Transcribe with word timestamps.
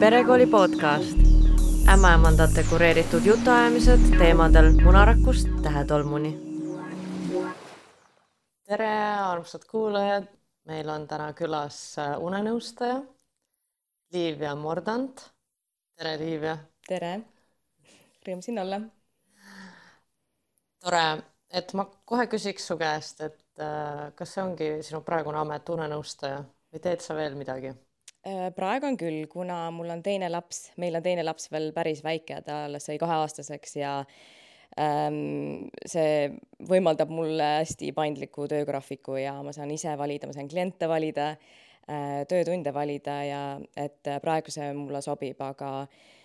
perekooli 0.00 0.46
podcast. 0.46 1.18
ämmaemandate 1.92 2.64
kureeritud 2.70 3.24
jutuajamised 3.24 4.00
teemadel 4.18 4.72
munarakust 4.84 5.48
tähetolmuni. 5.62 6.38
tere, 8.64 9.14
armsad 9.14 9.60
kuulajad, 9.70 10.24
meil 10.64 10.88
on 10.88 11.08
täna 11.08 11.32
külas 11.32 11.98
äh, 11.98 12.16
unenõustaja 12.18 13.02
Liivia 14.12 14.54
Mordant. 14.54 15.20
tere, 15.96 16.18
Liivia. 16.18 16.56
tere, 16.88 17.20
rõõm 18.26 18.40
siin 18.40 18.58
olla. 18.58 18.80
tore, 20.80 21.04
et 21.52 21.74
ma 21.74 21.84
kohe 22.04 22.26
küsiks 22.26 22.72
su 22.72 22.78
käest, 22.80 23.20
et 23.20 23.60
äh, 23.60 24.08
kas 24.14 24.32
see 24.32 24.42
ongi 24.48 24.72
sinu 24.80 25.04
praegune 25.04 25.44
amet, 25.44 25.68
unenõustaja 25.68 26.40
või 26.72 26.88
teed 26.88 27.04
sa 27.04 27.14
veel 27.14 27.36
midagi? 27.36 27.76
Äh, 28.26 28.50
praegu 28.52 28.84
on 28.90 28.98
küll, 29.00 29.24
kuna 29.32 29.70
mul 29.72 29.88
on 29.94 30.02
teine 30.04 30.28
laps, 30.28 30.66
meil 30.80 30.98
on 30.98 31.04
teine 31.04 31.24
laps 31.24 31.48
veel 31.52 31.70
päris 31.72 32.02
väike, 32.04 32.42
ta 32.44 32.66
alles 32.66 32.84
sai 32.90 32.98
kaheaastaseks 33.00 33.78
ja 33.80 33.94
ähm, 34.76 35.70
see 35.88 36.28
võimaldab 36.68 37.08
mulle 37.16 37.46
hästi 37.62 37.94
paindliku 37.96 38.44
töögraafiku 38.50 39.16
ja 39.22 39.38
ma 39.40 39.54
saan 39.56 39.72
ise 39.72 39.96
valida, 39.96 40.28
ma 40.28 40.36
saan 40.36 40.52
kliente 40.52 40.88
valida 40.90 41.30
äh,, 41.32 42.20
töötunde 42.28 42.74
valida 42.76 43.16
ja 43.24 43.42
et 43.72 44.12
praegu 44.20 44.52
see 44.52 44.68
mulle 44.76 45.00
sobib, 45.06 45.40
aga 45.40 45.72
äh, 45.86 46.19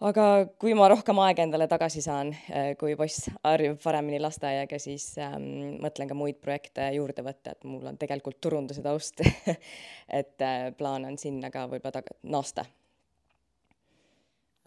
aga 0.00 0.24
kui 0.60 0.74
ma 0.76 0.88
rohkem 0.90 1.18
aega 1.24 1.44
endale 1.44 1.68
tagasi 1.70 2.02
saan, 2.04 2.32
äh, 2.48 2.72
kui 2.80 2.96
poiss 2.96 3.28
harjub 3.44 3.78
paremini 3.82 4.20
lasteaiaga, 4.22 4.80
siis 4.80 5.12
ähm, 5.20 5.76
mõtlen 5.84 6.10
ka 6.10 6.16
muid 6.16 6.40
projekte 6.40 6.88
juurde 6.96 7.24
võtta, 7.26 7.54
et 7.54 7.68
mul 7.68 7.86
on 7.92 8.00
tegelikult 8.00 8.40
turunduse 8.40 8.84
taust 8.84 9.20
et 10.20 10.46
äh, 10.46 10.70
plaan 10.76 11.08
on 11.10 11.18
sinna 11.20 11.52
ka 11.52 11.66
võib-olla 11.70 12.00
taga 12.00 12.16
naasta. 12.22 12.66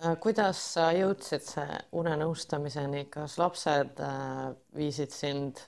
Äh, 0.04 0.16
kuidas 0.20 0.62
sa 0.76 0.90
jõudsid 0.96 1.50
unenõustamiseni, 1.96 3.06
kas 3.14 3.38
lapsed 3.42 4.02
äh, 4.04 4.50
viisid 4.76 5.14
sind 5.16 5.62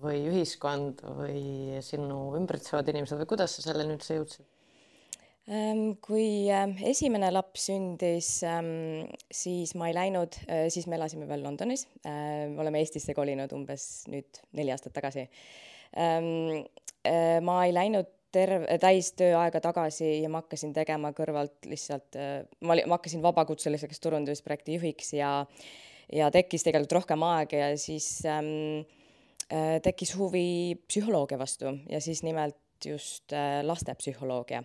või 0.00 0.24
ühiskond 0.30 1.04
või 1.18 1.80
sinu 1.84 2.30
ümbritsevad 2.38 2.88
inimesed 2.88 3.20
või 3.20 3.28
kuidas 3.34 3.56
sa 3.56 3.68
selleni 3.68 3.94
üldse 3.98 4.16
jõudsid? 4.16 4.49
Ehm, 5.50 5.96
kui 5.98 6.46
ähm, 6.54 6.76
esimene 6.86 7.26
laps 7.32 7.64
sündis, 7.66 8.28
ähm, 8.46 9.08
siis 9.34 9.72
ma 9.74 9.88
ei 9.90 9.96
läinud, 9.96 10.36
äh, 10.46 10.68
siis 10.70 10.86
me 10.86 10.94
elasime 10.94 11.26
veel 11.26 11.42
Londonis, 11.42 11.88
oleme 12.06 12.78
Eestisse 12.78 13.16
kolinud 13.18 13.50
umbes 13.56 14.04
nüüd 14.12 14.38
neli 14.54 14.70
aastat 14.70 14.94
tagasi. 14.94 15.26
Ehm, 15.98 16.62
äh, 17.02 17.40
ma 17.42 17.58
ei 17.64 17.74
läinud 17.74 18.12
terve, 18.30 18.78
täistööaega 18.78 19.58
tagasi 19.64 20.20
ja 20.20 20.30
ma 20.30 20.44
hakkasin 20.44 20.70
tegema 20.76 21.10
kõrvalt 21.18 21.66
lihtsalt, 21.66 22.14
ma 22.62 22.76
olin, 22.76 22.86
ma 22.86 23.00
hakkasin 23.00 23.26
vabakutseliseks 23.26 24.04
turundusprojekti 24.06 24.78
juhiks 24.78 25.16
ja, 25.18 25.32
ja 26.14 26.30
tekkis 26.30 26.62
tegelikult 26.62 27.00
rohkem 27.00 27.26
aega 27.26 27.64
ja 27.64 27.72
siis 27.74 28.20
ähm, 28.22 28.86
tekkis 29.82 30.14
huvi 30.14 30.78
psühholoogia 30.86 31.42
vastu 31.42 31.74
ja 31.90 31.98
siis 31.98 32.22
nimelt 32.22 32.86
just 32.86 33.34
lastepsühholoogia 33.66 34.62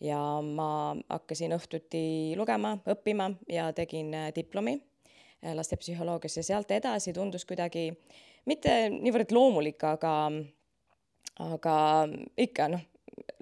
ja 0.00 0.18
ma 0.44 0.96
hakkasin 1.08 1.54
õhtuti 1.56 2.34
lugema, 2.38 2.76
õppima 2.86 3.30
ja 3.50 3.70
tegin 3.76 4.12
äh, 4.14 4.28
diplomi 4.34 4.76
äh, 4.78 5.54
lastepsühholoogias 5.58 6.38
ja 6.38 6.46
sealt 6.52 6.70
edasi 6.74 7.12
tundus 7.16 7.46
kuidagi 7.48 7.90
mitte 8.48 8.76
niivõrd 8.94 9.34
loomulik, 9.34 9.82
aga, 9.84 10.14
aga 11.44 11.74
ikka 12.38 12.70
noh, 12.72 12.86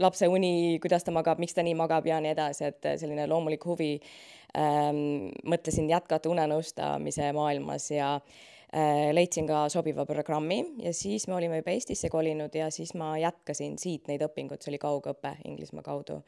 lapse 0.01 0.29
uni, 0.29 0.81
kuidas 0.83 1.05
ta 1.05 1.15
magab, 1.15 1.39
miks 1.43 1.55
ta 1.55 1.65
nii 1.67 1.77
magab 1.79 2.09
ja 2.09 2.19
nii 2.21 2.33
edasi, 2.33 2.73
et 2.73 2.93
selline 3.01 3.29
loomulik 3.31 3.65
huvi 3.69 3.95
ähm,. 4.57 5.31
mõtlesin 5.45 5.91
jätkata 5.93 6.33
unenõustamise 6.33 7.31
maailmas 7.37 7.91
ja 7.93 8.15
äh, 8.17 8.56
leidsin 9.13 9.47
ka 9.47 9.69
sobiva 9.73 10.05
programmi 10.07 10.59
ja 10.83 10.93
siis 10.95 11.29
me 11.29 11.37
olime 11.37 11.61
juba 11.61 11.71
Eestisse 11.71 12.09
kolinud 12.11 12.55
ja 12.55 12.71
siis 12.71 12.95
ma 12.99 13.15
jätkasin 13.19 13.79
siit 13.79 14.09
neid 14.11 14.25
õpinguid, 14.27 14.63
see 14.63 14.73
oli 14.73 14.81
kaugõpe 14.83 15.37
Inglismaa 15.47 15.85
kaudu 15.87 16.21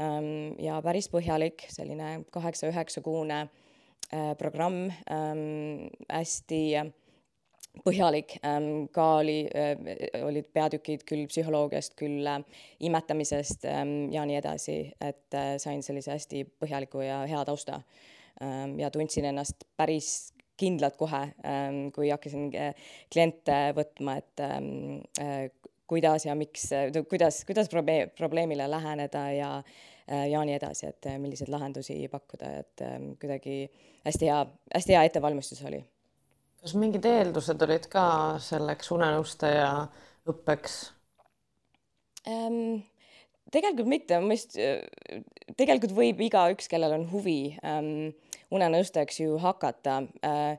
ähm,. 0.00 0.56
ja 0.62 0.80
päris 0.82 1.10
põhjalik, 1.12 1.66
selline 1.72 2.24
kaheksa-üheksakuune 2.32 3.42
äh, 3.42 4.30
programm 4.38 4.86
ähm,, 5.10 5.90
hästi 6.08 6.62
põhjalik 7.84 8.38
ähm,, 8.40 8.88
ka 8.92 9.08
oli 9.20 9.42
äh,, 9.52 9.76
olid 10.24 10.48
peatükid 10.56 11.04
küll 11.08 11.28
psühholoogiast, 11.28 11.96
küll 12.00 12.24
äh, 12.26 12.40
imetamisest 12.80 13.68
ja 13.68 14.24
nii 14.24 14.40
edasi, 14.40 14.80
et 15.00 15.36
äh, 15.36 15.56
sain 15.62 15.84
sellise 15.84 16.16
hästi 16.16 16.46
põhjaliku 16.60 17.04
ja 17.04 17.24
hea 17.28 17.44
tausta 17.44 17.82
ja 18.76 18.90
tundsin 18.92 19.24
ennast 19.24 19.62
päris 19.80 20.34
kindlalt 20.60 20.96
kohe 21.00 21.22
ähm,, 21.46 21.80
kui 21.94 22.10
hakkasin 22.12 22.48
äh, 22.56 22.86
kliente 23.12 23.58
võtma, 23.76 24.18
et 24.22 24.44
ähm, 24.44 25.02
äh, 25.20 25.48
kuidas 25.86 26.26
ja 26.26 26.34
miks, 26.38 26.70
kuidas, 27.10 27.42
kuidas 27.46 27.70
probleem, 27.72 28.10
probleemile 28.18 28.70
läheneda 28.70 29.28
ja 29.34 29.50
ja 30.06 30.38
nii 30.46 30.54
edasi, 30.54 30.86
et 30.86 31.06
milliseid 31.18 31.48
lahendusi 31.50 31.96
pakkuda, 32.06 32.50
et 32.60 32.82
kuidagi 33.18 33.56
hästi 34.04 34.28
hea, 34.28 34.36
hästi 34.70 34.94
hea 34.94 35.00
ettevalmistus 35.08 35.64
oli. 35.66 35.80
kas 36.62 36.74
mingid 36.78 37.08
eeldused 37.10 37.62
olid 37.66 37.88
ka 37.90 38.04
selleks 38.38 38.92
unenõustaja 38.94 39.70
õppeks 40.30 40.76
ähm,? 42.30 42.84
tegelikult 43.50 43.90
mitte, 43.90 44.20
ma 44.22 44.34
vist, 44.34 44.56
tegelikult 45.58 45.94
võib 45.96 46.22
igaüks, 46.26 46.70
kellel 46.70 46.96
on 46.98 47.06
huvi 47.10 47.40
ähm, 47.66 48.14
unenõustajaks 48.54 49.20
ju 49.20 49.38
hakata 49.42 50.02
äh, 50.24 50.58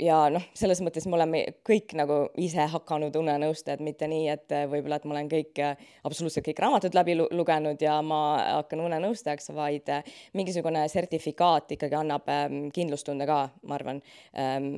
ja 0.00 0.18
noh, 0.32 0.44
selles 0.56 0.80
mõttes 0.84 1.06
me 1.08 1.16
oleme 1.18 1.42
kõik 1.66 1.94
nagu 1.98 2.18
ise 2.42 2.66
hakanud 2.70 3.14
unenõustajad, 3.16 3.82
mitte 3.84 4.08
nii, 4.10 4.28
et 4.32 4.54
äh, 4.54 4.66
võib-olla, 4.70 4.98
et 5.00 5.06
ma 5.08 5.16
olen 5.16 5.30
kõik, 5.30 5.52
äh, 5.64 5.88
absoluutselt 6.08 6.46
kõik 6.46 6.60
raamatud 6.62 6.96
läbi 6.96 7.16
lugenud 7.16 7.82
ja 7.82 7.96
ma 8.04 8.20
hakkan 8.58 8.84
unenõustajaks, 8.86 9.50
vaid 9.56 9.92
äh, 9.92 10.16
mingisugune 10.36 10.84
sertifikaat 10.92 11.76
ikkagi 11.76 11.98
annab 11.98 12.28
ähm, 12.32 12.66
kindlustunde 12.74 13.28
ka, 13.28 13.42
ma 13.66 13.78
arvan 13.78 14.02
ähm,, 14.36 14.72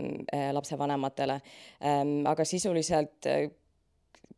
lapsevanematele 0.55 1.41
ähm,. 1.82 2.20
aga 2.28 2.47
sisuliselt, 2.47 3.26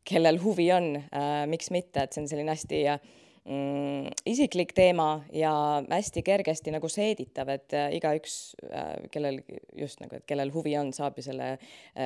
kellel 0.06 0.40
huvi 0.42 0.70
on 0.72 0.94
äh,, 0.96 1.46
miks 1.50 1.72
mitte, 1.74 2.04
et 2.06 2.14
see 2.14 2.24
on 2.24 2.30
selline 2.30 2.56
hästi 2.56 2.84
äh, 2.94 3.18
mm, 3.44 4.10
isiklik 4.26 4.74
teema 4.76 5.22
ja 5.32 5.52
hästi 5.90 6.22
kergesti 6.26 6.74
nagu 6.74 6.88
seeditav, 6.88 7.52
et 7.56 7.76
äh, 7.76 7.88
igaüks 7.98 8.36
äh,, 8.66 8.92
kellel 9.12 9.40
just 9.76 10.02
nagu, 10.04 10.18
et 10.18 10.26
kellel 10.28 10.52
huvi 10.54 10.76
on, 10.80 10.92
saab 10.96 11.18
ju 11.18 11.26
selle 11.30 11.56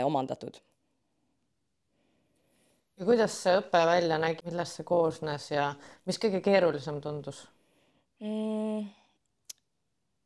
omandatud. 0.04 0.60
ja 2.98 3.06
kuidas 3.06 3.38
see 3.42 3.56
õpe 3.58 3.86
välja 3.88 4.18
nägi, 4.22 4.46
millest 4.46 4.80
see 4.80 4.86
koosnes 4.86 5.50
ja 5.50 5.72
mis 6.06 6.20
kõige 6.22 6.42
keerulisem 6.44 7.00
tundus 7.02 7.46
mm,? 8.20 8.84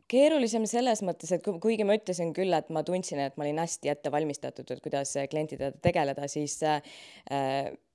keerulisem 0.09 0.65
selles 0.69 1.03
mõttes, 1.05 1.33
et 1.35 1.45
kuigi 1.45 1.85
ma 1.87 1.97
ütlesin 1.99 2.33
küll, 2.37 2.55
et 2.57 2.71
ma 2.75 2.83
tundsin, 2.87 3.21
et 3.23 3.37
ma 3.37 3.45
olin 3.45 3.61
hästi 3.63 3.93
ette 3.93 4.13
valmistatud, 4.13 4.71
et 4.73 4.83
kuidas 4.85 5.15
klientidega 5.31 5.77
tegeleda, 5.85 6.29
siis 6.31 6.57
äh, 6.67 6.81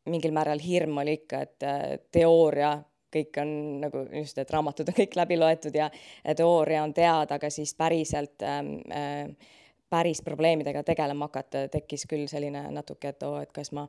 mingil 0.09 0.35
määral 0.35 0.61
hirm 0.61 0.99
oli 1.03 1.17
ikka, 1.21 1.43
et 1.47 1.67
äh, 1.67 1.85
teooria 2.13 2.75
kõik 3.13 3.41
on 3.41 3.51
nagu 3.83 4.05
just, 4.11 4.37
et 4.41 4.53
raamatud 4.53 4.89
on 4.89 4.97
kõik 4.97 5.17
läbi 5.19 5.37
loetud 5.39 5.75
ja 5.77 5.89
teooria 6.35 6.83
on 6.83 6.93
teada, 6.93 7.37
aga 7.37 7.51
siis 7.53 7.75
päriselt 7.77 8.43
ähm, 8.47 8.75
äh, 8.91 9.51
päris 9.93 10.23
probleemidega 10.25 10.83
tegelema 10.83 11.29
hakata, 11.29 11.67
tekkis 11.71 12.07
küll 12.09 12.25
selline 12.31 12.65
natuke, 12.73 13.13
et 13.13 13.23
oo, 13.27 13.37
et 13.43 13.51
kas 13.53 13.71
ma 13.77 13.85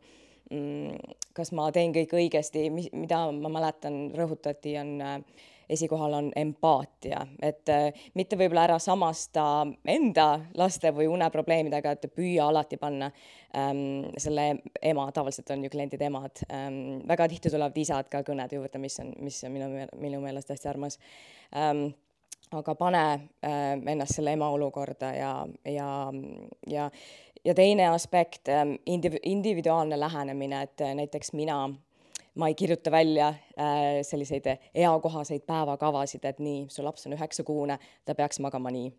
mm, 0.51 1.17
kas 1.37 1.53
ma 1.57 1.71
teen 1.73 1.95
kõik 1.97 2.13
õigesti, 2.19 2.69
mida 2.75 3.25
ma 3.33 3.53
mäletan, 3.53 4.09
rõhutati, 4.17 4.77
on 4.81 4.95
äh, 5.01 5.19
esikohal 5.75 6.15
on 6.17 6.31
empaatia, 6.37 7.21
et 7.43 7.71
äh, 7.73 8.05
mitte 8.15 8.39
võib-olla 8.39 8.67
ära 8.69 8.79
samasta 8.83 9.65
enda 9.89 10.29
laste 10.59 10.93
või 10.95 11.09
uneprobleemidega, 11.13 11.95
et 11.95 12.07
püüa 12.15 12.49
alati 12.49 12.79
panna 12.81 13.11
ähm, 13.57 14.07
selle 14.21 14.47
ema, 14.83 15.09
tavaliselt 15.15 15.51
on 15.55 15.67
ju 15.67 15.73
klientide 15.73 16.09
emad 16.09 16.45
ähm,, 16.49 17.03
väga 17.09 17.29
tihti 17.33 17.53
tulevad 17.53 17.77
isad 17.79 18.11
ka 18.13 18.23
kõnede 18.27 18.59
juurde, 18.59 18.81
mis 18.83 18.99
on, 19.03 19.13
mis 19.25 19.43
on 19.45 19.55
minu, 19.55 19.71
minu 20.01 20.23
meelest 20.25 20.55
hästi 20.55 20.71
armas. 20.73 20.99
Ähm, 21.57 21.87
aga 22.55 22.75
pane 22.79 23.05
äh, 23.45 23.73
ennast 23.79 24.19
selle 24.19 24.35
ema 24.37 24.51
olukorda 24.55 25.15
ja, 25.17 25.33
ja, 25.69 25.89
ja, 26.71 26.91
ja 27.45 27.57
teine 27.57 27.91
aspekt 27.93 28.53
ähm,, 28.53 28.77
indiv-, 28.87 29.21
individuaalne 29.23 30.01
lähenemine, 30.01 30.63
et 30.69 30.87
näiteks 31.03 31.35
mina 31.35 31.67
ma 32.35 32.49
ei 32.51 32.55
kirjuta 32.59 32.91
välja 32.91 33.29
äh, 33.29 34.03
selliseid 34.03 34.47
eakohaseid 34.75 35.47
päevakavasid, 35.47 36.25
et 36.25 36.43
nii, 36.43 36.67
su 36.71 36.85
laps 36.85 37.07
on 37.07 37.17
üheksakuune, 37.17 37.79
ta 38.05 38.15
peaks 38.15 38.41
magama 38.41 38.73
nii. 38.75 38.93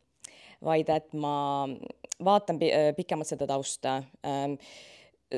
vaid 0.64 0.90
et 0.90 1.14
ma 1.14 1.68
vaatan 2.24 2.60
pikemalt 2.96 3.28
seda 3.28 3.48
tausta 3.48 3.98
ähm, 4.26 4.56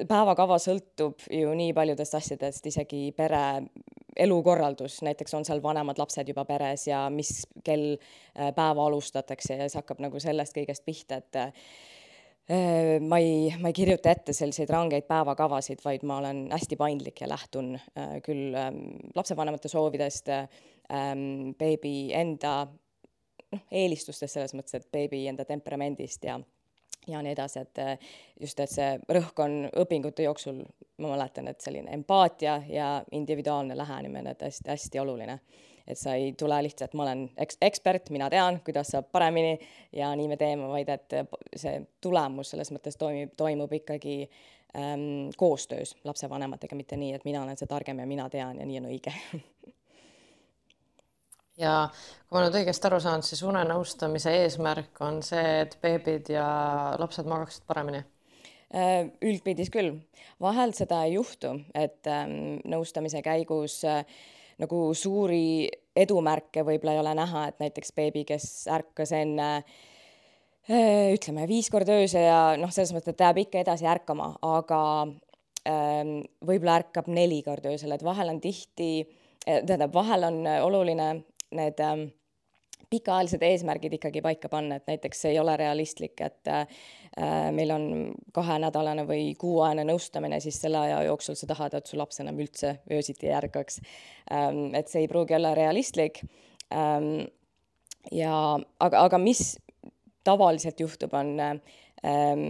päevakava 0.08 0.60
sõltub 0.62 1.26
ju 1.32 1.54
nii 1.58 1.74
paljudest 1.74 2.16
asjadest, 2.20 2.66
isegi 2.70 3.12
pere 3.18 3.64
elukorraldus, 4.18 5.02
näiteks 5.06 5.34
on 5.38 5.46
seal 5.46 5.62
vanemad 5.64 6.00
lapsed 6.02 6.30
juba 6.30 6.46
peres 6.46 6.88
ja 6.88 7.06
mis 7.14 7.46
kell 7.64 7.96
äh, 7.96 8.52
päeva 8.56 8.88
alustatakse 8.88 9.58
ja 9.58 9.70
see 9.70 9.82
hakkab 9.82 10.02
nagu 10.04 10.20
sellest 10.22 10.56
kõigest 10.58 10.86
pihta, 10.86 11.22
et 11.22 11.40
äh, 11.40 11.70
ma 12.48 13.18
ei, 13.20 13.54
ma 13.60 13.68
ei 13.68 13.76
kirjuta 13.76 14.12
ette 14.14 14.34
selliseid 14.34 14.70
rangeid 14.72 15.04
päevakavasid, 15.08 15.82
vaid 15.84 16.06
ma 16.08 16.22
olen 16.22 16.46
hästi 16.52 16.78
paindlik 16.80 17.20
ja 17.22 17.28
lähtun 17.28 17.74
äh, 17.76 18.18
küll 18.24 18.56
ähm, 18.56 18.84
lapsevanemate 19.16 19.68
soovidest, 19.68 20.32
ähm, 20.32 21.52
beebi 21.60 22.14
enda 22.16 22.62
noh, 23.52 23.66
eelistustest 23.72 24.38
selles 24.38 24.56
mõttes, 24.56 24.80
et 24.80 24.88
beebi 24.92 25.26
enda 25.28 25.46
temperamendist 25.46 26.24
ja 26.30 26.40
ja 27.08 27.22
nii 27.24 27.32
edasi, 27.32 27.62
et 27.64 27.80
just, 28.42 28.60
et 28.60 28.72
see 28.72 28.88
rõhk 29.16 29.40
on 29.40 29.54
õpingute 29.80 30.26
jooksul, 30.26 30.58
ma 31.00 31.14
mäletan, 31.14 31.48
et 31.48 31.64
selline 31.64 31.94
empaatia 31.96 32.58
ja 32.68 32.90
individuaalne 33.16 33.78
lähenemine, 33.78 34.34
et 34.36 34.44
hästi-hästi 34.44 35.00
oluline. 35.00 35.38
Et 35.88 36.00
sa 36.00 36.14
ei 36.20 36.34
tule 36.38 36.60
lihtsalt, 36.66 36.94
ma 36.98 37.06
olen 37.08 37.26
eks-, 37.38 37.60
ekspert, 37.62 38.12
mina 38.14 38.30
tean, 38.34 38.60
kuidas 38.66 38.92
saab 38.94 39.10
paremini 39.12 39.56
ja 39.96 40.12
nii 40.16 40.28
me 40.28 40.38
teeme, 40.38 40.68
vaid 40.72 40.92
et 40.94 41.18
see 41.56 41.80
tulemus 42.04 42.54
selles 42.54 42.72
mõttes 42.76 43.00
toimib, 43.00 43.34
toimub 43.40 43.74
ikkagi 43.80 44.20
ähm, 44.78 45.30
koostöös 45.38 45.96
lapsevanematega, 46.04 46.76
mitte 46.76 47.00
nii, 47.00 47.14
et 47.18 47.26
mina 47.28 47.44
olen 47.44 47.58
see 47.60 47.70
targem 47.70 48.04
ja 48.04 48.10
mina 48.10 48.30
tean 48.34 48.60
ja 48.60 48.68
nii 48.68 48.82
on 48.82 48.92
õige 48.92 49.16
ja 51.62 51.74
kui 52.28 52.38
ma 52.38 52.46
nüüd 52.46 52.60
õigesti 52.62 52.90
aru 52.90 53.00
saan, 53.04 53.24
siis 53.26 53.42
unenõustamise 53.48 54.34
eesmärk 54.44 55.02
on 55.06 55.22
see, 55.26 55.62
et 55.64 55.78
beebid 55.82 56.32
ja 56.34 56.48
lapsed 57.00 57.30
magaksid 57.30 57.66
paremini? 57.70 58.04
Äh, 58.76 59.08
üldpildis 59.24 59.72
küll, 59.72 59.94
vahel 60.44 60.74
seda 60.76 61.06
ei 61.08 61.16
juhtu, 61.16 61.54
et 61.72 62.08
ähm, 62.12 62.58
nõustamise 62.68 63.22
käigus 63.24 63.80
äh, 63.88 64.04
nagu 64.62 64.82
suuri 64.98 65.68
edumärke 65.98 66.64
võib-olla 66.66 66.96
ei 66.96 67.02
ole 67.04 67.14
näha, 67.18 67.48
et 67.50 67.62
näiteks 67.62 67.94
beebi, 67.98 68.24
kes 68.28 68.68
ärkas 68.74 69.14
enne 69.18 69.50
äh, 69.58 71.14
ütleme 71.14 71.48
viis 71.50 71.70
korda 71.74 71.98
öösel 72.02 72.28
ja 72.28 72.42
noh, 72.60 72.74
selles 72.74 72.94
mõttes, 72.96 73.14
et 73.14 73.20
ta 73.20 73.30
jääb 73.30 73.44
ikka 73.46 73.64
edasi 73.64 73.88
ärkama, 73.90 74.34
aga 74.46 74.82
ähm, 75.70 76.20
võib-olla 76.46 76.80
ärkab 76.84 77.10
neli 77.12 77.42
korda 77.46 77.74
öösel, 77.74 77.94
et 77.96 78.06
vahel 78.06 78.34
on 78.34 78.42
tihti, 78.44 78.92
tähendab, 79.46 79.94
vahel 79.96 80.28
on 80.28 80.42
oluline 80.68 81.12
need 81.56 81.80
ähm, 81.84 82.10
pikaajalised 82.90 83.44
eesmärgid 83.44 83.98
ikkagi 83.98 84.22
paika 84.24 84.50
panna, 84.50 84.78
et 84.78 84.88
näiteks 84.88 85.26
ei 85.32 85.40
ole 85.40 85.58
realistlik, 85.60 86.22
et 86.24 86.52
äh, 86.52 86.68
meil 87.52 87.72
on 87.74 87.86
kahenädalane 88.34 89.08
või 89.10 89.32
kuuajane 89.40 89.88
nõustamine, 89.90 90.38
siis 90.44 90.60
selle 90.62 90.78
aja 90.78 91.00
jooksul 91.08 91.38
sa 91.40 91.48
tahad, 91.50 91.74
et 91.74 91.90
su 91.90 91.98
laps 91.98 92.22
enam 92.22 92.38
üldse 92.38 92.76
öösiti 92.94 93.30
ei 93.30 93.34
ärkaks 93.40 93.80
ähm,. 94.32 94.76
et 94.78 94.92
see 94.92 95.02
ei 95.02 95.10
pruugi 95.10 95.34
olla 95.34 95.56
realistlik 95.58 96.22
ähm,. 96.70 97.26
ja 98.12 98.36
aga, 98.80 99.02
aga 99.08 99.18
mis 99.18 99.56
tavaliselt 100.28 100.80
juhtub, 100.80 101.14
on 101.18 101.40
ähm, 101.42 102.48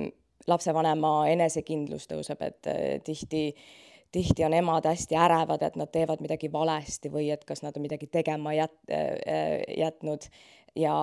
lapsevanema 0.48 1.14
enesekindlus 1.32 2.10
tõuseb, 2.12 2.44
et 2.44 2.68
äh, 2.68 2.98
tihti 3.06 3.44
äh, 3.54 3.68
tihti 4.12 4.46
on 4.46 4.54
emad 4.54 4.86
hästi 4.86 5.16
ärevad, 5.16 5.62
et 5.62 5.76
nad 5.76 5.92
teevad 5.92 6.22
midagi 6.24 6.52
valesti 6.52 7.12
või 7.12 7.30
et 7.34 7.44
kas 7.46 7.64
nad 7.64 7.76
on 7.76 7.86
midagi 7.86 8.08
tegema 8.08 8.54
jät-, 8.56 8.80
äh, 8.92 9.62
jätnud 9.78 10.30
ja 10.76 10.96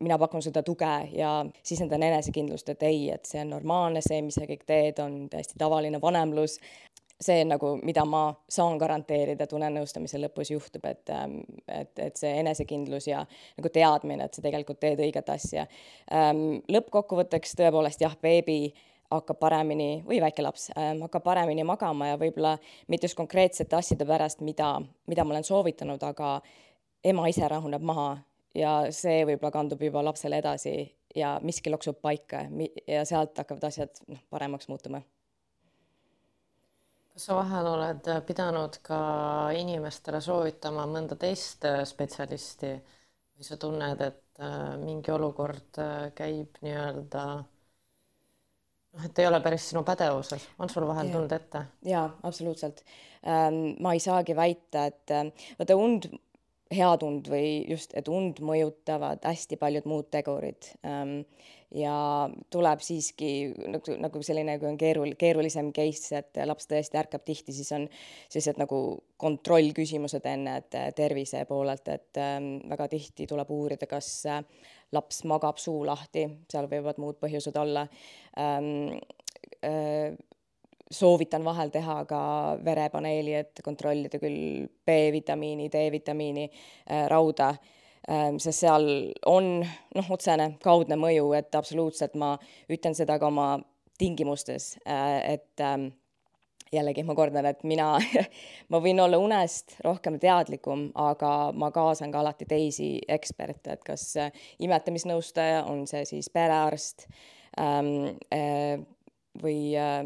mina 0.00 0.18
pakun 0.18 0.42
seda 0.42 0.62
tuge 0.62 0.92
ja 1.12 1.30
sisendan 1.62 2.02
enesekindlust, 2.02 2.68
et 2.68 2.82
ei, 2.82 3.08
et 3.14 3.24
see 3.24 3.40
on 3.40 3.54
normaalne, 3.56 4.02
see, 4.04 4.20
mis 4.24 4.36
sa 4.36 4.48
kõik 4.48 4.66
teed, 4.68 5.00
on 5.04 5.26
täiesti 5.32 5.58
tavaline 5.58 6.00
vanemlus. 6.02 6.58
see 7.20 7.40
on 7.40 7.48
nagu, 7.48 7.68
mida 7.80 8.02
ma 8.04 8.26
saan 8.48 8.76
garanteerida, 8.76 9.46
tunnenõustamise 9.48 10.18
lõpus 10.20 10.50
juhtub, 10.50 10.84
et, 10.84 11.08
ähm, 11.10 11.38
et, 11.68 11.98
et 11.98 12.16
see 12.16 12.34
enesekindlus 12.42 13.06
ja 13.08 13.22
nagu 13.56 13.70
teadmine, 13.72 14.24
et 14.24 14.34
sa 14.34 14.44
tegelikult 14.44 14.80
teed 14.80 15.00
õiget 15.00 15.32
asja. 15.32 15.64
Ähm, 16.12 16.60
lõppkokkuvõtteks 16.68 17.56
tõepoolest 17.56 18.04
jah, 18.04 18.18
beebi 18.20 18.74
hakkab 19.10 19.38
paremini 19.40 20.02
või 20.04 20.20
väike 20.20 20.44
laps 20.44 20.68
ähm, 20.76 21.00
hakkab 21.06 21.24
paremini 21.24 21.64
magama 21.64 22.10
ja 22.10 22.20
võib-olla 22.20 22.56
mitte 22.88 23.08
just 23.08 23.16
konkreetsete 23.16 23.76
asjade 23.76 24.04
pärast, 24.04 24.44
mida, 24.44 24.74
mida 25.06 25.24
ma 25.24 25.36
olen 25.36 25.46
soovitanud, 25.46 26.02
aga 26.02 26.40
ema 27.04 27.28
ise 27.32 27.48
rahuneb 27.48 27.82
maha 27.86 28.16
ja 28.56 28.76
see 28.94 29.24
võib-olla 29.28 29.52
kandub 29.54 29.82
juba 29.82 30.02
lapsele 30.04 30.40
edasi 30.42 30.76
ja 31.16 31.36
miski 31.44 31.72
loksub 31.72 32.00
paika 32.02 32.44
ja 32.86 33.04
sealt 33.08 33.38
hakkavad 33.38 33.68
asjad 33.68 34.02
noh, 34.08 34.20
paremaks 34.30 34.68
muutuma. 34.72 35.00
kas 37.12 37.28
sa 37.28 37.38
vahel 37.38 37.70
oled 37.70 38.10
pidanud 38.28 38.78
ka 38.84 39.00
inimestele 39.56 40.20
soovitama 40.20 40.84
mõnda 40.90 41.16
teist 41.20 41.64
spetsialisti 41.88 42.72
või 43.36 43.44
sa 43.44 43.56
tunned, 43.60 44.00
et 44.00 44.40
äh, 44.40 44.76
mingi 44.80 45.12
olukord 45.12 45.80
äh, 45.80 46.08
käib 46.16 46.56
nii-öelda 46.64 47.24
noh, 48.96 49.04
et 49.04 49.18
ei 49.20 49.28
ole 49.28 49.40
päris 49.44 49.70
sinu 49.70 49.82
pädevuses, 49.86 50.46
on 50.58 50.72
sul 50.72 50.86
vahel 50.88 51.12
tulnud 51.12 51.32
ette? 51.36 51.66
jaa, 51.88 52.06
absoluutselt 52.22 52.82
ähm,. 53.26 53.76
ma 53.80 53.92
ei 53.96 54.00
saagi 54.00 54.36
väita, 54.36 54.86
et 54.88 55.16
vaata 55.58 55.76
und, 55.80 56.08
hea 56.72 56.88
tund 56.98 57.28
või 57.30 57.50
just, 57.70 57.92
et 57.98 58.08
und 58.10 58.40
mõjutavad 58.44 59.22
hästi 59.26 59.58
paljud 59.60 59.86
muud 59.86 60.08
tegurid 60.10 60.72
ähm, 60.86 61.20
ja 61.74 61.94
tuleb 62.50 62.82
siiski 62.82 63.30
nagu, 63.70 63.96
nagu 64.02 64.22
selline, 64.26 64.56
kui 64.58 64.68
on 64.70 64.78
keerul-, 64.80 65.14
keerulisem 65.18 65.70
case, 65.76 66.10
et 66.18 66.40
laps 66.46 66.68
tõesti 66.70 66.98
ärkab 66.98 67.24
tihti, 67.26 67.54
siis 67.54 67.70
on 67.76 67.86
sellised 68.28 68.58
nagu 68.60 68.80
kontrollküsimused 69.22 70.26
enne, 70.30 70.58
et 70.62 70.78
tervise 70.98 71.44
poolelt, 71.48 71.86
et 71.92 72.22
ähm, 72.22 72.56
väga 72.70 72.88
tihti 72.92 73.28
tuleb 73.30 73.50
uurida, 73.54 73.88
kas 73.90 74.10
äh, 74.30 74.42
laps 74.96 75.22
magab 75.28 75.62
suu 75.62 75.84
lahti, 75.86 76.26
seal 76.50 76.70
võivad 76.70 77.02
muud 77.02 77.20
põhjused 77.22 77.62
olla 77.62 77.86
ähm,. 78.42 78.96
Äh, 79.64 80.16
soovitan 80.90 81.44
vahel 81.44 81.70
teha 81.74 82.04
ka 82.08 82.20
verepaneeli, 82.64 83.34
et 83.34 83.62
kontrollida 83.64 84.20
küll 84.22 84.66
B-vitamiini, 84.86 85.68
D-vitamiini 85.72 86.46
äh,, 86.46 87.06
rauda 87.10 87.50
äh,, 87.50 88.32
sest 88.38 88.64
seal 88.64 88.88
on 89.26 89.60
noh, 89.64 90.10
otsene 90.10 90.52
kaudne 90.62 90.98
mõju, 91.00 91.32
et 91.38 91.54
absoluutselt 91.58 92.14
ma 92.14 92.36
ütlen 92.70 92.94
seda 92.98 93.18
ka 93.18 93.30
oma 93.32 93.54
tingimustes 93.98 94.76
äh,, 94.86 95.36
et 95.36 95.64
äh, 95.64 95.88
jällegi 96.72 97.04
ma 97.06 97.14
kordan, 97.14 97.46
et 97.46 97.62
mina 97.66 97.94
ma 98.72 98.80
võin 98.82 99.00
olla 99.02 99.18
unest 99.22 99.76
rohkem 99.84 100.18
teadlikum, 100.22 100.88
aga 100.98 101.52
ma 101.56 101.70
kaasan 101.74 102.12
ka 102.14 102.22
alati 102.22 102.48
teisi 102.48 102.90
eksperte, 103.08 103.76
et 103.76 103.84
kas 103.86 104.08
äh, 104.20 104.44
imetamisnõustaja, 104.64 105.64
on 105.70 105.86
see 105.90 106.04
siis 106.08 106.30
perearst 106.32 107.06
ähm, 107.60 108.18
äh, 108.34 108.78
või 109.42 109.74
äh, 109.78 110.02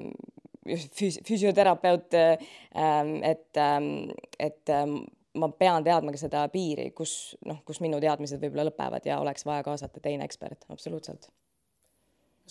füs-, 0.69 1.21
füsioterapeut 1.27 2.15
ähm,, 2.15 3.17
et 3.23 3.57
ähm,, 3.57 4.11
et 4.39 4.69
ähm, 4.69 5.01
ma 5.35 5.49
pean 5.49 5.85
teadma 5.87 6.11
ka 6.11 6.19
seda 6.19 6.47
piiri, 6.51 6.91
kus 6.97 7.37
noh, 7.47 7.61
kus 7.65 7.81
minu 7.81 8.01
teadmised 8.03 8.41
võib-olla 8.43 8.67
lõpevad 8.71 9.07
ja 9.07 9.21
oleks 9.23 9.47
vaja 9.47 9.63
kaasata 9.67 10.03
teine 10.03 10.27
ekspert, 10.27 10.67
absoluutselt 10.69 11.31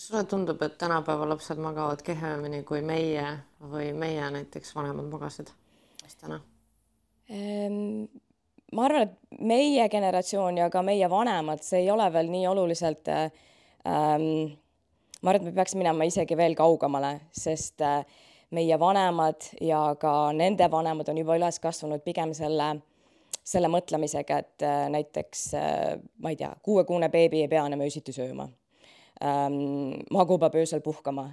kas 0.00 0.08
sulle 0.08 0.24
tundub, 0.24 0.62
et 0.62 0.78
tänapäeva 0.78 1.28
lapsed 1.28 1.58
magavad 1.60 2.00
kehvemini 2.02 2.62
kui 2.64 2.80
meie 2.80 3.26
või 3.60 3.90
meie 3.92 4.30
näiteks 4.32 4.72
vanemad 4.74 5.10
magasid 5.12 5.52
lastena 6.02 6.40
ehm,? 7.28 8.08
ma 8.72 8.86
arvan, 8.86 9.02
et 9.02 9.42
meie 9.44 9.88
generatsioon 9.92 10.62
ja 10.62 10.70
ka 10.70 10.82
meie 10.86 11.10
vanemad, 11.10 11.60
see 11.66 11.82
ei 11.82 11.90
ole 11.90 12.06
veel 12.12 12.32
nii 12.32 12.46
oluliselt 12.48 13.12
ähm,. 13.12 14.56
Ma 15.20 15.30
arvan, 15.30 15.42
et 15.42 15.50
me 15.50 15.56
peaks 15.56 15.76
minema 15.78 16.06
isegi 16.08 16.36
veel 16.38 16.54
kaugemale, 16.58 17.12
sest 17.36 17.82
äh, 17.84 18.04
meie 18.56 18.78
vanemad 18.80 19.50
ja 19.62 19.82
ka 20.00 20.14
nende 20.36 20.70
vanemad 20.70 21.10
on 21.12 21.20
juba 21.20 21.36
üles 21.38 21.60
kasvanud 21.62 22.04
pigem 22.06 22.34
selle 22.36 22.76
selle 23.50 23.70
mõtlemisega, 23.72 24.38
et 24.38 24.64
äh, 24.66 24.86
näiteks 24.92 25.44
äh, 25.58 26.00
ma 26.22 26.32
ei 26.32 26.38
tea, 26.38 26.50
kuuekuune 26.62 27.08
beebi 27.10 27.44
ei 27.44 27.50
pea 27.50 27.64
enam 27.66 27.82
öösiti 27.86 28.14
sööma 28.14 28.46
ähm, 29.24 30.00
Magu 30.12 30.38
peab 30.38 30.58
öösel 30.60 30.82
puhkama 30.84 31.30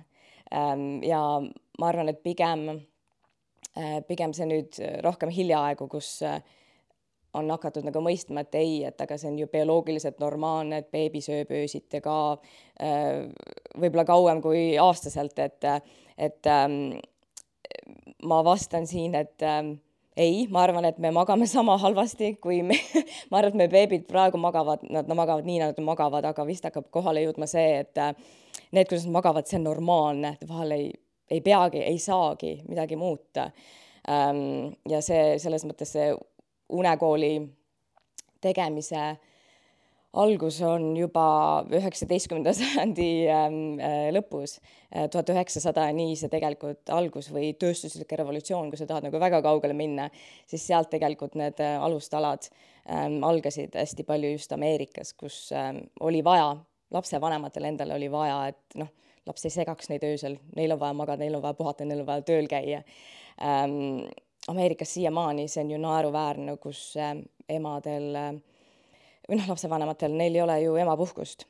ähm,. 0.54 1.04
ja 1.04 1.22
ma 1.80 1.90
arvan, 1.90 2.10
et 2.10 2.24
pigem 2.24 2.70
pigem 4.08 4.32
see 4.34 4.48
nüüd 4.50 4.80
rohkem 5.06 5.30
hiljaaegu, 5.30 5.86
kus 5.92 6.16
on 7.38 7.52
hakatud 7.52 7.86
nagu 7.88 8.02
mõistma, 8.04 8.44
et 8.44 8.56
ei, 8.58 8.78
et 8.88 9.02
aga 9.04 9.18
see 9.20 9.30
on 9.32 9.40
ju 9.42 9.48
bioloogiliselt 9.52 10.20
normaalne, 10.24 10.82
et 10.82 10.90
beebi 10.94 11.22
sööb 11.24 11.52
öösiti 11.54 12.02
ka 12.04 12.18
äh, 12.82 13.28
võib-olla 13.78 14.06
kauem 14.08 14.42
kui 14.44 14.62
aastaselt, 14.82 15.40
et, 15.40 15.68
et 16.18 16.50
ähm, 16.52 16.98
ma 18.24 18.44
vastan 18.46 18.88
siin, 18.88 19.16
et 19.16 19.44
ähm, 19.46 19.76
ei, 20.18 20.48
ma 20.50 20.64
arvan, 20.66 20.86
et 20.90 20.98
me 20.98 21.12
magame 21.14 21.48
sama 21.48 21.78
halvasti, 21.78 22.36
kui 22.42 22.62
me 22.66 22.78
ma 23.32 23.42
arvan, 23.42 23.54
et 23.54 23.60
meie 23.62 23.74
beebid 23.74 24.08
praegu 24.10 24.40
magavad, 24.42 24.86
nad 24.90 25.10
no, 25.10 25.18
magavad 25.18 25.48
nii, 25.48 25.60
nad 25.62 25.82
magavad, 25.86 26.26
aga 26.26 26.46
vist 26.48 26.66
hakkab 26.68 26.90
kohale 26.94 27.24
jõudma 27.26 27.50
see, 27.50 27.82
et 27.84 28.02
äh, 28.02 28.14
need, 28.72 28.88
kuidas 28.88 29.06
nad 29.06 29.18
magavad, 29.20 29.50
see 29.50 29.60
on 29.60 29.68
normaalne, 29.70 30.38
vahel 30.50 30.74
ei, 30.78 30.90
ei 31.30 31.44
peagi, 31.46 31.84
ei 31.86 32.00
saagi 32.02 32.58
midagi 32.68 32.98
muuta 33.00 33.52
ähm,. 34.10 34.74
ja 34.90 35.02
see 35.04 35.36
selles 35.44 35.66
mõttes 35.68 35.92
see 35.98 36.12
unekooli 36.74 37.34
tegemise 38.42 39.18
algus 40.18 40.60
on 40.66 40.90
juba 40.98 41.26
üheksateistkümnenda 41.74 42.54
sajandi 42.58 43.10
ähm, 43.32 43.58
äh, 43.80 44.08
lõpus, 44.16 44.58
tuhat 45.12 45.30
üheksasada, 45.34 45.88
nii 45.96 46.16
see 46.20 46.32
tegelikult 46.32 46.90
algus 46.96 47.30
või 47.34 47.52
tööstuslik 47.60 48.14
revolutsioon, 48.20 48.72
kui 48.72 48.80
sa 48.80 48.88
tahad 48.90 49.08
nagu 49.08 49.22
väga 49.22 49.42
kaugele 49.46 49.76
minna, 49.78 50.08
siis 50.50 50.66
sealt 50.70 50.92
tegelikult 50.94 51.38
need 51.40 51.62
äh, 51.64 51.76
alustalad 51.84 52.50
ähm, 52.90 53.20
algasid 53.28 53.76
hästi 53.78 54.08
palju 54.08 54.34
just 54.36 54.54
Ameerikas, 54.56 55.14
kus 55.18 55.48
ähm, 55.56 55.84
oli 56.00 56.24
vaja, 56.26 56.54
lapsevanematel 56.96 57.72
endal 57.72 57.98
oli 57.98 58.12
vaja, 58.12 58.40
et 58.54 58.80
noh, 58.80 58.94
laps 59.28 59.46
ei 59.46 59.54
segaks 59.54 59.92
neid 59.92 60.06
öösel, 60.08 60.38
neil 60.56 60.74
on 60.76 60.80
vaja 60.82 60.96
magada, 60.96 61.24
neil 61.24 61.36
on 61.38 61.44
vaja 61.44 61.58
puhata, 61.58 61.86
neil 61.86 62.06
on 62.06 62.08
vaja 62.08 62.24
tööl 62.28 62.48
käia. 62.50 62.84
Ameerikas 64.48 64.94
siiamaani 64.94 65.48
see 65.52 65.66
on 65.66 65.72
ju 65.74 65.80
naeruväärne, 65.84 66.56
kus 66.64 66.80
äh, 66.96 67.18
emadel 67.52 68.16
äh, 68.16 68.30
või 69.28 69.40
noh, 69.40 69.48
lapsevanematel, 69.52 70.16
neil 70.16 70.36
ei 70.36 70.42
ole 70.42 70.58
ju 70.64 70.76
emapuhkust 70.80 71.46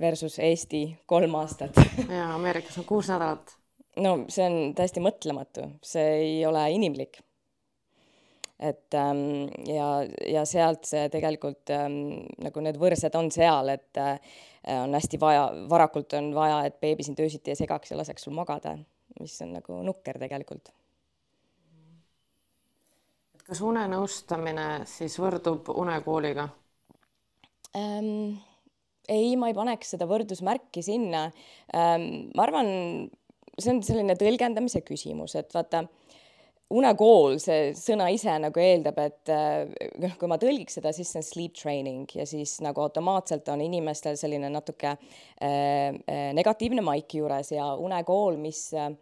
versus 0.00 0.38
Eesti 0.38 0.98
kolm 1.06 1.34
aastat 1.34 1.76
ja 2.18 2.34
Ameerikas 2.34 2.78
on 2.78 2.84
kuus 2.84 3.08
nädalat. 3.08 3.56
no 3.96 4.16
see 4.28 4.46
on 4.46 4.74
täiesti 4.74 5.02
mõtlematu, 5.04 5.66
see 5.82 6.06
ei 6.22 6.46
ole 6.46 6.64
inimlik. 6.74 7.20
et 8.58 8.94
ähm, 8.94 9.48
ja, 9.66 9.88
ja 10.26 10.44
sealt 10.44 10.84
see 10.84 11.08
tegelikult 11.12 11.70
ähm, 11.70 12.26
nagu 12.42 12.64
need 12.64 12.80
võrsed 12.80 13.14
on 13.16 13.30
seal, 13.30 13.68
et 13.76 14.00
äh, 14.00 14.18
on 14.82 14.94
hästi 14.94 15.20
vaja, 15.20 15.48
varakult 15.68 16.12
on 16.18 16.34
vaja, 16.34 16.64
et 16.66 16.80
beebi 16.80 17.06
sind 17.06 17.20
öösiti 17.20 17.54
ei 17.54 17.62
segaks 17.62 17.90
ja 17.90 17.96
laseks 17.96 18.26
sul 18.26 18.36
magada, 18.36 18.76
mis 19.20 19.40
on 19.42 19.54
nagu 19.60 19.82
nukker 19.86 20.18
tegelikult. 20.18 20.72
kas 23.50 23.60
unenõustamine 23.66 24.84
siis 24.86 25.16
võrdub 25.18 25.72
unekooliga? 25.74 26.48
Ähm,? 27.78 28.38
ei, 29.10 29.34
ma 29.40 29.48
ei 29.50 29.56
paneks 29.56 29.96
seda 29.96 30.06
võrdusmärki 30.10 30.82
sinna 30.86 31.28
ähm,. 31.74 32.30
ma 32.36 32.46
arvan, 32.46 32.68
see 33.58 33.74
on 33.74 33.82
selline 33.84 34.16
tõlgendamise 34.18 34.84
küsimus, 34.86 35.34
et 35.38 35.50
vaata 35.54 35.84
unekool, 36.70 37.38
see 37.42 37.70
sõna 37.74 38.06
ise 38.14 38.32
nagu 38.42 38.62
eeldab, 38.62 38.98
et 39.02 39.32
noh, 40.02 40.14
kui 40.18 40.30
ma 40.30 40.38
tõlgiks 40.40 40.78
seda, 40.78 40.92
siis 40.94 41.10
see 41.10 41.20
on 41.20 41.26
sleep 41.26 41.56
training 41.58 42.14
ja 42.14 42.26
siis 42.30 42.56
nagu 42.62 42.84
automaatselt 42.84 43.48
on 43.50 43.62
inimestel 43.64 44.18
selline 44.20 44.52
natuke 44.52 44.94
äh, 44.94 45.90
negatiivne 46.36 46.84
maik 46.86 47.18
juures 47.18 47.50
ja 47.56 47.72
unekool, 47.74 48.38
mis 48.40 48.68
äh, 48.78 48.92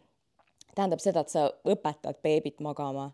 tähendab 0.73 1.05
seda, 1.05 1.25
et 1.25 1.35
sa 1.35 1.49
õpetad 1.69 2.23
beebit 2.25 2.65
magama 2.65 3.11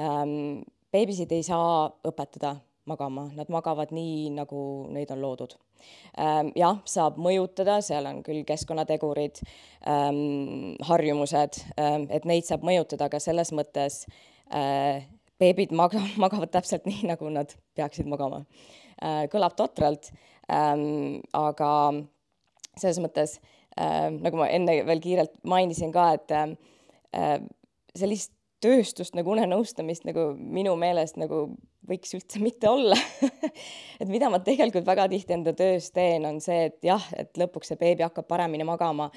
ähm,. 0.00 0.64
beebisid 0.94 1.32
ei 1.34 1.42
saa 1.42 1.88
õpetada 2.06 2.56
magama, 2.86 3.28
nad 3.36 3.48
magavad 3.52 3.92
nii, 3.94 4.28
nagu 4.36 4.60
neid 4.92 5.10
on 5.14 5.22
loodud. 5.22 5.56
Ähm, 6.20 6.50
jah, 6.58 6.80
saab 6.88 7.16
mõjutada, 7.22 7.78
seal 7.84 8.06
on 8.08 8.20
küll 8.26 8.44
keskkonnategurid, 8.48 9.40
ähm, 9.90 10.76
harjumused, 10.88 11.62
ähm, 11.80 12.06
et 12.14 12.28
neid 12.28 12.48
saab 12.48 12.66
mõjutada, 12.66 13.08
aga 13.08 13.20
selles 13.22 13.52
mõttes 13.56 14.02
äh, 14.52 15.06
beebid 15.40 15.72
maga-, 15.76 16.04
magavad 16.24 16.52
täpselt 16.54 16.86
nii, 16.88 17.06
nagu 17.12 17.32
nad 17.32 17.56
peaksid 17.76 18.08
magama. 18.10 18.44
Äh, 19.00 19.24
kõlab 19.32 19.56
totralt, 19.58 20.12
aga 20.44 21.72
selles 22.76 22.98
mõttes, 23.00 23.38
äh, 23.80 24.10
nagu 24.12 24.36
ma 24.36 24.50
enne 24.52 24.82
veel 24.84 25.00
kiirelt 25.00 25.38
mainisin 25.48 25.92
ka, 25.94 26.10
et 26.18 26.34
sellist 27.94 28.33
tööstust 28.64 29.16
nagu 29.16 29.32
unenõustamist 29.34 30.06
nagu 30.08 30.30
minu 30.38 30.74
meelest 30.80 31.18
nagu 31.20 31.46
võiks 31.88 32.16
üldse 32.16 32.40
mitte 32.46 32.70
olla 32.70 32.96
et 34.00 34.08
mida 34.08 34.30
ma 34.32 34.40
tegelikult 34.44 34.86
väga 34.86 35.08
tihti 35.12 35.36
enda 35.36 35.54
töös 35.56 35.90
teen, 35.94 36.26
on 36.28 36.40
see, 36.44 36.68
et 36.70 36.78
jah, 36.86 37.04
et 37.18 37.34
lõpuks 37.40 37.72
see 37.72 37.80
beebi 37.80 38.06
hakkab 38.06 38.28
paremini 38.30 38.66
magama, 38.66 39.10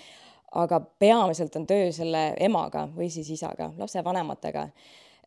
aga 0.57 0.79
peamiselt 0.99 1.55
on 1.59 1.67
töö 1.69 1.91
selle 1.95 2.29
emaga 2.43 2.87
või 2.93 3.09
siis 3.13 3.29
isaga, 3.35 3.71
lapsevanematega. 3.77 4.67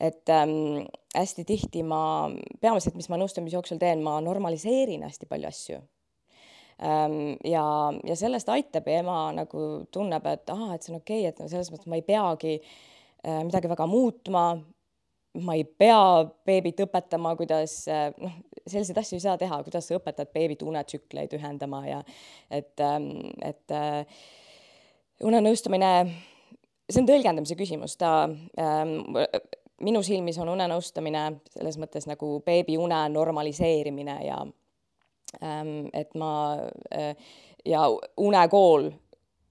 et 0.00 0.28
ähm, 0.32 0.86
hästi 1.14 1.44
tihti 1.44 1.82
ma, 1.84 2.30
peamiselt, 2.60 2.96
mis 2.96 3.08
ma 3.12 3.18
nõustamise 3.20 3.56
jooksul 3.56 3.78
teen, 3.78 4.02
ma 4.02 4.20
normaliseerin 4.24 5.02
hästi 5.04 5.26
palju 5.28 5.48
asju 5.48 5.80
ähm, 6.82 7.36
ja, 7.44 7.64
ja 8.04 8.16
sellest 8.16 8.48
aitab 8.48 8.88
ja 8.88 9.02
ema 9.04 9.18
nagu 9.36 9.66
tunneb, 9.92 10.26
et 10.26 10.48
aa, 10.50 10.72
et 10.74 10.82
see 10.82 10.94
on 10.94 11.02
okei 11.02 11.26
okay,, 11.26 11.34
et 11.34 11.42
no 11.42 11.48
selles 11.52 11.68
mõttes 11.72 11.90
ma 11.90 12.00
ei 12.00 12.06
peagi 12.06 12.56
äh, 12.60 12.72
midagi 13.24 13.68
väga 13.68 13.86
muutma, 13.90 14.44
ma 15.44 15.54
ei 15.54 15.64
pea 15.64 16.24
beebit 16.46 16.80
õpetama, 16.86 17.34
kuidas 17.38 17.82
noh, 17.88 18.38
selliseid 18.66 18.98
asju 19.00 19.18
ei 19.18 19.24
saa 19.24 19.36
teha, 19.40 19.60
kuidas 19.66 19.88
sa 19.88 19.98
õpetad 19.98 20.30
beebit 20.34 20.62
unetsükleid 20.66 21.34
ühendama 21.36 21.82
ja 21.86 22.00
et, 22.50 22.74
ähm, 22.84 23.10
et 23.44 23.74
äh, 23.74 24.20
unenõustamine, 25.26 25.90
see 26.90 27.02
on 27.02 27.08
tõlgendamise 27.08 27.56
küsimus, 27.58 27.96
ta 28.00 28.24
ähm, 28.60 28.96
minu 29.84 30.02
silmis 30.06 30.38
on 30.40 30.52
unenõustamine 30.54 31.26
selles 31.54 31.78
mõttes 31.80 32.08
nagu 32.10 32.38
beebi 32.46 32.78
une 32.80 33.00
normaliseerimine 33.12 34.16
ja 34.26 34.40
ähm, 35.42 35.90
et 35.94 36.14
ma 36.18 36.32
äh, 36.94 37.14
ja 37.66 37.86
unekool 38.16 38.90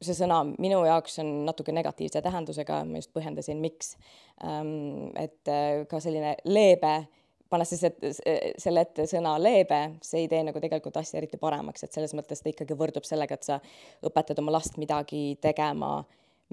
see 0.03 0.15
sõna 0.15 0.41
minu 0.47 0.79
jaoks 0.87 1.19
on 1.23 1.31
natuke 1.47 1.73
negatiivse 1.75 2.21
tähendusega, 2.23 2.83
ma 2.87 3.01
just 3.01 3.11
põhjendasin, 3.15 3.59
miks. 3.63 3.95
Ähm, 4.45 5.09
et 5.19 5.51
äh, 5.51 5.83
ka 5.89 5.99
selline 6.03 6.35
leebe, 6.47 6.93
pannes 7.51 7.73
siis 7.73 7.83
ette, 7.89 8.11
selle 8.61 8.85
ette 8.85 9.07
sõna 9.09 9.35
leebe, 9.41 9.81
see 10.05 10.23
ei 10.23 10.29
tee 10.31 10.41
nagu 10.47 10.61
tegelikult 10.61 10.99
asja 11.01 11.19
eriti 11.19 11.39
paremaks, 11.41 11.83
et 11.83 11.95
selles 11.95 12.13
mõttes 12.17 12.43
ta 12.43 12.51
ikkagi 12.51 12.77
võrdub 12.79 13.07
sellega, 13.07 13.35
et 13.35 13.47
sa 13.47 13.59
õpetad 14.05 14.39
oma 14.39 14.53
last 14.55 14.79
midagi 14.79 15.33
tegema, 15.41 15.97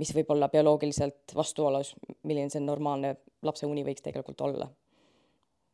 mis 0.00 0.10
võib 0.16 0.32
olla 0.34 0.48
bioloogiliselt 0.52 1.36
vastuolus, 1.36 1.94
milline 2.24 2.50
see 2.52 2.64
normaalne 2.64 3.14
lapse 3.46 3.68
uni 3.68 3.84
võiks 3.86 4.04
tegelikult 4.04 4.42
olla. 4.48 4.66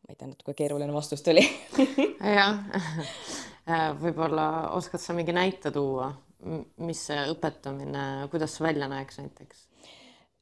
ma 0.03 0.11
ei 0.11 0.19
tea, 0.19 0.29
natuke 0.29 0.55
keeruline 0.59 0.93
vastus 0.93 1.23
tuli 1.23 1.45
jah, 2.37 2.59
võib-olla 4.03 4.75
oskad 4.75 5.01
sa 5.01 5.15
mingi 5.15 5.33
näite 5.33 5.71
tuua 5.71 6.11
mis 6.83 7.03
see 7.09 7.27
õpetamine, 7.33 8.29
kuidas 8.33 8.57
see 8.57 8.67
välja 8.67 8.89
näeks 8.91 9.21
näiteks? 9.23 9.67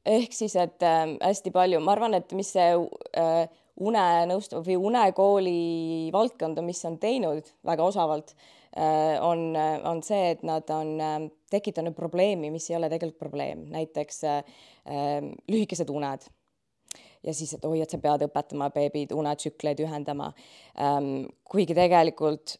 ehk 0.05 0.33
siis, 0.33 0.55
et 0.57 0.81
äh, 0.81 1.03
hästi 1.21 1.51
palju, 1.53 1.81
ma 1.85 1.93
arvan, 1.93 2.15
et 2.17 2.31
mis 2.33 2.49
see 2.55 2.71
äh, 2.73 3.43
unenõust- 3.81 4.57
või 4.65 4.77
unekooli 4.77 6.09
valdkond 6.13 6.57
on, 6.57 6.65
mis 6.65 6.81
on 6.89 6.97
teinud 7.01 7.47
väga 7.67 7.85
osavalt 7.85 8.33
äh,, 8.33 9.17
on, 9.21 9.53
on 9.85 10.01
see, 10.05 10.31
et 10.35 10.43
nad 10.47 10.69
on 10.73 10.93
äh, 11.01 11.17
tekitanud 11.51 11.95
probleemi, 11.97 12.51
mis 12.53 12.69
ei 12.69 12.77
ole 12.79 12.89
tegelikult 12.91 13.21
probleem, 13.21 13.65
näiteks 13.73 14.23
äh, 14.29 14.53
äh, 14.85 15.17
lühikesed 15.51 15.89
uned 15.93 16.27
ja 17.21 17.33
siis, 17.37 17.53
et 17.53 17.65
oi, 17.65 17.79
et 17.83 17.93
sa 17.93 18.01
pead 18.01 18.25
õpetama 18.25 18.71
beebid 18.73 19.13
unetsükleid 19.15 19.81
ühendama 19.85 20.31
ähm,. 20.79 21.29
kuigi 21.45 21.75
tegelikult 21.77 22.57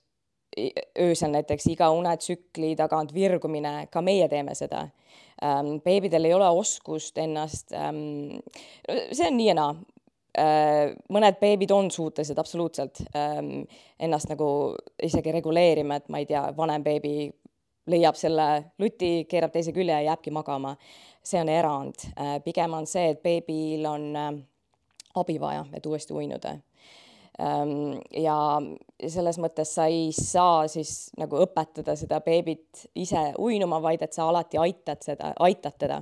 öösel 1.00 1.32
näiteks 1.32 1.68
iga 1.72 1.90
unetsükli 1.92 2.76
tagant 2.76 3.14
virgumine, 3.14 3.88
ka 3.92 4.02
meie 4.02 4.28
teeme 4.28 4.56
seda 4.56 4.88
ähm,. 5.44 5.78
beebidel 5.84 6.26
ei 6.26 6.34
ole 6.34 6.50
oskust 6.50 7.18
ennast 7.18 7.72
ähm,, 7.74 8.42
see 9.12 9.28
on 9.28 9.38
nii 9.38 9.48
ja 9.48 9.56
naa 9.56 9.76
äh,. 10.38 10.96
mõned 11.10 11.40
beebid 11.40 11.72
on 11.72 11.92
suutelised 11.92 12.40
absoluutselt 12.40 13.04
ähm, 13.16 13.64
ennast 14.00 14.30
nagu 14.30 14.76
isegi 15.04 15.32
reguleerima, 15.32 16.02
et 16.02 16.10
ma 16.10 16.20
ei 16.20 16.28
tea, 16.28 16.44
vanem 16.58 16.84
beebi 16.84 17.32
leiab 17.92 18.16
selle 18.16 18.48
luti, 18.80 19.26
keerab 19.30 19.54
teise 19.56 19.72
külje 19.74 19.96
ja 19.96 20.12
jääbki 20.12 20.32
magama. 20.32 20.76
see 21.24 21.40
on 21.42 21.50
erand 21.50 22.08
äh,, 22.18 22.40
pigem 22.44 22.74
on 22.74 22.88
see, 22.88 23.12
et 23.16 23.24
beebil 23.24 23.86
on 23.86 24.16
äh, 24.16 24.34
abi 25.16 25.40
vaja, 25.40 25.66
et 25.74 25.86
uuesti 25.86 26.14
uinuda 26.14 26.58
ja 28.18 28.38
selles 29.10 29.40
mõttes 29.42 29.72
sa 29.76 29.88
ei 29.90 30.12
saa 30.14 30.68
siis 30.70 31.12
nagu 31.18 31.40
õpetada 31.42 31.96
seda 31.98 32.20
beebit 32.22 32.86
ise 32.96 33.32
uinuma, 33.42 33.80
vaid 33.82 34.04
et 34.06 34.14
sa 34.14 34.28
alati 34.30 34.60
aitad 34.62 35.02
seda, 35.02 35.34
aitad 35.40 35.78
teda. 35.80 36.02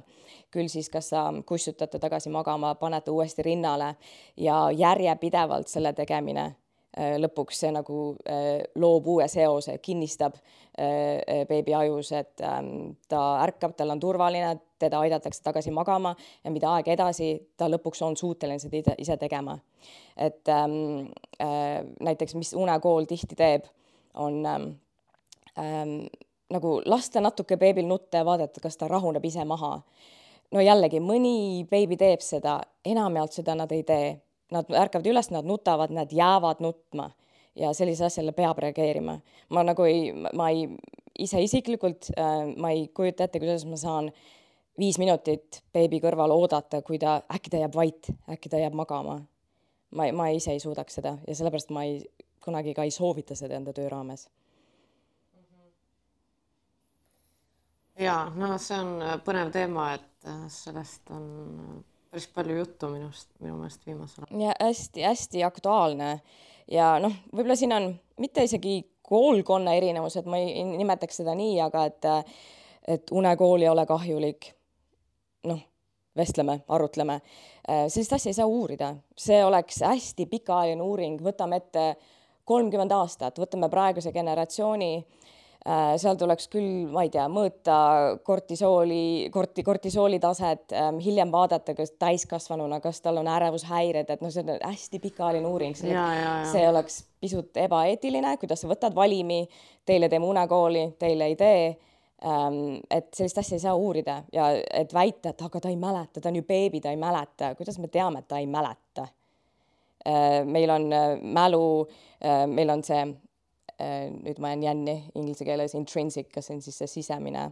küll 0.51 0.67
siis, 0.67 0.89
kas 0.89 1.11
sa 1.13 1.27
kussutad 1.45 1.89
ta 1.89 1.99
tagasi 1.99 2.29
magama, 2.29 2.75
paned 2.75 3.05
ta 3.05 3.11
uuesti 3.11 3.45
rinnale 3.45 3.95
ja 4.37 4.67
järjepidevalt 4.71 5.67
selle 5.67 5.93
tegemine 5.93 6.49
Äh, 6.97 7.19
lõpuks 7.21 7.59
see 7.61 7.69
nagu 7.69 7.99
äh, 8.25 8.63
loob 8.81 9.05
uue 9.13 9.27
seose, 9.29 9.75
kinnistab 9.77 10.39
äh, 10.73 11.43
beebi 11.45 11.75
ajus, 11.77 12.09
et 12.17 12.41
ähm, 12.41 12.95
ta 13.07 13.43
ärkab, 13.43 13.75
tal 13.77 13.93
on 13.93 14.01
turvaline, 14.01 14.55
teda 14.79 14.99
aidatakse 14.99 15.43
tagasi 15.43 15.71
magama 15.71 16.15
ja 16.43 16.51
mida 16.51 16.73
aeg 16.75 16.87
edasi, 16.95 17.33
ta 17.57 17.69
lõpuks 17.69 18.03
on 18.05 18.17
suuteline 18.17 18.59
seda 18.59 18.95
ise, 18.97 19.17
tegema. 19.17 19.57
et 20.17 20.49
ähm, 20.49 21.11
äh, 21.41 21.83
näiteks, 21.99 22.35
mis 22.35 22.53
unekool 22.53 23.05
tihti 23.05 23.35
teeb, 23.35 23.67
on 24.13 24.45
ähm, 24.45 24.69
ähm, 25.59 25.99
nagu 26.49 26.81
lasta 26.85 27.21
natuke 27.21 27.57
beebil 27.57 27.87
nutta 27.87 28.23
ja 28.23 28.25
vaadata, 28.25 28.61
kas 28.61 28.77
ta 28.77 28.87
rahuneb 28.87 29.25
ise 29.25 29.45
maha 29.45 29.77
no 30.55 30.63
jällegi, 30.63 31.01
mõni 31.03 31.65
beebi 31.69 31.97
teeb 31.99 32.23
seda, 32.25 32.59
enamjaolt 32.85 33.37
seda 33.37 33.55
nad 33.57 33.71
ei 33.75 33.85
tee. 33.87 34.09
Nad 34.49 34.71
ärkavad 34.73 35.05
üles, 35.05 35.27
nad 35.29 35.45
nutavad, 35.45 35.91
nad 35.93 36.09
jäävad 36.09 36.63
nutma 36.65 37.11
ja 37.59 37.69
sellisele 37.77 38.09
asjale 38.09 38.33
peab 38.33 38.57
reageerima. 38.63 39.19
ma 39.49 39.63
nagu 39.63 39.85
ei, 39.85 40.09
ma 40.13 40.49
ei, 40.49 40.65
ise 41.19 41.41
isiklikult 41.43 42.09
äh, 42.17 42.49
ma 42.57 42.71
ei 42.73 42.87
kujuta 42.87 43.27
ette, 43.27 43.39
kuidas 43.39 43.65
ma 43.69 43.77
saan 43.77 44.09
viis 44.79 44.99
minutit 45.01 45.61
beebi 45.73 45.99
kõrval 46.03 46.31
oodata, 46.35 46.81
kui 46.81 46.99
ta, 46.99 47.19
äkki 47.35 47.51
ta 47.53 47.63
jääb 47.63 47.75
vait, 47.75 48.11
äkki 48.31 48.49
ta 48.49 48.61
jääb 48.61 48.77
magama. 48.77 49.19
ma, 49.91 50.11
ma 50.13 50.29
ise 50.29 50.51
ei 50.51 50.59
suudaks 50.59 50.99
seda 50.99 51.17
ja 51.27 51.35
sellepärast 51.35 51.71
ma 51.75 51.83
ei, 51.83 52.03
kunagi 52.43 52.73
ka 52.73 52.83
ei 52.83 52.91
soovita 52.91 53.35
seda 53.35 53.57
enda 53.57 53.73
töö 53.73 53.89
raames 53.89 54.27
jaa, 57.99 58.29
no 58.35 58.57
see 58.61 58.77
on 58.79 58.99
äh, 59.03 59.15
põnev 59.25 59.51
teema, 59.53 59.93
et 59.97 60.27
äh, 60.27 60.45
sellest 60.51 61.09
on 61.15 61.25
äh, 61.63 61.79
päris 62.11 62.29
palju 62.33 62.59
juttu 62.61 62.91
minust, 62.93 63.31
minu 63.43 63.57
meelest 63.59 63.85
viimasel 63.87 64.25
ajal. 64.27 64.45
ja 64.45 64.53
hästi-hästi 64.59 65.43
aktuaalne 65.47 66.13
ja 66.71 66.93
noh, 67.03 67.15
võib-olla 67.33 67.57
siin 67.59 67.75
on 67.75 67.91
mitte 68.21 68.45
isegi 68.47 68.81
koolkonna 69.09 69.73
erinevused, 69.77 70.29
ma 70.29 70.37
ei 70.37 70.63
nimetaks 70.63 71.21
seda 71.21 71.33
nii, 71.37 71.57
aga 71.65 71.85
et, 71.89 72.07
et 72.87 73.11
unekool 73.11 73.65
ei 73.65 73.71
ole 73.71 73.85
kahjulik. 73.89 74.51
Vestleme, 76.19 76.59
arutleme. 76.67 77.21
sellist 77.87 78.13
asja 78.13 78.29
ei 78.31 78.37
saa 78.37 78.47
uurida, 78.49 78.93
see 79.17 79.43
oleks 79.45 79.81
hästi 79.85 80.25
pikaajaline 80.29 80.83
uuring, 80.83 81.21
võtame 81.23 81.59
ette 81.61 81.83
kolmkümmend 82.49 82.93
aastat, 82.95 83.39
võtame 83.41 83.69
praeguse 83.71 84.13
generatsiooni. 84.15 84.93
Äh, 85.69 85.97
seal 85.99 86.15
tuleks 86.15 86.47
küll, 86.47 86.85
ma 86.87 87.01
ei 87.03 87.09
tea, 87.11 87.25
mõõta 87.29 87.75
kortisooli, 88.23 89.27
korti, 89.33 89.63
kortisooli 89.67 90.15
taset, 90.23 90.71
ähm, 90.71 91.01
hiljem 91.03 91.33
vaadata, 91.33 91.75
kas 91.75 91.91
täiskasvanuna, 91.99 92.79
kas 92.79 93.01
tal 93.03 93.19
on 93.19 93.27
ärevushäired, 93.27 94.07
et 94.07 94.23
noh, 94.23 94.31
see 94.31 94.45
on 94.45 94.53
hästi 94.55 95.01
pikaajaline 95.03 95.51
uuring, 95.51 95.75
see 96.47 96.63
oleks 96.63 97.01
pisut 97.19 97.59
ebaeetiline, 97.59 98.37
kuidas 98.39 98.63
sa 98.63 98.71
võtad 98.71 98.95
valimi, 98.95 99.41
teile 99.85 100.07
teeme 100.09 100.31
unekooli, 100.31 100.85
teile 101.03 101.27
ei 101.27 101.35
tee 101.35 101.59
et 102.19 103.13
sellist 103.15 103.37
asja 103.39 103.55
ei 103.55 103.63
saa 103.63 103.75
uurida 103.79 104.17
ja 104.33 104.49
et 104.51 104.93
väita, 104.93 105.31
et 105.31 105.41
aga 105.41 105.61
ta 105.63 105.69
ei 105.71 105.77
mäleta, 105.79 106.19
ta 106.19 106.29
on 106.29 106.35
ju 106.35 106.43
beebi, 106.43 106.81
ta 106.83 106.91
ei 106.91 106.99
mäleta, 106.99 107.53
kuidas 107.55 107.79
me 107.79 107.87
teame, 107.87 108.19
et 108.19 108.27
ta 108.27 108.41
ei 108.41 108.47
mäleta? 108.47 109.07
Äh, 110.03 110.43
meil 110.45 110.69
on 110.69 110.91
äh, 110.93 111.15
mälu, 111.23 111.87
meil 112.47 112.69
on 112.69 112.83
see 112.83 113.05
Äh, 113.79 114.09
nüüd 114.11 114.41
ma 114.43 114.49
jään 114.51 114.63
jänni 114.63 114.93
inglise 115.15 115.45
keeles 115.47 115.73
intrinsic, 115.77 116.27
kas 116.33 116.49
see 116.49 116.57
on 116.57 116.61
siis 116.61 116.75
see 116.81 116.87
sisemine, 116.99 117.45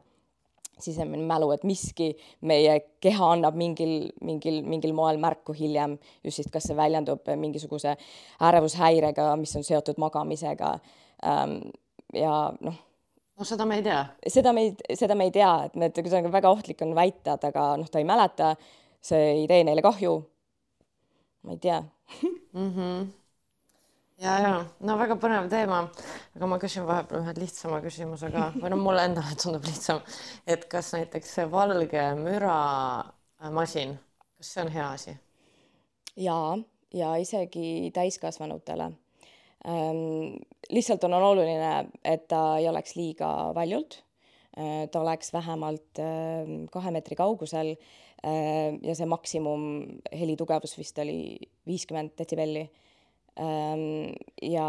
sisemine 0.84 1.24
mälu, 1.24 1.54
et 1.56 1.64
miski 1.64 2.10
meie 2.44 2.74
keha 3.00 3.30
annab 3.38 3.56
mingil, 3.56 4.10
mingil, 4.28 4.58
mingil 4.68 4.92
moel 4.98 5.22
märku 5.24 5.56
hiljem, 5.56 5.96
just 6.28 6.42
siis 6.42 6.50
kas 6.52 6.68
see 6.68 6.76
väljendub 6.76 7.32
mingisuguse 7.40 7.96
ärevushäirega, 8.44 9.30
mis 9.40 9.56
on 9.56 9.64
seotud 9.64 10.02
magamisega. 10.04 10.74
Ähm, 11.32 11.56
ja 12.12 12.36
noh, 12.60 12.84
no 13.38 13.46
seda 13.46 13.66
me 13.70 13.78
ei 13.80 13.86
tea. 13.86 14.02
seda 14.34 14.54
me 14.54 14.66
ei, 14.68 14.74
seda 14.98 15.16
me 15.16 15.30
ei 15.30 15.36
tea, 15.36 15.52
et 15.68 15.78
need, 15.80 16.00
kuidagi 16.00 16.34
väga 16.34 16.50
ohtlik 16.54 16.82
on 16.86 16.96
väita, 16.98 17.38
et 17.38 17.48
aga 17.52 17.70
noh, 17.82 17.92
ta 17.92 18.02
ei 18.02 18.08
mäleta, 18.08 18.56
see 19.04 19.32
ei 19.36 19.46
tee 19.50 19.64
neile 19.68 19.86
kahju. 19.86 20.18
ma 21.48 21.56
ei 21.56 21.64
tea 21.64 21.80
mm. 21.82 22.74
-hmm 22.74 23.08
ja, 24.22 24.40
ja 24.42 24.54
no 24.80 24.98
väga 25.00 25.18
põnev 25.22 25.50
teema, 25.52 25.84
aga 26.36 26.50
ma 26.50 26.58
küsin 26.62 26.88
vahepeal 26.88 27.22
ühe 27.24 27.36
lihtsama 27.38 27.82
küsimuse 27.84 28.32
ka 28.34 28.50
või 28.56 28.72
no 28.74 28.80
mulle 28.82 29.06
endale 29.10 29.38
tundub 29.42 29.66
lihtsam, 29.68 30.02
et 30.48 30.66
kas 30.72 30.94
näiteks 30.96 31.36
see 31.38 31.48
valge 31.52 32.08
müramasin, 32.22 33.98
kas 34.38 34.54
see 34.54 34.66
on 34.66 34.74
hea 34.74 34.90
asi? 34.90 35.18
ja, 36.18 36.40
ja 36.94 37.16
isegi 37.22 37.92
täiskasvanutele. 37.94 38.92
Lihtsalt 39.66 41.04
on 41.08 41.14
oluline, 41.18 41.88
et 42.06 42.28
ta 42.30 42.58
ei 42.60 42.68
oleks 42.70 42.96
liiga 42.96 43.54
valjult 43.56 44.02
äh,. 44.58 44.86
ta 44.92 45.02
oleks 45.02 45.34
vähemalt 45.34 46.00
äh, 46.00 46.52
kahe 46.72 46.92
meetri 46.92 47.16
kaugusel 47.16 47.76
ja 48.18 48.94
see 48.98 49.06
maksimum 49.06 49.62
helitugevus 50.10 50.72
vist 50.78 50.98
oli 51.00 51.38
viiskümmend 51.70 52.16
detsibelli 52.18 52.64
Ehm, 53.38 54.14
ja, 54.42 54.68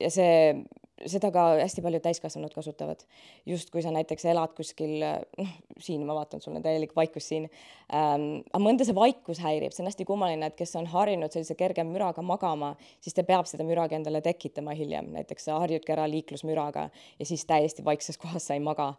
ja 0.00 0.10
see, 0.14 0.62
seda 1.04 1.28
ka 1.32 1.42
hästi 1.60 1.82
paljud 1.84 2.02
täiskasvanud 2.04 2.54
kasutavad. 2.54 3.02
just 3.46 3.70
kui 3.70 3.82
sa 3.82 3.90
näiteks 3.92 4.24
elad 4.24 4.54
kuskil, 4.56 5.02
noh, 5.38 5.52
siin 5.80 6.06
ma 6.08 6.14
vaatan, 6.16 6.40
sul 6.40 6.56
on 6.56 6.64
täielik 6.64 6.94
vaikus 6.96 7.28
siin 7.28 7.48
ähm,, 7.92 8.40
aga 8.52 8.62
mõnda 8.64 8.86
see 8.88 8.96
vaikus 8.96 9.40
häirib, 9.44 9.74
see 9.76 9.84
on 9.84 9.90
hästi 9.90 10.06
kummaline, 10.08 10.48
et 10.48 10.56
kes 10.56 10.72
on 10.80 10.88
harjunud 10.88 11.32
sellise 11.32 11.54
kerge 11.58 11.84
müraga 11.84 12.24
magama, 12.24 12.72
siis 13.04 13.16
ta 13.16 13.26
peab 13.28 13.48
seda 13.50 13.66
müragi 13.68 13.98
endale 13.98 14.22
tekitama 14.24 14.76
hiljem, 14.78 15.12
näiteks 15.18 15.50
sa 15.50 15.60
harjudki 15.60 15.92
ära 15.92 16.08
liiklusmüraga 16.10 16.88
ja 17.18 17.28
siis 17.28 17.44
täiesti 17.46 17.84
vaikses 17.84 18.18
kohas 18.22 18.48
sa 18.48 18.56
ei 18.56 18.64
maga 18.64 18.94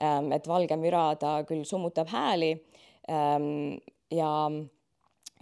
ähm,. 0.00 0.32
et 0.32 0.48
valge 0.48 0.76
müra, 0.80 1.10
ta 1.20 1.42
küll 1.48 1.66
summutab 1.68 2.08
hääli 2.12 2.54
ähm, 3.12 3.76
ja 4.12 4.32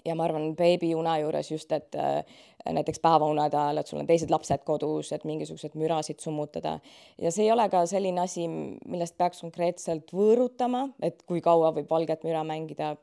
ja 0.04 0.14
ma 0.14 0.24
arvan, 0.26 0.54
beebiune 0.56 1.18
juures 1.20 1.50
just, 1.50 1.72
et 1.72 1.96
äh, 1.98 2.24
näiteks 2.68 3.00
päevaunede 3.00 3.56
ajal, 3.56 3.80
et 3.80 3.90
sul 3.90 4.00
on 4.02 4.08
teised 4.08 4.32
lapsed 4.32 4.64
kodus, 4.68 5.12
et 5.12 5.24
mingisuguseid 5.28 5.76
mürasid 5.80 6.20
summutada. 6.20 6.78
ja 7.18 7.32
see 7.32 7.44
ei 7.44 7.52
ole 7.52 7.68
ka 7.72 7.84
selline 7.86 8.20
asi, 8.20 8.48
millest 8.48 9.16
peaks 9.18 9.40
konkreetselt 9.44 10.12
võõrutama, 10.16 10.88
et 11.02 11.22
kui 11.26 11.40
kaua 11.44 11.72
võib 11.76 11.90
valget 11.90 12.24
müra 12.24 12.44
mängida, 12.44 12.94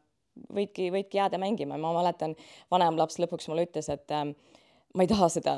võidki, 0.53 0.91
võidki 0.93 1.17
jääda 1.17 1.39
mängima, 1.41 1.77
ma 1.81 1.93
mäletan, 1.97 2.36
vanem 2.71 2.97
laps 2.99 3.19
lõpuks 3.21 3.49
mulle 3.49 3.67
ütles, 3.69 3.89
et 3.93 4.13
äh, 4.13 4.29
ma 4.93 5.05
ei 5.05 5.12
taha 5.12 5.29
seda 5.33 5.55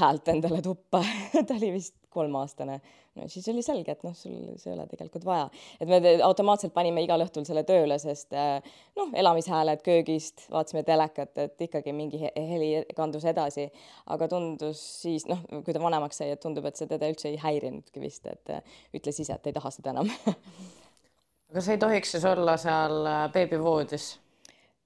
häält 0.00 0.28
endale 0.32 0.62
tuppa 0.62 1.02
ta 1.46 1.56
oli 1.56 1.72
vist 1.78 1.96
kolmeaastane. 2.10 2.80
No 3.18 3.26
siis 3.28 3.48
oli 3.50 3.62
selge, 3.62 3.94
et 3.96 4.04
noh, 4.06 4.14
sul 4.16 4.36
see 4.60 4.70
ei 4.70 4.76
ole 4.76 4.86
tegelikult 4.90 5.24
vaja. 5.26 5.48
et 5.80 5.90
me 5.90 6.00
automaatselt 6.26 6.74
panime 6.74 7.02
igal 7.04 7.24
õhtul 7.24 7.46
selle 7.48 7.64
tööle, 7.68 7.98
sest 8.02 8.34
äh, 8.36 8.62
noh, 8.98 9.10
elamishääled 9.22 9.82
köögist, 9.86 10.46
vaatasime 10.52 10.84
telekat, 10.86 11.36
et 11.46 11.66
ikkagi 11.68 11.94
mingi 11.96 12.22
heli 12.22 12.72
kandus 12.96 13.26
edasi. 13.30 13.68
aga 14.14 14.28
tundus 14.30 14.82
siis 15.02 15.26
noh, 15.30 15.42
kui 15.64 15.74
ta 15.74 15.82
vanemaks 15.82 16.22
sai, 16.22 16.32
et 16.34 16.42
tundub, 16.42 16.68
et 16.70 16.78
see 16.78 16.90
teda 16.90 17.10
üldse 17.10 17.30
ei 17.32 17.40
häirinudki 17.40 18.02
vist, 18.02 18.26
et 18.30 18.54
äh, 18.54 18.80
ütles 18.96 19.20
ise, 19.22 19.38
et 19.38 19.50
ei 19.50 19.56
taha 19.56 19.74
seda 19.74 19.94
enam 19.96 20.10
aga 21.50 21.62
see 21.64 21.76
ei 21.76 21.82
tohiks 21.82 22.14
siis 22.14 22.26
olla 22.28 22.56
seal 22.60 23.06
äh, 23.06 23.22
beebivoodis? 23.34 24.12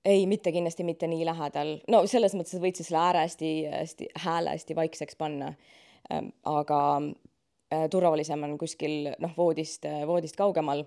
ei, 0.04 0.26
mitte 0.28 0.52
kindlasti 0.52 0.84
mitte 0.84 1.08
nii 1.08 1.24
lähedal, 1.26 1.78
no 1.88 2.04
selles 2.10 2.34
mõttes, 2.36 2.56
et 2.56 2.64
võid 2.64 2.76
siis 2.76 2.90
selle 2.90 3.00
ääre 3.00 3.24
hästi, 3.24 3.52
hästi 3.72 4.08
hääle 4.26 4.52
hästi 4.52 4.76
vaikseks 4.76 5.16
panna. 5.16 5.54
Ähm, 6.12 6.26
aga 6.44 6.80
turvalisem 7.90 8.42
on 8.46 8.58
kuskil 8.58 9.10
noh, 9.18 9.32
voodist, 9.36 9.86
voodist 10.06 10.36
kaugemal. 10.36 10.84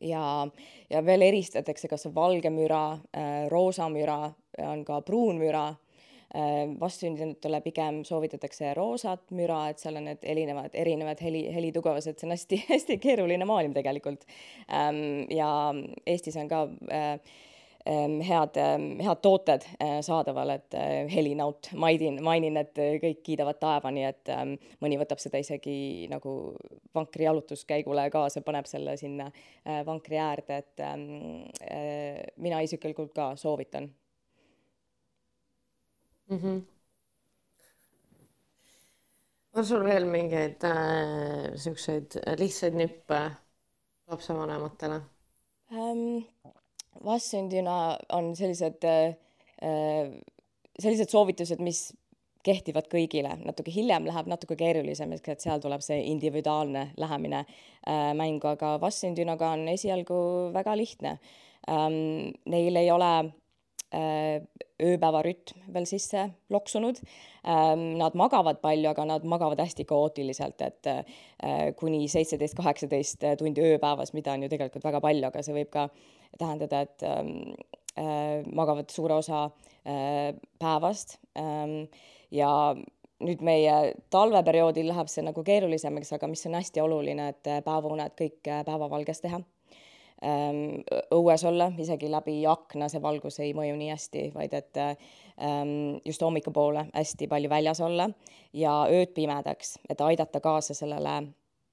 ja, 0.00 0.48
ja 0.90 1.04
veel 1.06 1.22
eristatakse, 1.22 1.88
kas 1.88 2.08
valge 2.14 2.50
müra, 2.50 2.98
äh, 3.14 3.46
roosa 3.50 3.88
müra, 3.88 4.32
on 4.58 4.84
ka 4.84 5.00
pruun 5.06 5.38
müra 5.38 5.68
äh, 5.70 6.66
vastsündinutele 6.80 7.60
pigem 7.62 8.02
soovitatakse 8.04 8.74
roosat 8.74 9.30
müra, 9.30 9.68
et 9.70 9.78
seal 9.78 10.00
on 10.00 10.10
need 10.10 10.26
erinevad, 10.26 10.74
erinevad 10.74 11.22
heli, 11.22 11.46
helitugevused, 11.54 12.18
see 12.18 12.28
on 12.28 12.34
hästi-hästi 12.34 12.98
keeruline 13.06 13.46
maailm 13.48 13.74
tegelikult. 13.76 14.26
Ähm, 14.68 15.26
ja 15.30 15.48
Eestis 16.06 16.36
on 16.40 16.50
ka 16.50 16.66
äh, 16.90 17.18
head, 18.28 18.56
head 19.04 19.20
tooted 19.22 19.66
eh, 19.80 19.98
saadaval, 20.02 20.54
et 20.56 20.76
eh, 20.78 20.92
helinaut, 21.14 21.68
mainin, 21.76 22.22
mainin, 22.24 22.56
et 22.56 22.78
eh, 22.78 22.94
kõik 23.02 23.20
kiidavad 23.26 23.58
taevani, 23.60 24.04
et 24.08 24.32
mõni 24.80 24.98
võtab 25.00 25.20
seda 25.22 25.40
isegi 25.42 26.06
nagu 26.12 26.54
vankri 26.94 27.28
jalutuskäigule 27.28 28.08
kaasa, 28.14 28.44
paneb 28.46 28.66
selle 28.70 28.96
sinna 29.00 29.30
vankri 29.86 30.18
äärde, 30.20 30.62
et 30.62 30.80
mina 32.36 32.60
isiklikult 32.64 33.12
ka 33.14 33.34
soovitan 33.36 33.90
mm. 36.28 36.38
-hmm. 36.38 36.62
on 39.54 39.66
sul 39.66 39.84
veel 39.84 40.04
mingeid 40.04 40.64
äh, 40.64 41.52
siukseid 41.54 42.06
lihtsaid 42.38 42.74
nippe 42.74 43.30
lapsevanematele 44.06 45.00
ähm,? 45.72 46.24
Vastsündina 47.04 47.98
on 48.12 48.32
sellised, 48.36 48.84
äh, 48.84 50.08
sellised 50.78 51.12
soovitused, 51.12 51.62
mis 51.64 51.88
kehtivad 52.44 52.88
kõigile, 52.92 53.32
natuke 53.40 53.72
hiljem 53.72 54.04
läheb 54.08 54.28
natuke 54.28 54.56
keerulisemaks, 54.60 55.28
et 55.32 55.44
seal 55.44 55.62
tuleb 55.64 55.82
see 55.84 56.02
individuaalne 56.10 56.90
lähemine 57.00 57.44
äh, 57.44 58.12
mängu, 58.16 58.50
aga 58.52 58.76
vastsündinaga 58.82 59.54
on 59.56 59.64
esialgu 59.72 60.18
väga 60.54 60.76
lihtne. 60.76 61.16
Ähm, 61.70 62.34
neil 62.50 62.76
ei 62.76 62.90
ole 62.92 63.12
ööpäevarütm 63.94 65.68
veel 65.74 65.86
sisse 65.88 66.26
loksunud. 66.52 66.98
Nad 67.44 68.16
magavad 68.18 68.60
palju, 68.62 68.88
aga 68.90 69.06
nad 69.08 69.26
magavad 69.28 69.60
hästi 69.62 69.86
kaootiliselt, 69.88 70.64
et 70.66 70.90
kuni 71.78 72.04
seitseteist, 72.10 72.56
kaheksateist 72.58 73.28
tundi 73.40 73.64
ööpäevas, 73.64 74.14
mida 74.16 74.34
on 74.34 74.46
ju 74.46 74.50
tegelikult 74.52 74.84
väga 74.86 75.02
palju, 75.04 75.28
aga 75.28 75.44
see 75.44 75.56
võib 75.56 75.70
ka 75.74 75.86
tähendada, 76.40 76.82
et 76.84 77.06
magavad 78.50 78.90
suure 78.90 79.20
osa 79.20 79.46
päevast 79.84 81.18
ja 82.34 82.50
nüüd 83.24 83.42
meie 83.46 83.74
talveperioodil 84.12 84.88
läheb 84.90 85.10
see 85.12 85.24
nagu 85.24 85.44
keerulisemaks, 85.46 86.12
aga 86.16 86.28
mis 86.30 86.44
on 86.48 86.58
hästi 86.58 86.82
oluline, 86.82 87.28
et 87.32 87.50
päevauned 87.66 88.16
kõik 88.18 88.40
päevavalges 88.66 89.22
teha. 89.24 89.40
Õues 90.22 91.42
olla, 91.44 91.66
isegi 91.78 92.08
läbi 92.10 92.36
akna 92.46 92.88
see 92.88 93.02
valgus 93.02 93.40
ei 93.42 93.52
mõju 93.56 93.74
nii 93.76 93.90
hästi, 93.90 94.22
vaid 94.34 94.54
et 94.56 94.78
just 96.06 96.22
hommikupoole 96.22 96.86
hästi 96.94 97.28
palju 97.28 97.50
väljas 97.50 97.80
olla 97.84 98.06
ja 98.54 98.84
ööd 98.88 99.12
pimedaks, 99.16 99.78
et 99.90 100.00
aidata 100.00 100.40
kaasa 100.40 100.74
sellele 100.74 101.16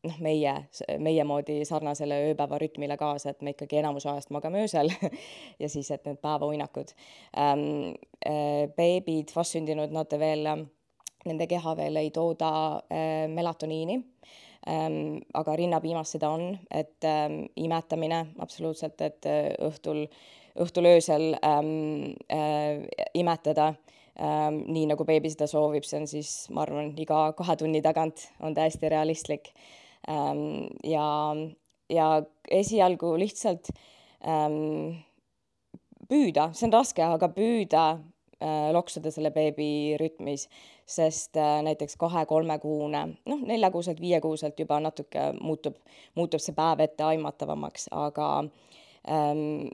noh, 0.07 0.19
meie, 0.23 0.53
meie 0.99 1.23
moodi 1.27 1.61
sarnasele 1.67 2.17
ööpäevarütmile 2.31 2.97
kaasa, 2.97 3.31
et 3.31 3.41
me 3.45 3.53
ikkagi 3.55 3.81
enamus 3.81 4.07
ajast 4.09 4.33
magame 4.33 4.63
öösel 4.65 4.91
ja 5.61 5.69
siis, 5.69 5.91
et 5.91 6.05
need 6.09 6.21
päevauinakud 6.23 6.95
ähm,. 7.37 7.97
beebid, 8.77 9.31
vastsündinud, 9.35 9.93
nad 9.93 10.13
veel 10.19 10.47
nende 11.25 11.47
keha 11.49 11.75
veel 11.77 12.01
ei 12.01 12.11
tooda 12.13 12.51
äh, 12.89 13.27
melatoniini 13.29 13.99
ähm,. 14.01 14.07
Aga 14.67 15.55
rinnapiimas 15.57 16.13
seda 16.15 16.29
on, 16.29 16.51
et 16.69 17.05
ähm, 17.07 17.45
imetamine 17.57 18.27
absoluutselt, 18.39 19.01
et 19.01 19.25
äh, 19.25 19.49
õhtul, 19.65 20.03
õhtul 20.61 20.89
öösel 20.91 21.31
ähm, 21.41 22.13
äh, 22.29 22.83
imetada 23.17 23.71
ähm, 24.19 24.61
nii 24.67 24.85
nagu 24.91 25.05
beebi 25.07 25.31
seda 25.33 25.47
soovib, 25.49 25.87
see 25.87 26.01
on 26.03 26.07
siis, 26.09 26.33
ma 26.53 26.65
arvan, 26.67 26.93
iga 27.01 27.31
kahe 27.37 27.57
tunni 27.57 27.81
tagant 27.81 28.27
on 28.39 28.53
täiesti 28.57 28.91
realistlik 28.93 29.53
ähm,. 30.09 30.69
ja, 30.85 31.07
ja 31.89 32.11
esialgu 32.49 33.15
lihtsalt 33.17 33.73
ähm, 34.21 35.01
püüda, 36.05 36.51
see 36.53 36.69
on 36.69 36.77
raske, 36.77 37.01
aga 37.01 37.33
püüda 37.33 37.85
Äh, 38.41 38.71
loksuda 38.73 39.11
selle 39.13 39.29
beebi 39.29 39.93
rütmis, 40.01 40.47
sest 40.91 41.37
äh, 41.39 41.59
näiteks 41.65 41.97
kahe-kolmekuune, 42.01 43.01
noh, 43.25 43.41
neljakuuselt, 43.47 44.01
viiekuuselt 44.01 44.59
juba 44.59 44.79
natuke 44.83 45.31
muutub, 45.39 45.79
muutub 46.15 46.43
see 46.43 46.55
päev 46.57 46.83
etteaimatavamaks, 46.85 47.87
aga 47.95 48.29
ähm, 49.09 49.69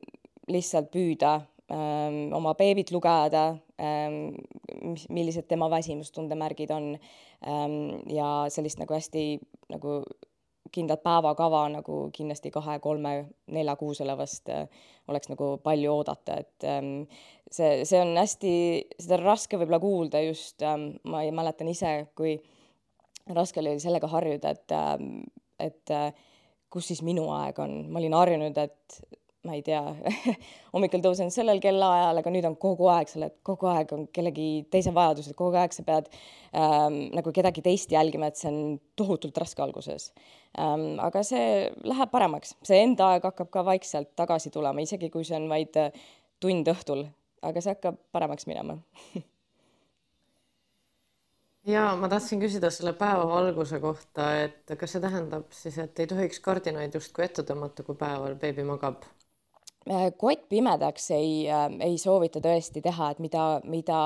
lihtsalt 0.48 0.92
püüda 0.94 1.34
ähm, 1.72 2.34
oma 2.38 2.54
beebit 2.60 2.92
lugeda 2.96 3.50
ähm,, 3.82 4.38
mis, 4.82 5.08
millised 5.10 5.50
tema 5.50 5.70
väsimustunde 5.74 6.38
märgid 6.40 6.72
on 6.72 6.94
ähm, 6.96 7.80
ja 8.14 8.46
sellist 8.54 8.80
nagu 8.80 8.96
hästi 8.96 9.28
nagu 9.74 10.02
kindlat 10.72 11.04
päevakava 11.04 11.64
nagu 11.72 11.98
kindlasti 12.16 12.52
kahe-kolme-neljakuusele 12.52 14.18
vast 14.18 14.50
äh, 14.54 14.68
oleks 15.08 15.32
nagu 15.32 15.56
palju 15.64 15.94
oodata, 15.94 16.38
et 16.44 16.68
ähm, 16.68 17.08
see, 17.52 17.86
see 17.88 18.00
on 18.02 18.14
hästi, 18.18 18.54
seda 19.00 19.20
on 19.20 19.26
raske 19.30 19.60
võib-olla 19.60 19.80
kuulda 19.84 20.22
just 20.26 20.64
ähm,, 20.68 20.90
ma 21.08 21.24
mäletan 21.32 21.72
ise, 21.72 21.94
kui 22.18 22.36
raske 23.36 23.64
oli 23.64 23.78
sellega 23.84 24.10
harjuda, 24.12 24.56
et 24.56 24.76
ähm,, 24.76 25.22
et 25.60 25.94
äh, 25.96 26.12
kus 26.70 26.92
siis 26.92 27.02
minu 27.06 27.30
aeg 27.34 27.60
on, 27.64 27.80
ma 27.92 28.02
olin 28.02 28.16
harjunud, 28.18 28.58
et 28.60 29.17
ma 29.48 29.56
ei 29.58 29.64
tea 29.66 29.82
hommikul 30.74 31.04
tõusen 31.04 31.32
sellel 31.34 31.62
kellaajal, 31.64 32.22
aga 32.22 32.34
nüüd 32.34 32.48
on 32.50 32.58
kogu 32.60 32.90
aeg, 32.94 33.12
sa 33.12 33.20
oled 33.22 33.38
kogu 33.48 33.70
aeg 33.72 33.94
on 33.96 34.08
kellegi 34.14 34.50
teise 34.74 34.94
vajadused, 34.96 35.36
kogu 35.40 35.58
aeg 35.62 35.76
sa 35.76 35.86
pead 35.88 36.10
ähm, 36.52 37.00
nagu 37.16 37.34
kedagi 37.36 37.64
teist 37.66 37.94
jälgima, 37.96 38.32
et 38.32 38.40
see 38.40 38.52
on 38.52 38.60
tohutult 39.00 39.40
raske 39.42 39.64
alguses 39.64 40.12
ähm,. 40.60 40.98
aga 41.04 41.24
see 41.28 41.48
läheb 41.88 42.12
paremaks, 42.14 42.58
see 42.68 42.84
enda 42.84 43.14
aeg 43.14 43.30
hakkab 43.32 43.54
ka 43.54 43.66
vaikselt 43.68 44.14
tagasi 44.20 44.54
tulema, 44.54 44.84
isegi 44.84 45.12
kui 45.14 45.26
see 45.28 45.40
on 45.40 45.50
vaid 45.52 45.80
äh, 45.80 46.06
tund 46.44 46.70
õhtul, 46.76 47.08
aga 47.48 47.64
see 47.64 47.76
hakkab 47.78 48.00
paremaks 48.16 48.50
minema 48.50 48.78
ja 51.68 51.84
ma 52.00 52.10
tahtsin 52.10 52.42
küsida 52.42 52.70
selle 52.74 52.94
päevavalguse 52.98 53.80
kohta, 53.84 54.30
et 54.46 54.76
kas 54.80 54.96
see 54.96 55.04
tähendab 55.04 55.52
siis, 55.56 55.78
et 55.84 56.00
ei 56.00 56.10
tohiks 56.10 56.40
kardinaid 56.44 56.96
justkui 56.96 57.26
ette 57.28 57.46
tõmmata, 57.48 57.86
kui 57.88 57.98
päeval 58.00 58.38
beebi 58.40 58.66
magab? 58.68 59.06
Äh, 59.90 60.12
kott 60.18 60.50
pimedaks 60.50 61.12
ei, 61.16 61.48
äh, 61.48 61.70
ei 61.86 61.98
soovita 62.02 62.42
tõesti 62.44 62.82
teha, 62.84 63.12
et 63.14 63.20
mida, 63.24 63.44
mida, 63.64 64.00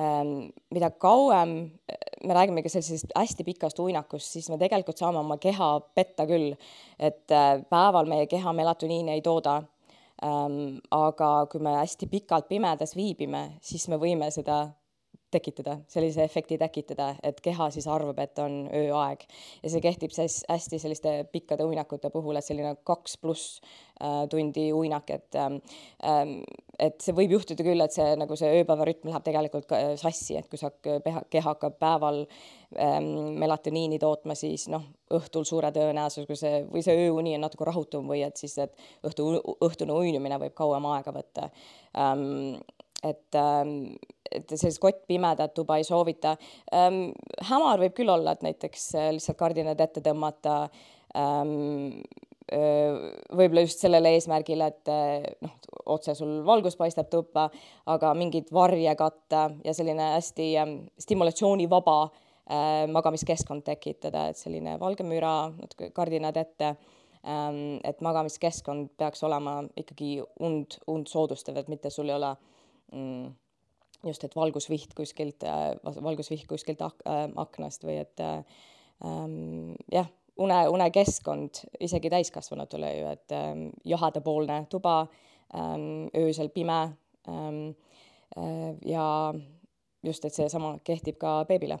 ähm, 0.00 0.48
mida 0.72 0.88
kauem 0.96 1.52
äh, 1.90 1.98
me 2.24 2.36
räägimegi 2.36 2.72
sellisest 2.72 3.12
hästi 3.16 3.44
pikast 3.44 3.82
uinakust, 3.84 4.30
siis 4.32 4.48
me 4.48 4.56
tegelikult 4.60 5.00
saame 5.00 5.20
oma 5.20 5.36
keha 5.40 5.72
petta 5.94 6.24
küll. 6.28 6.54
et 6.98 7.26
päeval 7.68 8.08
meie 8.08 8.26
keha 8.28 8.52
melatoniini 8.52 9.12
ei 9.12 9.22
tooda. 9.24 9.62
Ähm, 10.24 10.80
aga 10.92 11.46
kui 11.48 11.60
me 11.64 11.72
hästi 11.78 12.06
pikalt 12.06 12.48
pimedas 12.48 12.92
viibime, 12.96 13.56
siis 13.64 13.88
me 13.88 13.96
võime 13.96 14.28
seda 14.30 14.66
tekitada, 15.30 15.78
sellise 15.90 16.24
efekti 16.24 16.58
tekitada, 16.60 17.12
et 17.22 17.40
keha 17.44 17.70
siis 17.74 17.86
arvab, 17.90 18.18
et 18.22 18.38
on 18.42 18.62
ööaeg. 18.76 19.26
ja 19.62 19.70
see 19.70 19.82
kehtib 19.84 20.14
siis 20.14 20.40
hästi 20.48 20.78
selliste 20.82 21.14
pikkade 21.32 21.64
uinakute 21.64 22.10
puhul, 22.10 22.36
et 22.36 22.46
selline 22.46 22.74
kaks 22.84 23.16
pluss 23.22 23.60
äh, 24.02 24.24
tundi 24.30 24.70
uinak, 24.72 25.10
et 25.10 25.38
ähm, 25.38 25.60
ähm, 26.04 26.40
et 26.80 27.02
see 27.04 27.14
võib 27.16 27.34
juhtuda 27.36 27.64
küll, 27.64 27.82
et 27.84 27.94
see 27.94 28.14
nagu 28.16 28.36
see 28.38 28.50
ööpäevarütm 28.60 29.10
läheb 29.10 29.24
tegelikult 29.26 29.72
äh, 29.76 29.92
sassi, 30.00 30.38
et 30.40 30.48
kui 30.50 30.60
sa 30.60 30.72
keha 30.82 31.46
hakkab 31.50 31.76
päeval 31.82 32.22
ähm, 32.24 33.10
melatoniini 33.40 34.00
tootma, 34.00 34.36
siis 34.38 34.66
noh, 34.72 34.86
õhtul 35.14 35.46
suure 35.48 35.72
tõenäosusega 35.74 36.38
see 36.38 36.62
või 36.70 36.84
see 36.86 37.06
ööuni 37.06 37.36
on 37.36 37.46
natuke 37.46 37.68
rahutum 37.68 38.08
või 38.10 38.24
et 38.26 38.40
siis, 38.40 38.56
et 38.62 38.74
õhtu, 39.06 39.32
õhtune 39.66 39.96
uinumine 39.96 40.40
võib 40.40 40.56
kauem 40.58 40.86
aega 40.94 41.14
võtta 41.14 41.50
ähm, 41.98 42.58
et 43.02 43.34
ähm, 43.34 43.94
et 44.32 44.54
sellist 44.54 44.80
kottpimedat 44.82 45.54
tuba 45.54 45.76
ei 45.80 45.84
soovita 45.84 46.36
ähm,. 46.74 47.10
hämar 47.50 47.80
võib 47.82 47.94
küll 47.96 48.12
olla, 48.12 48.32
et 48.32 48.42
näiteks 48.46 48.90
äh, 48.94 49.12
lihtsalt 49.16 49.38
kardinad 49.38 49.80
ette 49.80 50.02
tõmmata 50.04 50.62
ähm, 51.18 52.02
võib-olla 52.50 53.62
just 53.62 53.82
sellele 53.82 54.10
eesmärgile, 54.16 54.70
et 54.72 54.90
äh, 54.90 55.26
noh, 55.44 55.52
otse 55.94 56.14
sul 56.18 56.40
valgus 56.46 56.76
paistab 56.78 57.10
tuppa, 57.10 57.48
aga 57.90 58.12
mingit 58.18 58.50
varje 58.52 58.94
katta 58.98 59.48
ja 59.64 59.74
selline 59.76 60.14
hästi 60.16 60.48
ähm, 60.58 60.74
stimulatsioonivaba 60.98 61.98
äh, 62.04 62.86
magamiskeskkond 62.90 63.62
tekitada, 63.66 64.28
et 64.30 64.40
selline 64.40 64.78
valge 64.80 65.06
müra, 65.06 65.34
natuke 65.60 65.92
kardinad 65.94 66.40
ette 66.40 66.74
ähm,. 67.22 67.78
et 67.84 68.00
magamiskeskkond 68.00 68.96
peaks 68.98 69.22
olema 69.26 69.60
ikkagi 69.76 70.18
und, 70.40 70.80
und 70.86 71.06
soodustav, 71.08 71.60
et 71.60 71.70
mitte 71.70 71.90
sul 71.90 72.10
ei 72.10 72.18
ole 72.18 72.34
mm, 72.92 73.30
just, 74.06 74.24
et 74.24 74.36
valgusviht 74.36 74.94
kuskilt, 74.96 75.42
äh, 75.44 75.74
valgusviht 75.84 76.46
kuskilt 76.48 76.82
ak-, 76.84 77.04
äh, 77.06 77.26
aknast 77.40 77.84
või 77.84 78.00
et 78.02 78.20
äh, 78.20 78.42
ähm, 79.04 79.74
jah, 79.92 80.08
une, 80.40 80.60
unekeskkond 80.72 81.64
isegi 81.80 82.10
täiskasvanutele 82.10 82.94
ju, 82.96 83.12
et 83.12 83.36
ähm, 83.36 83.68
jahadapoolne 83.84 84.64
tuba 84.72 85.06
ähm,, 85.54 86.08
öösel 86.16 86.48
pime 86.48 86.80
ähm, 87.28 87.62
äh, 88.36 88.74
ja 88.86 89.34
just, 90.02 90.24
et 90.24 90.34
seesama 90.34 90.78
kehtib 90.84 91.20
ka 91.20 91.44
beebile. 91.48 91.80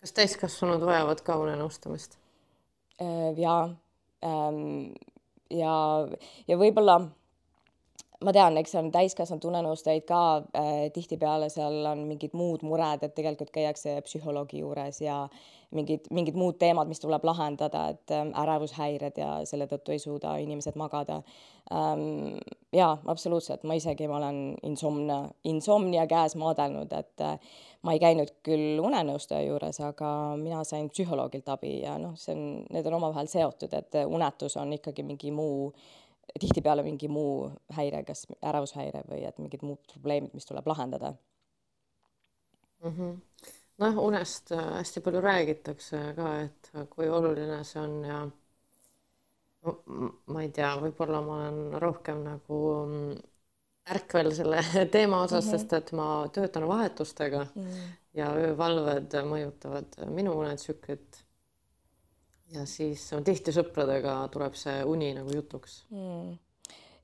kas 0.00 0.14
täiskasvanud 0.16 0.80
vajavad 0.88 1.20
ka 1.20 1.36
unenõustamist 1.36 2.16
äh,? 3.00 3.32
jaa 3.36 3.68
ähm,, 4.24 4.92
ja, 5.50 5.74
ja 6.48 6.56
võib-olla 6.60 7.00
ma 8.24 8.32
tean, 8.36 8.56
eks 8.60 8.74
on 8.76 8.90
täiskasvanud 8.92 9.46
unenõustajaid 9.48 10.04
ka 10.08 10.20
äh, 10.56 10.74
tihtipeale 10.94 11.48
seal 11.52 11.86
on 11.88 12.04
mingid 12.08 12.34
muud 12.36 12.64
mured, 12.66 13.04
et 13.06 13.14
tegelikult 13.16 13.52
käiakse 13.54 13.96
psühholoogi 14.04 14.60
juures 14.60 15.00
ja 15.00 15.22
mingid, 15.76 16.10
mingid 16.12 16.36
muud 16.36 16.58
teemad, 16.60 16.90
mis 16.90 17.00
tuleb 17.00 17.24
lahendada, 17.24 17.86
et 17.94 18.12
äh, 18.12 18.26
ärevushäired 18.42 19.20
ja 19.20 19.30
selle 19.48 19.68
tõttu 19.70 19.94
ei 19.94 20.02
suuda 20.02 20.36
inimesed 20.42 20.76
magada 20.80 21.22
ähm,. 21.72 22.36
jaa, 22.76 22.92
absoluutselt, 23.10 23.64
ma 23.64 23.74
isegi, 23.74 24.06
ma 24.06 24.20
olen 24.20 24.42
insomnia, 24.68 25.22
insomnia 25.48 26.04
käes 26.10 26.36
maadelnud, 26.38 26.92
et 26.92 27.24
äh, 27.24 27.56
ma 27.82 27.96
ei 27.96 28.02
käinud 28.02 28.34
küll 28.46 28.82
unenõustaja 28.84 29.46
juures, 29.48 29.80
aga 29.80 30.10
mina 30.36 30.60
sain 30.68 30.90
psühholoogilt 30.92 31.48
abi 31.48 31.78
ja 31.86 31.96
noh, 31.98 32.12
see 32.20 32.36
on, 32.36 32.44
need 32.68 32.86
on 32.86 33.00
omavahel 33.00 33.32
seotud, 33.32 33.72
et 33.80 34.02
unetus 34.04 34.58
on 34.60 34.76
ikkagi 34.76 35.06
mingi 35.08 35.32
muu 35.32 35.70
äh, 35.72 35.99
tihtipeale 36.40 36.82
mingi 36.82 37.08
muu 37.08 37.50
häire, 37.76 38.04
kas 38.04 38.26
ärevushäire 38.42 39.02
või 39.08 39.24
et 39.28 39.38
mingid 39.38 39.64
muud 39.66 39.80
probleemid, 39.92 40.34
mis 40.34 40.46
tuleb 40.46 40.66
lahendada 40.66 41.14
mm. 42.84 42.92
-hmm. 42.92 43.16
noh, 43.78 44.04
unest 44.04 44.52
äh, 44.52 44.66
hästi 44.78 45.00
palju 45.00 45.20
räägitakse 45.20 46.04
ka, 46.16 46.36
et 46.40 46.70
kui 46.90 47.08
oluline 47.08 47.64
see 47.64 47.82
on 47.82 48.04
ja 48.04 48.20
ma 50.26 50.42
ei 50.42 50.48
tea, 50.56 50.70
võib-olla 50.80 51.20
ma 51.24 51.36
olen 51.36 51.80
rohkem 51.82 52.22
nagu 52.24 52.60
mm, 52.86 53.16
ärkvel 53.94 54.32
selle 54.36 54.62
teema 54.94 55.22
osas 55.22 55.44
mm, 55.44 55.50
-hmm. 55.50 55.58
sest 55.58 55.72
et 55.72 55.92
ma 55.92 56.28
töötan 56.32 56.68
vahetustega 56.68 57.46
mm 57.54 57.66
-hmm. 57.66 57.90
ja 58.14 58.32
öövalved 58.34 59.16
mõjutavad 59.32 60.00
minu 60.10 60.38
unetsüklit. 60.38 61.24
Ja 62.54 62.66
siis 62.68 63.08
tihti 63.24 63.54
sõpradega 63.54 64.14
tuleb 64.32 64.56
see 64.58 64.80
uni 64.88 65.12
nagu 65.16 65.34
jutuks. 65.34 65.84
Mm. 65.94 66.38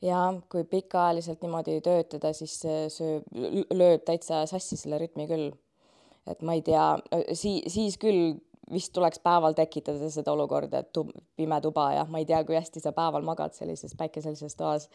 Ja 0.05 0.23
kui 0.53 0.67
pikaajaliselt 0.69 1.41
niimoodi 1.43 1.79
töötada, 1.85 2.33
siis 2.37 2.59
see 2.61 3.13
lööb 3.73 4.05
täitsa 4.07 4.43
sassi 4.51 4.77
selle 4.77 5.01
rütmi 5.01 5.29
küll. 5.31 5.55
et 6.27 6.41
ma 6.43 6.57
ei 6.59 6.63
tea, 6.67 6.97
sii-, 7.39 7.69
siis 7.71 7.95
küll 8.03 8.35
vist 8.73 8.91
tuleks 8.93 9.21
päeval 9.23 9.55
tekitada 9.55 10.09
seda 10.11 10.33
olukorda, 10.35 10.81
et 10.83 10.89
tub, 10.93 11.13
pime 11.39 11.61
tuba 11.63 11.87
ja 11.95 12.03
ma 12.11 12.19
ei 12.19 12.27
tea, 12.27 12.41
kui 12.45 12.57
hästi 12.59 12.83
sa 12.83 12.93
päeval 12.93 13.23
magad 13.23 13.55
sellises 13.55 13.95
päikeselises 13.99 14.59
toas 14.59 14.89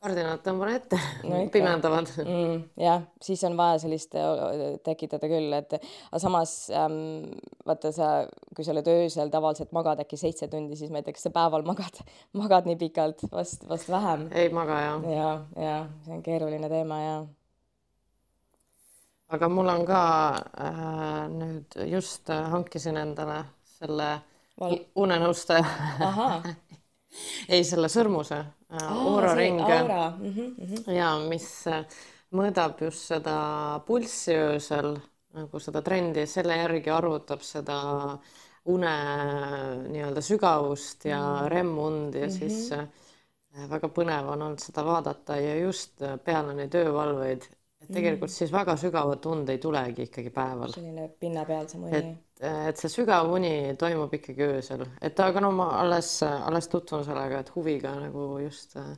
kardinad 0.00 0.40
tõmban 0.44 0.70
ette 0.72 0.98
no, 1.28 1.40
pimendavad 1.52 2.08
mm,. 2.22 2.60
jah, 2.80 3.02
siis 3.20 3.42
on 3.44 3.56
vaja 3.58 3.80
sellist 3.82 4.14
tekitada 4.86 5.28
küll, 5.28 5.52
et 5.52 5.74
aga 5.76 6.20
samas 6.22 6.54
ähm, 6.72 7.26
vaata 7.68 7.92
sa, 7.92 8.08
kui 8.56 8.64
sa 8.64 8.72
oled 8.72 8.88
öösel 8.88 9.32
tavaliselt 9.32 9.74
magad 9.76 10.00
äkki 10.04 10.16
seitse 10.20 10.48
tundi, 10.52 10.78
siis 10.80 10.92
näiteks 10.94 11.26
sa 11.26 11.32
päeval 11.34 11.66
magad, 11.68 12.00
magad 12.40 12.68
nii 12.70 12.78
pikalt, 12.80 13.26
vast, 13.32 13.66
vast 13.68 13.90
vähem. 13.92 14.28
ei 14.32 14.48
maga 14.56 14.78
jah. 14.86 15.10
ja, 15.12 15.28
ja 15.60 15.76
see 16.06 16.16
on 16.16 16.24
keeruline 16.24 16.72
teema 16.72 17.00
ja 17.02 17.18
aga 19.36 19.50
mul 19.52 19.68
on 19.74 19.84
ka 19.88 20.04
äh, 20.64 21.26
nüüd 21.34 21.76
just 21.90 22.32
äh, 22.32 22.46
hankisin 22.54 22.96
endale 23.02 23.42
selle 23.76 24.08
Val... 24.60 24.78
unenõustaja 25.04 25.66
ei, 27.52 27.60
selle 27.68 27.92
sõrmuse 27.92 28.40
äh, 28.40 28.48
Aura 28.70 29.34
ring. 29.34 29.60
Mm 29.60 30.34
-hmm. 30.34 30.90
ja 30.94 31.18
mis 31.28 31.66
äh, 31.66 31.84
mõõdab 32.32 32.80
just 32.80 33.06
seda 33.10 33.80
pulssi 33.86 34.34
öösel 34.34 34.96
nagu 35.34 35.58
seda 35.58 35.82
trendi, 35.82 36.26
selle 36.26 36.56
järgi 36.56 36.90
arvutab 36.90 37.42
seda 37.42 37.78
une 38.64 38.94
nii-öelda 39.88 40.20
sügavust 40.20 41.04
ja 41.04 41.18
mm 41.18 41.36
-hmm. 41.36 41.48
REM-und 41.48 42.14
ja 42.14 42.26
mm 42.26 42.32
-hmm. 42.32 42.38
siis 42.38 42.72
äh, 42.72 42.86
väga 43.70 43.88
põnev 43.88 44.28
on 44.28 44.42
olnud 44.42 44.58
seda 44.58 44.84
vaadata 44.84 45.36
ja 45.36 45.56
just 45.56 46.02
peale 46.24 46.54
neid 46.54 46.74
öövalveid 46.74 47.42
et 47.80 47.88
tegelikult 47.94 48.30
mm. 48.30 48.34
siis 48.34 48.52
väga 48.52 48.76
sügavat 48.76 49.26
und 49.26 49.48
ei 49.48 49.58
tulegi 49.58 50.08
ikkagi 50.08 50.30
päeval. 50.34 50.72
selline 50.74 51.08
pinnapealsem 51.20 51.84
uni. 51.84 51.96
et, 51.96 52.10
et 52.40 52.80
see 52.80 52.92
sügav 52.92 53.30
uni 53.32 53.76
toimub 53.80 54.12
ikkagi 54.16 54.46
öösel, 54.46 54.84
et 55.02 55.20
aga 55.20 55.42
no 55.44 55.52
ma 55.54 55.70
alles, 55.80 56.12
alles 56.24 56.70
tutvun 56.72 57.04
sellega, 57.06 57.42
et 57.42 57.54
huviga 57.56 57.94
nagu 58.00 58.32
just 58.44 58.76
äh, 58.80 58.92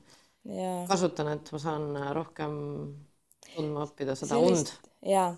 ja. 0.46 0.74
kasutan, 0.90 1.32
et 1.36 1.54
ma 1.54 1.62
saan 1.62 1.88
rohkem 2.14 2.58
tundma 3.52 3.88
õppida 3.88 4.16
seda 4.18 4.38
Sellist, 4.38 4.76
und. 4.78 4.92
jaa 5.12 5.32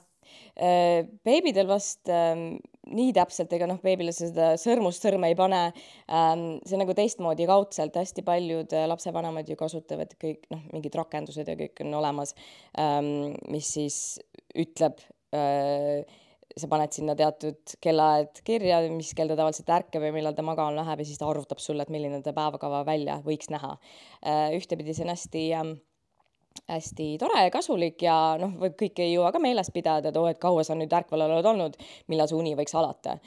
Äh, 0.54 1.02
beebidel 1.26 1.66
vast 1.66 2.06
ähm, 2.12 2.60
nii 2.94 3.10
täpselt, 3.16 3.50
ega 3.56 3.66
noh, 3.66 3.80
beebile 3.82 4.12
sa 4.14 4.28
seda 4.28 4.50
sõrmust 4.60 5.02
sõrme 5.02 5.32
ei 5.32 5.34
pane 5.38 5.62
ähm,. 6.06 6.44
see 6.62 6.78
nagu 6.78 6.94
teistmoodi 6.94 7.48
kaudselt, 7.50 7.96
hästi 7.98 8.22
paljud 8.26 8.74
äh, 8.76 8.86
lapsevanemad 8.90 9.50
ju 9.50 9.58
kasutavad 9.58 10.14
kõik 10.20 10.46
noh, 10.54 10.62
mingid 10.70 10.94
rakendused 11.00 11.50
ja 11.50 11.56
kõik 11.58 11.82
on 11.82 11.98
olemas 11.98 12.36
ähm,, 12.78 13.34
mis 13.50 13.72
siis 13.74 13.98
ütleb 14.54 15.02
äh, 15.34 16.06
sa 16.56 16.68
paned 16.70 16.94
sinna 16.94 17.16
teatud 17.18 17.74
kellaajad 17.82 18.42
kirja, 18.46 18.78
mis 18.94 19.10
kell 19.18 19.30
ta 19.30 19.38
tavaliselt 19.38 19.72
ärkab 19.74 20.04
ja 20.06 20.12
millal 20.14 20.36
ta 20.36 20.44
magama 20.46 20.76
läheb 20.76 21.02
ja 21.02 21.08
siis 21.08 21.18
ta 21.18 21.26
arvutab 21.26 21.58
sulle, 21.62 21.82
et 21.82 21.90
milline 21.90 22.20
ta 22.22 22.34
päevakava 22.36 22.84
välja 22.86 23.18
võiks 23.24 23.50
näha. 23.50 23.74
Äh, 24.22 24.54
ühtepidi 24.58 24.94
see 24.94 25.06
on 25.06 25.14
hästi 25.14 25.44
äh, 25.58 25.74
hästi 26.70 27.06
tore 27.18 27.42
ja 27.44 27.50
kasulik 27.52 28.02
ja 28.06 28.16
noh, 28.40 28.54
kõike 28.78 29.02
ei 29.04 29.12
jõua 29.12 29.32
ka 29.34 29.40
meeles 29.42 29.70
pidada, 29.74 30.10
et 30.10 30.16
oo, 30.16 30.28
et 30.30 30.40
kaua 30.40 30.62
sa 30.64 30.76
nüüd 30.78 30.92
ärkvel 30.94 31.26
oled 31.26 31.46
olnud, 31.50 31.76
millal 32.08 32.30
see 32.30 32.38
uni 32.38 32.54
võiks 32.56 32.76
alata 32.78 33.18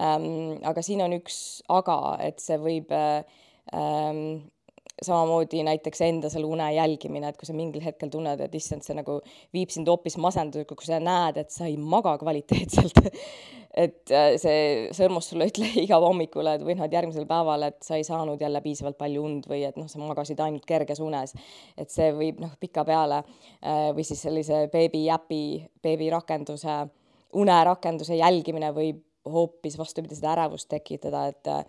ähm,. 0.00 0.62
aga 0.64 0.84
siin 0.86 1.02
on 1.04 1.16
üks 1.18 1.64
aga, 1.72 1.98
et 2.24 2.38
see 2.40 2.58
võib 2.62 2.94
ähm, 2.94 4.22
samamoodi 5.02 5.60
näiteks 5.66 6.00
enda 6.06 6.30
selle 6.32 6.48
une 6.48 6.70
jälgimine, 6.72 7.28
et 7.28 7.36
kui 7.36 7.48
sa 7.48 7.52
mingil 7.56 7.84
hetkel 7.84 8.08
tunned, 8.12 8.40
et 8.40 8.54
issand, 8.56 8.84
see 8.86 8.96
nagu 8.96 9.18
viib 9.54 9.72
sind 9.72 9.88
hoopis 9.90 10.16
masendusega, 10.22 10.78
kui 10.78 10.88
sa 10.88 11.00
näed, 11.02 11.40
et 11.42 11.52
sa 11.52 11.68
ei 11.68 11.76
maga 11.76 12.16
kvaliteetselt 12.20 13.02
et 13.76 14.12
äh, 14.14 14.34
see 14.40 14.60
sõrmus 14.96 15.28
sulle 15.30 15.50
ütleb 15.50 15.76
iga 15.84 15.98
hommikul, 16.02 16.48
et 16.48 16.64
või 16.64 16.78
noh, 16.78 16.86
et 16.88 16.96
järgmisel 16.96 17.28
päeval, 17.28 17.68
et 17.68 17.78
sa 17.84 17.98
ei 18.00 18.06
saanud 18.08 18.40
jälle 18.40 18.62
piisavalt 18.64 18.98
palju 19.00 19.24
und 19.28 19.48
või 19.50 19.66
et 19.68 19.76
noh, 19.76 19.88
sa 19.90 20.00
magasid 20.00 20.40
ainult 20.40 20.64
kerges 20.68 21.02
unes. 21.04 21.36
et 21.76 21.92
see 21.92 22.12
võib 22.16 22.40
noh, 22.40 22.54
pikapeale 22.60 23.20
äh, 23.20 23.90
või 23.96 24.06
siis 24.06 24.24
sellise 24.24 24.66
beebiäpi, 24.72 25.42
beebirakenduse 25.84 26.84
unerakenduse 27.36 28.16
jälgimine 28.16 28.72
võib 28.72 29.02
hoopis 29.32 29.78
vastupidi 29.78 30.18
seda 30.18 30.32
ärevust 30.34 30.68
tekitada, 30.72 31.26
et 31.32 31.50
äh, 31.50 31.64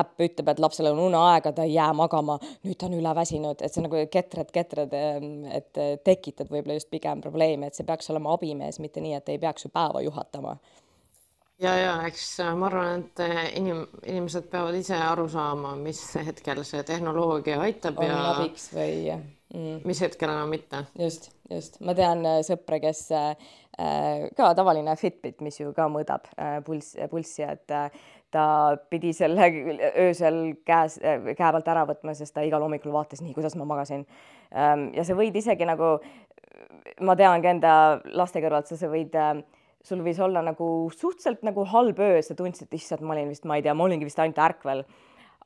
äpp 0.00 0.26
ütleb, 0.26 0.52
et 0.52 0.62
lapsel 0.62 0.90
on 0.92 1.00
uneaega, 1.06 1.52
ta 1.56 1.66
ei 1.68 1.74
jää 1.74 1.92
magama, 1.96 2.38
nüüd 2.66 2.78
ta 2.80 2.88
on 2.90 2.98
üleväsinud, 2.98 3.62
et 3.62 3.74
see 3.74 3.84
nagu 3.84 4.02
ketred, 4.12 4.50
ketred, 4.54 4.94
ähm, 4.96 5.46
et 5.50 5.80
äh, 5.80 5.94
tekitad 6.04 6.50
võib-olla 6.52 6.80
just 6.80 6.90
pigem 6.90 7.22
probleeme, 7.24 7.70
et 7.70 7.78
see 7.78 7.88
peaks 7.88 8.10
olema 8.12 8.34
abimees, 8.36 8.80
mitte 8.82 9.02
nii, 9.04 9.16
et 9.20 9.32
ei 9.34 9.40
peaks 9.42 9.66
ju 9.66 9.72
päeva 9.74 10.04
juhatama 10.04 10.58
ja, 11.60 11.74
ja 11.76 11.92
eks 12.08 12.24
äh, 12.40 12.54
ma 12.56 12.68
arvan, 12.70 13.04
et 13.04 13.22
äh, 13.24 13.42
inim-, 13.60 13.86
inimesed 14.06 14.48
peavad 14.52 14.76
ise 14.78 14.96
aru 14.96 15.28
saama, 15.30 15.74
mis 15.80 16.00
hetkel 16.26 16.62
see 16.66 16.82
tehnoloogia 16.86 17.60
aitab 17.66 18.00
on 18.00 18.08
ja 18.08 18.20
abiks 18.34 18.70
või 18.74 18.94
mm. 19.12 19.82
mis 19.84 20.00
hetkel 20.04 20.32
enam 20.32 20.52
mitte. 20.52 20.84
just, 20.98 21.30
just, 21.50 21.80
ma 21.84 21.94
tean 21.98 22.24
sõpra, 22.46 22.80
kes 22.82 23.06
ka 24.36 24.50
tavaline 24.58 24.96
Fitbit, 25.00 25.40
mis 25.44 25.60
ju 25.60 25.74
ka 25.76 25.88
mõõdab 25.92 26.26
äh, 26.36 26.58
pulss, 26.66 26.96
pulssi, 27.10 27.44
et 27.46 27.74
äh, 27.74 27.90
ta 28.30 28.44
pidi 28.92 29.12
selle 29.16 29.48
öösel 30.06 30.40
käes, 30.66 30.98
käe 31.00 31.34
pealt 31.38 31.70
ära 31.72 31.86
võtma, 31.88 32.14
sest 32.14 32.34
ta 32.36 32.44
igal 32.46 32.62
hommikul 32.62 32.92
vaatas 32.94 33.22
nii, 33.24 33.34
kuidas 33.34 33.56
ma 33.58 33.66
magasin. 33.66 34.04
Ähm, 34.54 34.90
ja 34.94 35.06
sa 35.06 35.16
võid 35.18 35.34
isegi 35.38 35.66
nagu, 35.66 35.96
ma 37.02 37.16
tean 37.18 37.42
ka 37.42 37.54
enda 37.56 37.72
laste 38.14 38.42
kõrvalt, 38.44 38.70
sa 38.70 38.90
võid 38.92 39.16
sul 39.86 40.02
võis 40.04 40.18
olla 40.20 40.42
nagu 40.44 40.66
suhteliselt 40.92 41.42
nagu 41.46 41.64
halb 41.72 42.00
öö, 42.04 42.20
sa 42.22 42.36
tundsid, 42.36 42.68
et 42.68 42.78
issand, 42.78 43.02
ma 43.02 43.16
olin 43.16 43.30
vist, 43.32 43.46
ma 43.48 43.56
ei 43.58 43.64
tea, 43.64 43.74
ma 43.74 43.86
olingi 43.86 44.06
vist 44.06 44.20
ainult 44.20 44.38
ärkvel 44.44 44.84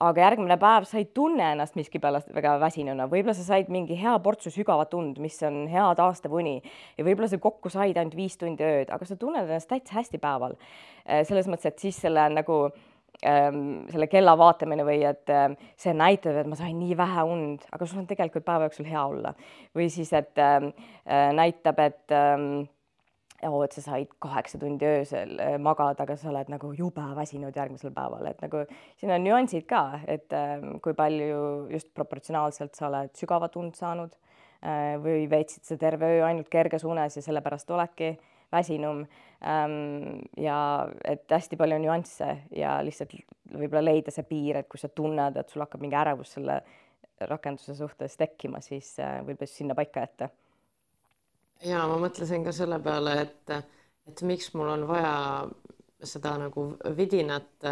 aga 0.02 0.24
järgmine 0.24 0.57
päev 0.61 0.87
sa 0.88 0.98
ei 0.98 1.07
tunne 1.14 1.52
ennast 1.54 1.76
miskipärast 1.78 2.33
väga 2.35 2.57
väsinuna, 2.62 3.07
võib-olla 3.11 3.37
sa 3.37 3.46
said 3.46 3.70
mingi 3.72 3.96
hea 3.98 4.14
portsu 4.24 4.50
sügavat 4.54 4.94
und, 4.98 5.20
mis 5.22 5.37
on 5.46 5.64
hea 5.70 5.85
taastav 5.98 6.35
uni 6.35 6.57
ja 6.98 7.07
võib-olla 7.07 7.30
sa 7.30 7.38
kokku 7.42 7.70
said 7.72 7.98
ainult 8.00 8.16
viis 8.18 8.37
tundi 8.40 8.66
ööd, 8.66 8.90
aga 8.94 9.07
sa 9.07 9.18
tunned 9.20 9.46
ennast 9.46 9.70
täitsa 9.70 10.00
hästi 10.00 10.18
päeval. 10.22 10.59
Äh, 11.07 11.22
selles 11.28 11.48
mõttes, 11.50 11.70
et 11.70 11.87
siis 11.87 12.00
selle 12.02 12.26
nagu 12.33 12.59
ähm, 13.22 13.85
selle 13.92 14.09
kella 14.11 14.35
vaatamine 14.38 14.87
või 14.87 15.00
et 15.07 15.30
äh, 15.33 15.48
see 15.80 15.94
näitab, 15.96 16.40
et 16.42 16.50
ma 16.50 16.59
sain 16.59 16.76
nii 16.80 16.96
vähe 16.98 17.26
und, 17.30 17.66
aga 17.72 17.87
sul 17.87 18.02
on 18.02 18.09
tegelikult 18.11 18.46
päeva 18.46 18.68
jooksul 18.68 18.90
hea 18.90 19.04
olla. 19.14 19.35
või 19.76 19.90
siis, 19.92 20.12
et 20.12 20.42
ähm, 20.42 20.72
äh, 21.07 21.30
näitab, 21.37 21.78
et 21.85 22.14
ähm, 22.14 22.64
oo, 23.48 23.62
et 23.64 23.74
sa 23.76 23.83
said 23.85 24.12
kaheksa 24.22 24.59
tundi 24.61 24.87
öösel 24.88 25.38
äh, 25.42 25.57
magada, 25.62 26.04
aga 26.04 26.16
sa 26.20 26.30
oled 26.30 26.50
nagu 26.52 26.72
jube 26.76 27.04
väsinud 27.16 27.57
järgmisel 27.57 27.92
päeval, 27.94 28.26
et 28.30 28.42
nagu 28.44 28.64
siin 29.00 29.14
on 29.14 29.24
nüansid 29.24 29.66
ka, 29.70 30.00
et 30.11 30.33
äh, 30.37 30.62
kui 30.85 30.96
palju 30.98 31.40
just 31.72 31.90
proportsionaalselt 31.96 32.76
sa 32.76 32.88
oled 32.90 33.14
sügavat 33.18 33.59
und 33.61 33.76
saanud 33.78 34.14
äh, 34.62 34.94
või 35.02 35.26
veetsid 35.30 35.66
sa 35.68 35.78
terve 35.80 36.14
öö 36.18 36.24
ainult 36.28 36.50
kerges 36.52 36.87
unes 36.88 37.18
ja 37.18 37.24
sellepärast 37.24 37.70
oledki 37.74 38.14
väsinum 38.54 39.02
ähm,. 39.42 40.22
ja 40.38 40.59
et 41.04 41.26
hästi 41.30 41.59
palju 41.59 41.80
nüansse 41.83 42.30
ja 42.54 42.78
lihtsalt 42.85 43.16
võib-olla 43.54 43.85
leida 43.85 44.14
see 44.14 44.26
piir, 44.28 44.61
et 44.61 44.70
kui 44.70 44.80
sa 44.80 44.88
tunned, 44.88 45.37
et 45.37 45.50
sul 45.50 45.64
hakkab 45.64 45.83
mingi 45.83 45.98
ärevus 45.98 46.37
selle 46.37 46.61
rakenduse 47.28 47.76
suhtes 47.78 48.16
tekkima, 48.18 48.61
siis 48.64 48.94
äh, 49.02 49.20
võib-olla 49.26 49.50
sinna 49.50 49.76
paika 49.78 50.07
jätta 50.07 50.30
ja 51.62 51.84
ma 51.90 51.98
mõtlesin 52.02 52.44
ka 52.44 52.52
selle 52.52 52.80
peale, 52.82 53.18
et, 53.22 53.54
et 54.08 54.22
miks 54.26 54.52
mul 54.54 54.72
on 54.74 54.86
vaja 54.88 55.14
seda 56.04 56.34
nagu 56.40 56.66
vidinat, 56.96 57.68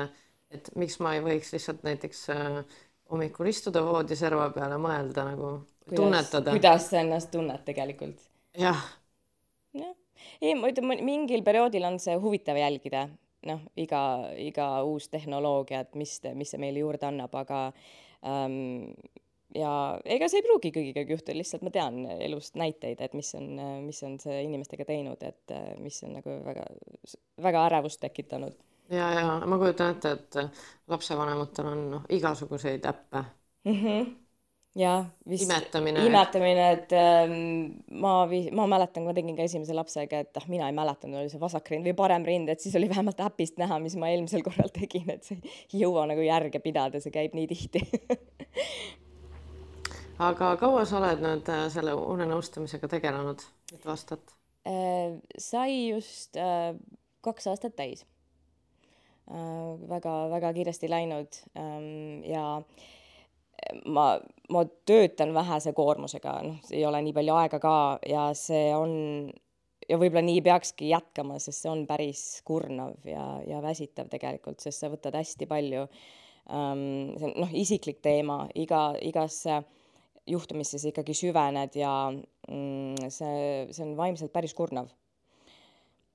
et 0.52 0.70
miks 0.78 0.98
ma 1.02 1.16
ei 1.16 1.24
võiks 1.24 1.52
lihtsalt 1.54 1.82
näiteks 1.86 2.24
äh, 2.32 2.62
hommikul 3.12 3.50
istuda 3.50 3.82
voodiserva 3.84 4.48
peal 4.54 4.76
ja 4.76 4.80
mõelda 4.80 5.26
nagu, 5.28 5.54
tunnetada. 5.92 6.54
kuidas 6.54 6.88
sa 6.90 7.02
ennast 7.02 7.32
tunned 7.32 7.64
tegelikult. 7.66 8.20
jah. 8.58 8.84
jah, 9.76 9.92
ei 10.40 10.54
ma 10.58 10.70
ütlen, 10.72 11.04
mingil 11.04 11.44
perioodil 11.44 11.88
on 11.88 11.98
see 12.02 12.16
huvitav 12.20 12.60
jälgida, 12.60 13.06
noh, 13.48 13.64
iga, 13.76 14.02
iga 14.40 14.68
uus 14.88 15.10
tehnoloogia, 15.12 15.84
et 15.84 15.98
mis, 15.98 16.18
mis 16.38 16.54
see 16.54 16.62
meile 16.62 16.84
juurde 16.84 17.08
annab, 17.08 17.34
aga 17.42 17.64
ähm, 18.24 18.92
ja 19.56 19.72
ega 20.04 20.28
see 20.30 20.40
ei 20.40 20.46
pruugi 20.46 20.72
kõigiga 20.74 21.04
juhtuda, 21.06 21.36
lihtsalt 21.38 21.64
ma 21.66 21.72
tean 21.74 22.02
elust 22.14 22.56
näiteid, 22.60 23.00
et 23.04 23.16
mis 23.18 23.32
on, 23.38 23.48
mis 23.86 24.02
on 24.06 24.18
see 24.22 24.42
inimestega 24.46 24.86
teinud, 24.88 25.22
et 25.26 25.54
mis 25.82 25.98
on 26.06 26.16
nagu 26.18 26.38
väga, 26.46 26.66
väga 27.42 27.66
ärevust 27.70 28.00
tekitanud. 28.02 28.56
Ja, 28.92 29.12
ja 29.16 29.38
ma 29.48 29.58
kujutan 29.60 29.94
ette, 29.94 30.16
et 30.18 30.90
lapsevanematel 30.92 31.70
on 31.70 31.86
noh, 31.96 32.10
igasuguseid 32.12 32.90
äppe. 32.90 33.24
Mm. 33.68 33.78
-hmm 33.78 34.10
jah, 34.74 35.04
vist 35.28 35.44
imetamine, 35.44 36.00
imetamine, 36.06 36.70
et 36.72 36.92
ähm, 36.96 37.34
ma, 38.00 38.24
ma 38.56 38.66
mäletan, 38.66 39.02
kui 39.02 39.10
ma 39.10 39.14
tegin 39.16 39.36
ka 39.36 39.44
esimese 39.44 39.76
lapsega, 39.76 40.22
et 40.24 40.40
ah, 40.40 40.46
mina 40.48 40.70
ei 40.70 40.76
mäletanud, 40.76 41.18
oli 41.20 41.32
see 41.32 41.40
vasak 41.42 41.68
rind 41.74 41.84
või 41.84 41.94
parem 41.98 42.24
rind, 42.24 42.48
et 42.48 42.64
siis 42.64 42.76
oli 42.80 42.88
vähemalt 42.88 43.20
äpist 43.20 43.60
näha, 43.60 43.78
mis 43.84 43.98
ma 44.00 44.08
eelmisel 44.08 44.44
korral 44.46 44.72
tegin, 44.72 45.10
et 45.12 45.28
see 45.28 45.36
ei 45.44 45.82
jõua 45.84 46.06
nagu 46.08 46.24
järge 46.24 46.62
pidada, 46.64 47.02
see 47.04 47.12
käib 47.12 47.36
nii 47.36 47.50
tihti 47.52 47.84
aga 50.28 50.54
kaua 50.60 50.86
sa 50.88 51.00
oled 51.00 51.22
nüüd 51.24 51.50
äh, 51.52 51.66
selle 51.72 51.94
unenõustamisega 51.98 52.90
tegelenud, 52.96 53.44
mitu 53.72 53.92
aastat 53.92 54.34
äh,? 54.68 55.18
sai 55.38 55.90
just 55.90 56.38
äh, 56.40 56.72
kaks 57.24 57.50
aastat 57.52 57.76
täis 57.76 58.06
äh,. 59.30 59.36
väga-väga 59.90 60.52
kiiresti 60.56 60.90
läinud 60.90 61.42
ähm, 61.58 62.24
ja 62.28 62.46
äh, 62.58 62.90
ma, 63.84 64.06
ma 64.50 64.64
töötan 64.86 65.34
vähese 65.34 65.72
koormusega, 65.76 66.34
noh, 66.46 66.72
ei 66.72 66.84
ole 66.86 67.02
nii 67.04 67.14
palju 67.16 67.38
aega 67.38 67.60
ka 67.62 67.76
ja 68.08 68.28
see 68.38 68.70
on 68.76 68.94
ja 69.88 69.98
võib-olla 69.98 70.24
nii 70.26 70.42
peakski 70.44 70.90
jätkama, 70.92 71.38
sest 71.42 71.64
see 71.64 71.72
on 71.72 71.84
päris 71.88 72.24
kurnav 72.46 72.94
ja, 73.08 73.26
ja 73.48 73.62
väsitav 73.64 74.10
tegelikult, 74.12 74.62
sest 74.62 74.84
sa 74.84 74.90
võtad 74.92 75.16
hästi 75.18 75.48
palju 75.50 75.86
ähm,. 75.86 77.14
see 77.18 77.28
on 77.30 77.38
noh, 77.44 77.54
isiklik 77.64 78.02
teema, 78.04 78.44
iga, 78.58 78.90
igasse 79.02 79.62
juhtumisse 80.26 80.78
sa 80.78 80.90
ikkagi 80.90 81.14
süvened 81.16 81.76
ja 81.78 81.92
mm, 82.12 83.08
see, 83.10 83.38
see 83.74 83.86
on 83.86 83.96
vaimselt 83.98 84.32
päris 84.34 84.54
kurnav. 84.54 84.90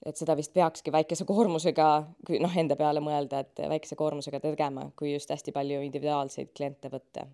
et 0.08 0.16
seda 0.16 0.38
vist 0.38 0.54
peakski 0.54 0.92
väikese 0.94 1.26
koormusega, 1.28 1.88
kui 2.28 2.38
noh, 2.40 2.54
enda 2.56 2.78
peale 2.80 3.02
mõelda, 3.04 3.42
et 3.44 3.60
väikese 3.68 3.98
koormusega 4.00 4.40
tegema, 4.40 4.86
kui 4.96 5.10
just 5.12 5.32
hästi 5.34 5.52
palju 5.52 5.82
individuaalseid 5.84 6.54
kliente 6.56 6.92
võtta. 6.94 7.26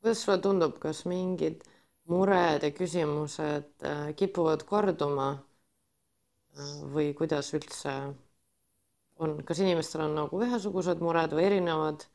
Kuidas 0.00 0.24
sulle 0.24 0.40
tundub, 0.42 0.78
kas 0.82 1.04
mingid 1.06 1.62
mured 2.10 2.64
ja 2.64 2.72
küsimused 2.74 3.84
äh, 3.86 4.08
kipuvad 4.16 4.64
korduma 4.66 5.28
äh, 5.36 6.72
või 6.96 7.12
kuidas 7.14 7.52
üldse 7.54 7.94
on, 9.22 9.38
kas 9.46 9.60
inimestel 9.62 10.08
on 10.08 10.18
nagu 10.18 10.42
ühesugused 10.42 11.04
mured 11.04 11.36
või 11.36 11.46
erinevad 11.52 12.08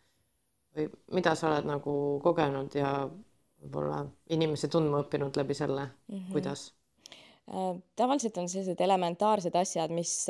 või 0.79 0.89
mida 1.19 1.35
sa 1.35 1.51
oled 1.51 1.69
nagu 1.69 1.93
kogenud 2.23 2.75
ja 2.75 2.93
võib-olla 3.59 4.03
inimesi 4.31 4.69
tundma 4.71 5.03
õppinud 5.03 5.35
läbi 5.37 5.57
selle 5.57 5.85
mm, 5.85 6.15
-hmm. 6.15 6.31
kuidas? 6.31 6.69
Äh, 7.51 7.75
tavaliselt 7.95 8.37
on 8.37 8.49
sellised 8.49 8.81
elementaarsed 8.81 9.55
asjad, 9.55 9.91
mis 9.91 10.25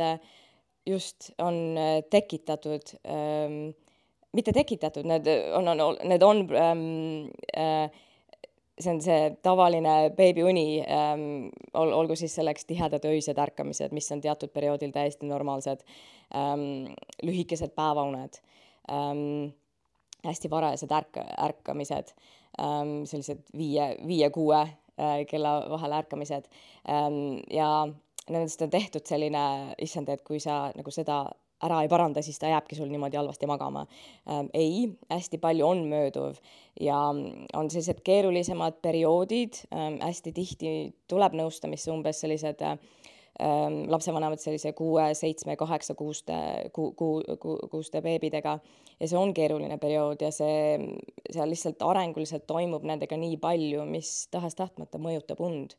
just 0.85 1.31
on 1.37 1.77
tekitatud 2.09 2.95
ähm, 3.05 3.71
mitte 4.33 4.53
tekitatud, 4.53 5.07
need 5.09 5.27
on, 5.53 5.67
on, 5.67 5.97
need 6.05 6.23
on 6.23 6.43
ähm, 6.55 7.31
äh, 7.57 7.89
see 8.79 8.91
on 8.93 9.01
see 9.03 9.31
tavaline 9.43 9.95
beebiuni 10.15 10.81
ähm,, 10.87 11.49
ol-, 11.73 11.93
olgu 11.95 12.15
siis 12.19 12.35
selleks 12.37 12.67
tihedad 12.69 13.05
öised 13.09 13.39
ärkamised, 13.41 13.95
mis 13.95 14.07
on 14.15 14.21
teatud 14.23 14.53
perioodil 14.53 14.93
täiesti 14.95 15.27
normaalsed 15.27 15.83
ähm,, 16.35 16.93
lühikesed 17.25 17.73
päevauned 17.75 18.39
ähm,, 18.91 19.51
hästi 20.25 20.49
varajased 20.51 20.91
ärk-, 20.91 21.23
ärkamised 21.37 22.13
ähm,, 22.61 23.03
sellised 23.09 23.43
viie, 23.57 23.95
viie-kuue 24.07 24.61
äh, 24.61 25.19
kella 25.29 25.61
vahel 25.71 25.97
ärkamised 26.01 26.49
ähm, 26.89 27.39
ja 27.53 27.87
nendest 28.29 28.61
on 28.61 28.69
tehtud 28.69 29.05
selline, 29.09 29.75
issand, 29.81 30.09
et 30.09 30.23
kui 30.25 30.39
sa 30.43 30.67
nagu 30.75 30.91
seda 30.93 31.23
ära 31.65 31.81
ei 31.83 31.89
paranda, 31.91 32.21
siis 32.23 32.39
ta 32.39 32.47
jääbki 32.51 32.77
sul 32.77 32.91
niimoodi 32.91 33.19
halvasti 33.19 33.47
magama 33.49 33.85
ähm,. 34.29 34.47
ei, 34.53 34.87
hästi 35.11 35.41
palju 35.41 35.67
on 35.67 35.85
mööduv 35.91 36.39
ja 36.79 36.99
on 37.53 37.69
sellised 37.71 38.03
keerulisemad 38.03 38.79
perioodid 38.81 39.63
hästi 39.71 40.33
tihti 40.35 40.73
tuleb 41.07 41.35
nõustamisse 41.35 41.91
umbes 41.91 42.21
sellised 42.23 42.63
ähm, 43.41 43.81
lapsevanemad 43.91 44.41
sellise 44.41 44.73
kuue, 44.77 45.05
seitsme, 45.17 45.55
kaheksa 45.59 45.95
kuuste, 45.99 46.39
kuu, 46.73 46.91
kuu, 46.97 47.21
kuu, 47.39 47.57
kuuste 47.71 48.01
beebidega 48.05 48.57
ja 48.99 49.07
see 49.07 49.19
on 49.19 49.33
keeruline 49.33 49.77
periood 49.77 50.21
ja 50.25 50.31
see, 50.35 50.77
seal 51.31 51.49
lihtsalt 51.49 51.81
arenguliselt 51.85 52.47
toimub 52.47 52.85
nendega 52.87 53.17
nii 53.17 53.37
palju, 53.41 53.85
mis 53.89 54.27
tahes-tahtmata 54.31 55.01
mõjutab 55.01 55.41
und 55.45 55.77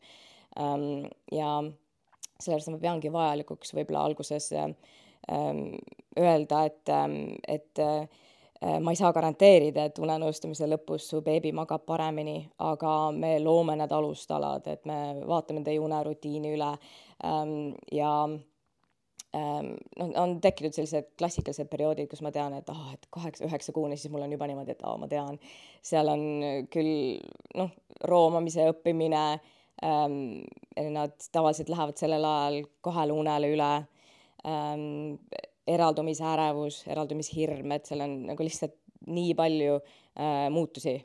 ähm,. 0.59 1.07
ja 1.33 1.61
sellepärast 2.41 2.73
ma 2.73 2.81
peangi 2.81 3.13
vajalikuks 3.13 3.75
võib-olla 3.77 4.07
alguses 4.09 4.47
äh, 4.57 4.71
Ähm, 5.33 5.79
öelda, 6.19 6.65
et, 6.65 6.89
ähm, 6.89 7.35
et 7.49 7.79
äh, 7.79 8.81
ma 8.81 8.91
ei 8.91 8.97
saa 8.97 9.13
garanteerida, 9.13 9.85
et 9.87 9.99
unenõustamise 10.01 10.67
lõpus 10.69 11.11
su 11.13 11.21
beebi 11.23 11.53
magab 11.55 11.85
paremini, 11.87 12.39
aga 12.67 13.13
me 13.15 13.37
loome 13.41 13.77
need 13.79 13.93
alustalad, 13.93 14.67
et 14.73 14.89
me 14.89 15.21
vaatame 15.29 15.63
teie 15.65 15.79
unerutiini 15.81 16.55
üle 16.57 16.73
ja 17.21 18.13
noh, 18.31 20.11
on 20.23 20.35
tekkinud 20.43 20.75
sellised 20.75 21.13
klassikalised 21.21 21.69
perioodid, 21.71 22.09
kus 22.11 22.23
ma 22.25 22.33
tean, 22.35 22.57
et 22.57 22.71
ah, 22.73 22.89
et 22.95 23.07
kaheksa-üheksakuune, 23.15 23.99
siis 23.99 24.13
mul 24.13 24.25
on 24.27 24.33
juba 24.35 24.49
niimoodi, 24.51 24.75
et 24.75 24.83
aa, 24.87 24.97
ma 24.99 25.09
tean, 25.11 25.39
seal 25.87 26.11
on 26.11 26.25
küll 26.73 27.21
noh, 27.61 27.71
roomamise 28.11 28.71
õppimine 28.73 29.23
ähm,, 29.85 30.19
nad 30.97 31.15
tavaliselt 31.33 31.71
lähevad 31.71 32.01
sellel 32.01 32.27
ajal 32.27 32.61
kahele 32.85 33.17
unele 33.17 33.55
üle. 33.55 33.71
Ähm, 34.49 35.19
eraldumisärevus, 35.71 36.83
eraldumishirm, 36.91 37.75
et 37.77 37.89
seal 37.89 38.03
on 38.05 38.15
nagu 38.31 38.45
lihtsalt 38.45 38.77
nii 39.11 39.35
palju 39.39 39.77
äh, 39.79 40.49
muutusi. 40.53 40.97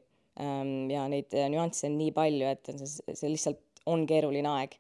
Ähm, 0.42 0.90
ja 0.92 1.06
neid 1.12 1.36
nüansse 1.52 1.88
on 1.90 1.98
nii 2.00 2.12
palju, 2.16 2.50
et 2.52 2.72
see, 2.80 3.16
see 3.16 3.32
lihtsalt 3.32 3.62
on 3.92 4.06
keeruline 4.10 4.50
aeg. 4.52 4.76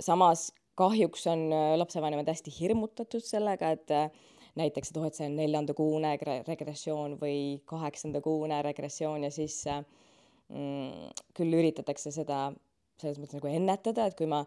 Samas 0.00 0.48
kahjuks 0.74 1.26
on 1.26 1.52
äh, 1.52 1.78
lapsevanemad 1.78 2.28
hästi 2.28 2.52
hirmutatud 2.60 3.22
sellega, 3.22 3.70
et 3.70 3.90
äh, 3.90 4.10
näiteks, 4.58 4.90
et 4.90 4.96
oh, 4.96 5.06
et 5.06 5.18
see 5.18 5.28
on 5.28 5.36
neljandakuune 5.38 6.14
regressioon 6.48 7.18
või 7.20 7.60
kaheksandakuune 7.70 8.62
regressioon 8.66 9.26
ja 9.26 9.30
siis 9.34 9.60
äh, 9.70 9.84
mm, 10.48 11.12
küll 11.36 11.60
üritatakse 11.60 12.12
seda 12.14 12.48
selles 13.00 13.18
mõttes 13.18 13.38
nagu 13.38 13.50
ennetada, 13.50 14.06
et 14.06 14.18
kui 14.18 14.26
ma 14.30 14.44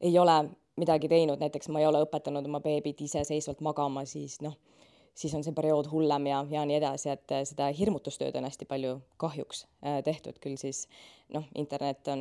ei 0.00 0.16
ole 0.20 0.40
midagi 0.78 1.08
teinud, 1.10 1.40
näiteks 1.42 1.70
ma 1.72 1.82
ei 1.82 1.88
ole 1.88 2.02
õpetanud 2.04 2.46
oma 2.46 2.60
beebit 2.64 3.00
iseseisvalt 3.04 3.60
magama, 3.64 4.04
siis 4.06 4.38
noh, 4.44 4.54
siis 5.16 5.32
on 5.34 5.42
see 5.44 5.56
periood 5.56 5.88
hullem 5.90 6.28
ja, 6.30 6.44
ja 6.52 6.62
nii 6.68 6.76
edasi, 6.78 7.10
et 7.10 7.32
seda 7.50 7.72
hirmutustööd 7.74 8.36
on 8.38 8.46
hästi 8.46 8.68
palju 8.70 8.92
kahjuks 9.18 9.64
tehtud, 10.06 10.38
küll 10.44 10.60
siis 10.60 10.84
noh, 11.34 11.48
internet 11.58 12.12
on 12.12 12.20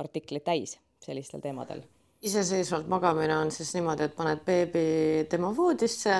artikleid 0.00 0.42
täis 0.48 0.74
sellistel 1.06 1.44
teemadel. 1.44 1.84
iseseisvalt 2.22 2.88
magamine 2.88 3.36
on 3.36 3.50
siis 3.52 3.74
niimoodi, 3.76 4.08
et 4.08 4.16
paned 4.16 4.42
beebi 4.46 4.88
tema 5.30 5.52
voodisse, 5.56 6.16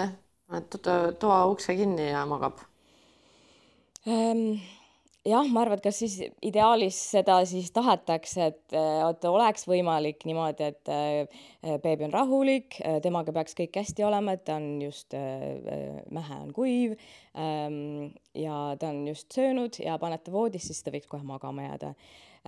paned 0.47 0.79
toa 1.19 1.45
ukse 1.51 1.77
kinni 1.77 2.11
ja 2.11 2.27
magab 2.29 2.63
ähm,? 4.07 4.59
jah, 5.25 5.47
ma 5.49 5.63
arvan, 5.65 5.79
et 5.79 5.87
kas 5.87 5.99
siis 6.03 6.19
ideaalis 6.45 6.99
seda 7.15 7.39
siis 7.49 7.71
tahetakse, 7.75 8.49
et, 8.53 8.77
et 8.77 9.27
oleks 9.29 9.67
võimalik 9.69 10.27
niimoodi, 10.29 10.69
et 10.69 10.93
äh, 10.93 11.79
beebi 11.83 12.09
on 12.09 12.15
rahulik, 12.15 12.79
äh, 12.83 13.01
temaga 13.05 13.33
peaks 13.37 13.57
kõik 13.59 13.81
hästi 13.81 14.05
olema, 14.07 14.37
et 14.37 14.45
ta 14.45 14.59
on 14.61 14.69
just 14.85 15.17
äh,, 15.17 16.03
mähe 16.15 16.41
on 16.43 16.53
kuiv 16.57 16.97
ähm, 17.41 18.13
ja 18.37 18.75
ta 18.81 18.93
on 18.93 19.05
just 19.09 19.33
söönud 19.35 19.81
ja 19.81 19.97
panete 20.03 20.35
voodisse, 20.35 20.73
siis 20.73 20.85
ta 20.85 20.93
võiks 20.95 21.11
kohe 21.11 21.25
magama 21.27 21.71
jääda 21.71 21.95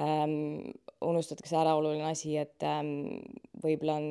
ähm,. 0.00 0.72
unustatakse 1.04 1.56
ära 1.56 1.74
oluline 1.76 2.06
asi, 2.08 2.36
et 2.40 2.62
ähm, 2.64 3.20
võib-olla 3.62 3.98
on 4.00 4.06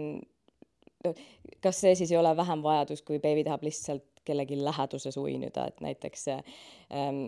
kas 1.61 1.79
see 1.81 1.95
siis 1.97 2.11
ei 2.13 2.17
ole 2.17 2.31
vähem 2.37 2.61
vajadus, 2.63 3.01
kui 3.05 3.19
beebi 3.19 3.43
tahab 3.45 3.63
lihtsalt 3.65 4.05
kellegi 4.25 4.57
läheduses 4.57 5.17
uinuda, 5.21 5.67
et 5.69 5.81
näiteks 5.85 6.27
ähm, 6.33 7.19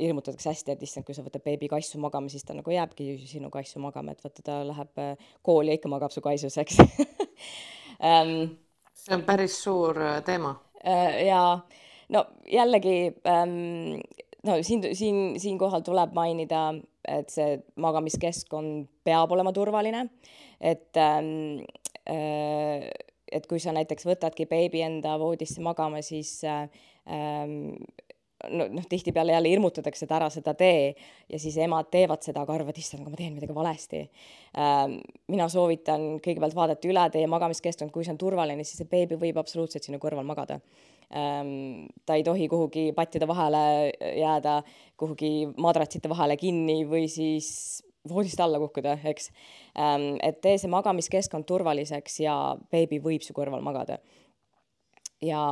hirmutatakse 0.00 0.50
hästi, 0.50 0.74
et 0.74 0.82
issand, 0.82 1.06
kui 1.06 1.14
sa 1.14 1.22
võtad 1.22 1.44
beebi 1.44 1.68
kassu 1.70 2.00
magama, 2.02 2.30
siis 2.32 2.46
ta 2.46 2.56
nagu 2.58 2.74
jääbki 2.74 3.12
sinu 3.30 3.52
kassu 3.54 3.82
magama, 3.82 4.14
et 4.14 4.24
vaata, 4.24 4.42
ta 4.46 4.56
läheb 4.66 5.02
äh, 5.02 5.28
kooli 5.46 5.70
ja 5.70 5.78
ikka 5.78 5.92
magab 5.92 6.14
su 6.14 6.22
kaisus, 6.24 6.58
eks 6.58 6.80
ähm, 8.08 8.34
see 8.98 9.14
on 9.14 9.22
päris 9.28 9.60
suur 9.62 10.02
äh, 10.02 10.18
teema 10.26 10.56
äh,. 10.82 11.22
ja 11.28 11.60
no 12.10 12.24
jällegi 12.50 12.96
ähm, 13.30 14.00
no 14.46 14.58
siin, 14.66 14.88
siin, 14.96 15.40
siinkohal 15.40 15.86
tuleb 15.86 16.18
mainida, 16.18 16.72
et 17.08 17.30
see 17.32 17.58
magamiskeskkond 17.80 18.88
peab 19.06 19.32
olema 19.32 19.52
turvaline, 19.56 20.06
et 20.60 21.00
ähm, 21.00 21.62
äh, 22.08 22.90
et 23.30 23.46
kui 23.46 23.60
sa 23.62 23.72
näiteks 23.74 24.08
võtadki 24.08 24.48
beebi 24.50 24.82
enda 24.82 25.14
voodisse 25.20 25.62
magama, 25.62 26.02
siis 26.02 26.40
äh, 26.44 26.66
ähm, 27.06 27.76
no 28.48 28.66
noh, 28.68 28.86
tihtipeale 28.88 29.32
jälle 29.32 29.48
hirmutatakse, 29.48 30.06
et 30.06 30.12
ära 30.16 30.28
seda 30.32 30.54
tee 30.58 30.94
ja 31.28 31.38
siis 31.38 31.56
emad 31.60 31.90
teevad 31.92 32.22
seda, 32.24 32.44
aga 32.44 32.54
arvavad, 32.56 32.78
issand, 32.78 33.04
ma 33.04 33.18
teen 33.18 33.34
midagi 33.36 33.54
valesti 33.54 34.04
ähm,. 34.58 35.00
mina 35.28 35.48
soovitan 35.52 36.06
kõigepealt 36.24 36.56
vaadata 36.56 36.88
üle 36.88 37.04
teie 37.12 37.28
magamiskeskkond, 37.30 37.92
kui 37.94 38.06
see 38.06 38.14
on 38.14 38.20
turvaline, 38.20 38.64
siis 38.64 38.82
see 38.82 38.90
beebi 38.90 39.18
võib 39.20 39.40
absoluutselt 39.40 39.86
sinu 39.86 40.00
kõrval 40.02 40.26
magada 40.26 40.60
ähm,. 41.12 41.86
ta 42.06 42.16
ei 42.18 42.24
tohi 42.26 42.48
kuhugi 42.48 42.90
pattide 42.96 43.28
vahele 43.28 43.92
jääda, 44.00 44.60
kuhugi 45.00 45.50
madratsite 45.60 46.10
vahele 46.12 46.38
kinni 46.40 46.82
või 46.88 47.08
siis 47.12 47.50
voodist 48.08 48.40
alla 48.40 48.60
kukkuda, 48.62 48.96
eks 49.12 49.28
ähm,. 49.76 50.14
et 50.22 50.40
tee 50.40 50.56
see 50.58 50.72
magamiskeskkond 50.72 51.48
turvaliseks 51.48 52.22
ja 52.24 52.38
beebi 52.72 53.02
võib 53.02 53.26
su 53.26 53.36
kõrval 53.36 53.64
magada. 53.64 54.00
ja 55.20 55.44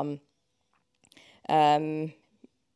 ähm, 1.53 2.09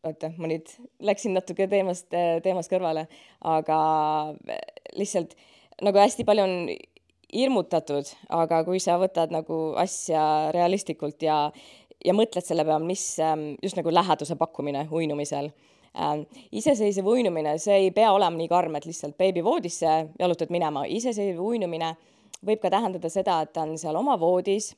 oota, 0.06 0.32
ma 0.38 0.50
nüüd 0.50 0.70
läksin 1.04 1.34
natuke 1.36 1.68
teemast, 1.70 2.08
teemast 2.42 2.72
kõrvale, 2.72 3.06
aga 3.46 3.78
lihtsalt 4.98 5.36
nagu 5.82 6.00
hästi 6.02 6.26
palju 6.26 6.46
on 6.46 6.56
hirmutatud, 7.32 8.10
aga 8.34 8.60
kui 8.66 8.80
sa 8.82 8.98
võtad 9.00 9.32
nagu 9.32 9.60
asja 9.80 10.50
realistlikult 10.54 11.22
ja, 11.24 11.36
ja 12.04 12.16
mõtled 12.16 12.44
selle 12.44 12.66
peale, 12.68 12.84
mis 12.84 13.04
just 13.62 13.78
nagu 13.78 13.94
läheduse 13.94 14.36
pakkumine 14.40 14.84
uinumisel 14.92 15.52
äh,. 15.94 16.26
iseseisev 16.52 17.08
uinumine, 17.08 17.56
see 17.62 17.86
ei 17.86 17.90
pea 17.94 18.12
olema 18.12 18.36
nii 18.36 18.50
karm, 18.50 18.76
et 18.76 18.88
lihtsalt 18.88 19.16
beebi 19.18 19.44
voodisse 19.44 19.96
jalutad 20.18 20.52
minema, 20.52 20.84
iseseisev 20.84 21.40
uinumine 21.40 21.94
võib 22.42 22.60
ka 22.60 22.72
tähendada 22.74 23.08
seda, 23.12 23.40
et 23.42 23.54
ta 23.54 23.64
on 23.64 23.78
seal 23.78 23.96
oma 23.96 24.18
voodis 24.20 24.72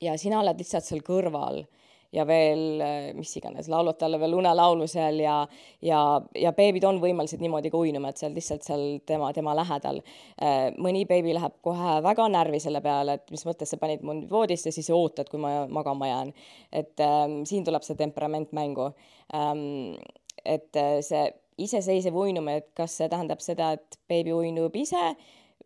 ja 0.00 0.16
sina 0.20 0.42
oled 0.44 0.60
lihtsalt 0.60 0.86
seal 0.86 1.02
kõrval 1.06 1.64
ja 2.12 2.24
veel 2.26 2.82
mis 3.14 3.32
iganes, 3.38 3.68
laulad 3.70 3.98
talle 4.00 4.18
veel 4.20 4.34
unelaulu 4.34 4.86
seal 4.90 5.20
ja, 5.22 5.36
ja, 5.84 6.00
ja 6.38 6.52
beebid 6.56 6.84
on 6.88 6.98
võimelised 7.02 7.42
niimoodi 7.42 7.70
ka 7.70 7.80
uinuma, 7.80 8.10
et 8.10 8.22
oled 8.26 8.38
lihtsalt 8.38 8.66
seal 8.66 8.84
tema, 9.06 9.30
tema 9.36 9.54
lähedal. 9.58 10.00
Äh, 10.42 10.70
mõni 10.82 11.04
beebi 11.08 11.34
läheb 11.36 11.58
kohe 11.64 11.98
väga 12.04 12.28
närvi 12.32 12.60
selle 12.62 12.82
peale, 12.84 13.18
et 13.18 13.34
mis 13.34 13.46
mõttes 13.46 13.70
sa 13.70 13.78
panid 13.80 14.02
mu 14.06 14.16
voodisse, 14.30 14.72
siis 14.74 14.90
ootad, 14.94 15.30
kui 15.30 15.42
ma 15.42 15.66
magama 15.70 16.10
jään. 16.10 16.32
et 16.72 17.00
ähm, 17.00 17.42
siin 17.44 17.64
tuleb 17.64 17.82
see 17.82 17.96
temperament 17.98 18.52
mängu 18.52 18.90
ähm,. 19.34 19.96
et 20.44 20.76
äh, 20.76 21.00
see 21.04 21.26
iseseisev 21.58 22.16
uinumine, 22.16 22.62
et 22.62 22.70
kas 22.74 22.96
see 22.96 23.08
tähendab 23.08 23.42
seda, 23.44 23.72
et 23.76 23.98
beebi 24.08 24.32
uinub 24.32 24.76
ise 24.76 25.14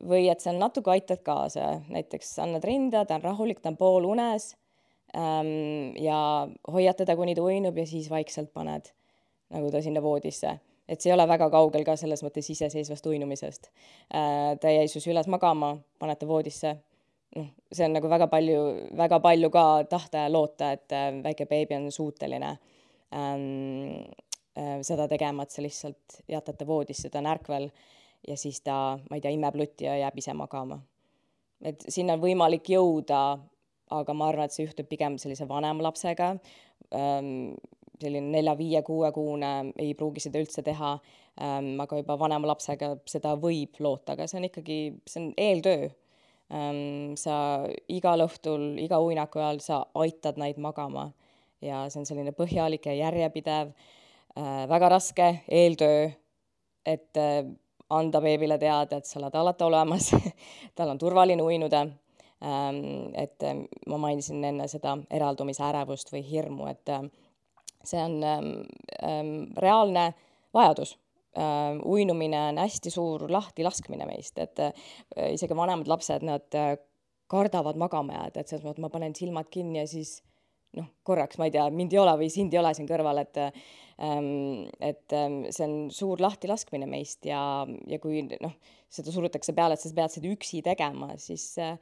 või 0.03 0.26
et 0.30 0.40
sa 0.40 0.53
natuke 0.53 0.90
aitad 0.90 1.22
kaasa, 1.22 1.80
näiteks 1.88 2.38
annad 2.42 2.64
rinda, 2.66 3.05
ta 3.05 3.14
on 3.14 3.22
rahulik, 3.22 3.61
ta 3.62 3.70
on 3.70 3.78
poolunes 3.78 4.55
ja 5.14 6.18
hoiad 6.72 6.96
teda, 6.98 7.14
kuni 7.16 7.34
ta 7.34 7.42
uinub 7.42 7.76
ja 7.78 7.86
siis 7.86 8.08
vaikselt 8.10 8.52
paned 8.52 8.88
nagu 9.54 9.70
ta 9.70 9.82
sinna 9.82 10.02
voodisse. 10.02 10.58
et 10.88 11.00
see 11.00 11.08
ei 11.08 11.14
ole 11.14 11.24
väga 11.28 11.46
kaugel 11.50 11.84
ka 11.84 11.94
selles 11.96 12.20
mõttes 12.24 12.50
iseseisvast 12.52 13.06
uinumisest 13.06 13.70
äh,. 14.14 14.58
ta 14.60 14.72
jäi 14.72 14.88
sus 14.88 15.06
üles 15.08 15.28
magama, 15.32 15.76
paned 15.98 16.18
ta 16.20 16.26
voodisse, 16.28 16.74
noh, 17.36 17.48
see 17.72 17.86
on 17.86 17.96
nagu 17.96 18.10
väga 18.10 18.28
palju, 18.32 18.60
väga 18.96 19.20
palju 19.24 19.50
ka 19.54 19.64
tahta 19.90 20.26
ja 20.26 20.32
loota, 20.32 20.72
et 20.76 20.92
äh, 20.92 21.10
väike 21.24 21.46
beebi 21.50 21.78
on 21.78 21.90
suuteline 21.92 22.56
ähm, 23.16 24.04
äh, 24.58 24.80
seda 24.82 25.08
tegema, 25.08 25.46
et 25.46 25.54
sa 25.56 25.64
lihtsalt 25.64 26.20
jätad 26.28 26.58
ta 26.58 26.66
voodisse, 26.68 27.08
ta 27.10 27.22
on 27.22 27.30
ärkvel 27.32 27.70
ja 28.28 28.36
siis 28.36 28.60
ta, 28.60 28.98
ma 29.08 29.16
ei 29.16 29.24
tea, 29.24 29.32
imeb 29.36 29.56
lutti 29.56 29.88
ja 29.88 29.96
jääb 30.02 30.20
ise 30.20 30.36
magama. 30.36 30.80
et 31.62 31.84
sinna 31.88 32.18
on 32.18 32.24
võimalik 32.26 32.68
jõuda 32.76 33.38
aga 33.93 34.14
ma 34.16 34.28
arvan, 34.30 34.49
et 34.49 34.55
see 34.55 34.66
juhtub 34.66 34.89
pigem 34.89 35.18
sellise 35.20 35.49
vanema 35.49 35.89
lapsega 35.89 36.35
ähm,. 36.95 37.55
selline 38.05 38.26
nelja-viie-kuuekuune 38.35 39.51
ei 39.80 39.93
pruugi 39.95 40.20
seda 40.20 40.41
üldse 40.43 40.64
teha 40.66 40.97
ähm,, 41.41 41.74
aga 41.80 42.01
juba 42.01 42.16
vanema 42.18 42.51
lapsega 42.51 42.95
seda 43.09 43.37
võib 43.41 43.78
loota, 43.80 44.16
aga 44.16 44.26
see 44.28 44.41
on 44.41 44.49
ikkagi, 44.49 44.78
see 45.07 45.20
on 45.22 45.28
eeltöö 45.39 45.89
ähm,. 46.53 47.14
sa 47.20 47.37
igal 47.89 48.24
õhtul, 48.26 48.74
iga 48.82 49.01
uinaku 49.01 49.43
ajal 49.43 49.62
sa 49.64 49.82
aitad 49.95 50.41
neid 50.43 50.59
magama 50.59 51.11
ja 51.64 51.85
see 51.89 52.03
on 52.03 52.09
selline 52.09 52.35
põhjalik 52.37 52.91
ja 52.91 52.97
järjepidev 53.05 53.74
äh,, 53.74 54.64
väga 54.70 54.91
raske 54.97 55.28
eeltöö, 55.49 56.09
et 56.85 57.20
äh, 57.20 57.45
anda 57.91 58.20
beebile 58.20 58.59
teada, 58.59 58.99
et 58.99 59.07
sa 59.07 59.20
oled 59.20 59.35
alati 59.39 59.64
olemas 59.64 60.11
tal 60.76 60.91
on 60.91 60.99
turvaline 60.99 61.43
uinuda 61.43 61.87
et 62.43 63.43
ähm, 63.47 63.64
ma 63.89 63.99
mainisin 64.03 64.43
enne 64.45 64.66
seda 64.68 64.97
eraldumise 65.11 65.62
ärevust 65.64 66.11
või 66.12 66.24
hirmu, 66.26 66.66
et 66.68 66.91
ähm, 66.93 67.07
see 67.85 68.01
on 68.03 68.18
reaalne 69.61 70.12
vajadus. 70.55 70.99
uinumine 71.85 72.39
on 72.49 72.59
hästi 72.62 72.91
suur 72.95 73.24
lahtilaskmine 73.30 74.07
meist, 74.07 74.39
et 74.39 74.61
äh, 74.62 75.32
isegi 75.32 75.57
vanemad 75.57 75.89
lapsed, 75.91 76.22
nad 76.22 76.55
äh, 76.55 76.76
kardavad 77.26 77.76
magama 77.80 78.14
jääda, 78.14 78.41
et 78.41 78.53
selles 78.53 78.62
mõttes 78.62 78.85
ma 78.85 78.91
panen 78.93 79.16
silmad 79.18 79.49
kinni 79.51 79.80
ja 79.80 79.87
siis 79.91 80.20
noh, 80.78 80.87
korraks 81.03 81.39
ma 81.39 81.49
ei 81.49 81.55
tea, 81.55 81.64
mind 81.74 81.95
ei 81.95 81.99
ole 81.99 82.14
või 82.22 82.30
sind 82.30 82.55
ei 82.55 82.61
ole 82.61 82.70
siin 82.76 82.87
kõrval, 82.87 83.18
et 83.24 83.41
ähm, 83.43 84.68
et 84.78 85.14
ähm, 85.14 85.41
see 85.51 85.66
on 85.66 85.76
suur 85.95 86.22
lahtilaskmine 86.22 86.87
meist 86.91 87.26
ja, 87.26 87.41
ja 87.91 87.99
kui 88.03 88.22
noh, 88.30 88.55
seda 88.95 89.14
surutakse 89.14 89.55
peale, 89.57 89.74
et 89.74 89.82
sa 89.82 89.91
pead 89.95 90.14
seda 90.14 90.30
üksi 90.30 90.62
tegema, 90.66 91.14
siis 91.18 91.49
äh, 91.62 91.74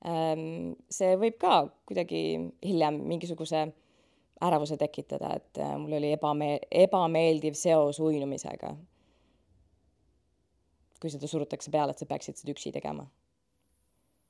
see 0.00 1.16
võib 1.20 1.36
ka 1.36 1.66
kuidagi 1.84 2.20
hiljem 2.64 3.02
mingisuguse 3.04 3.66
ärevuse 4.40 4.76
tekitada, 4.76 5.34
et 5.36 5.58
äh, 5.58 5.74
mul 5.78 5.92
oli 5.98 6.14
ebamee-, 6.16 6.60
ebameeldiv 6.70 7.54
seos 7.54 8.00
uinumisega. 8.00 8.76
kui 11.00 11.08
seda 11.10 11.28
surutakse 11.28 11.70
peale, 11.72 11.94
et 11.94 12.00
sa 12.00 12.06
peaksid 12.06 12.36
seda 12.36 12.52
üksi 12.52 12.72
tegema 12.72 13.06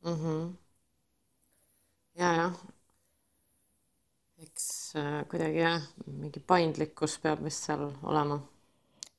mm. 0.05 0.14
-hmm. 0.14 0.53
ja, 2.18 2.35
jah. 2.35 2.61
eks 4.43 4.97
äh, 4.97 5.29
kuidagi 5.31 5.59
jah, 5.59 5.83
mingi 6.07 6.41
paindlikkus 6.41 7.18
peab 7.18 7.45
vist 7.45 7.66
seal 7.66 7.91
olema. 8.03 8.41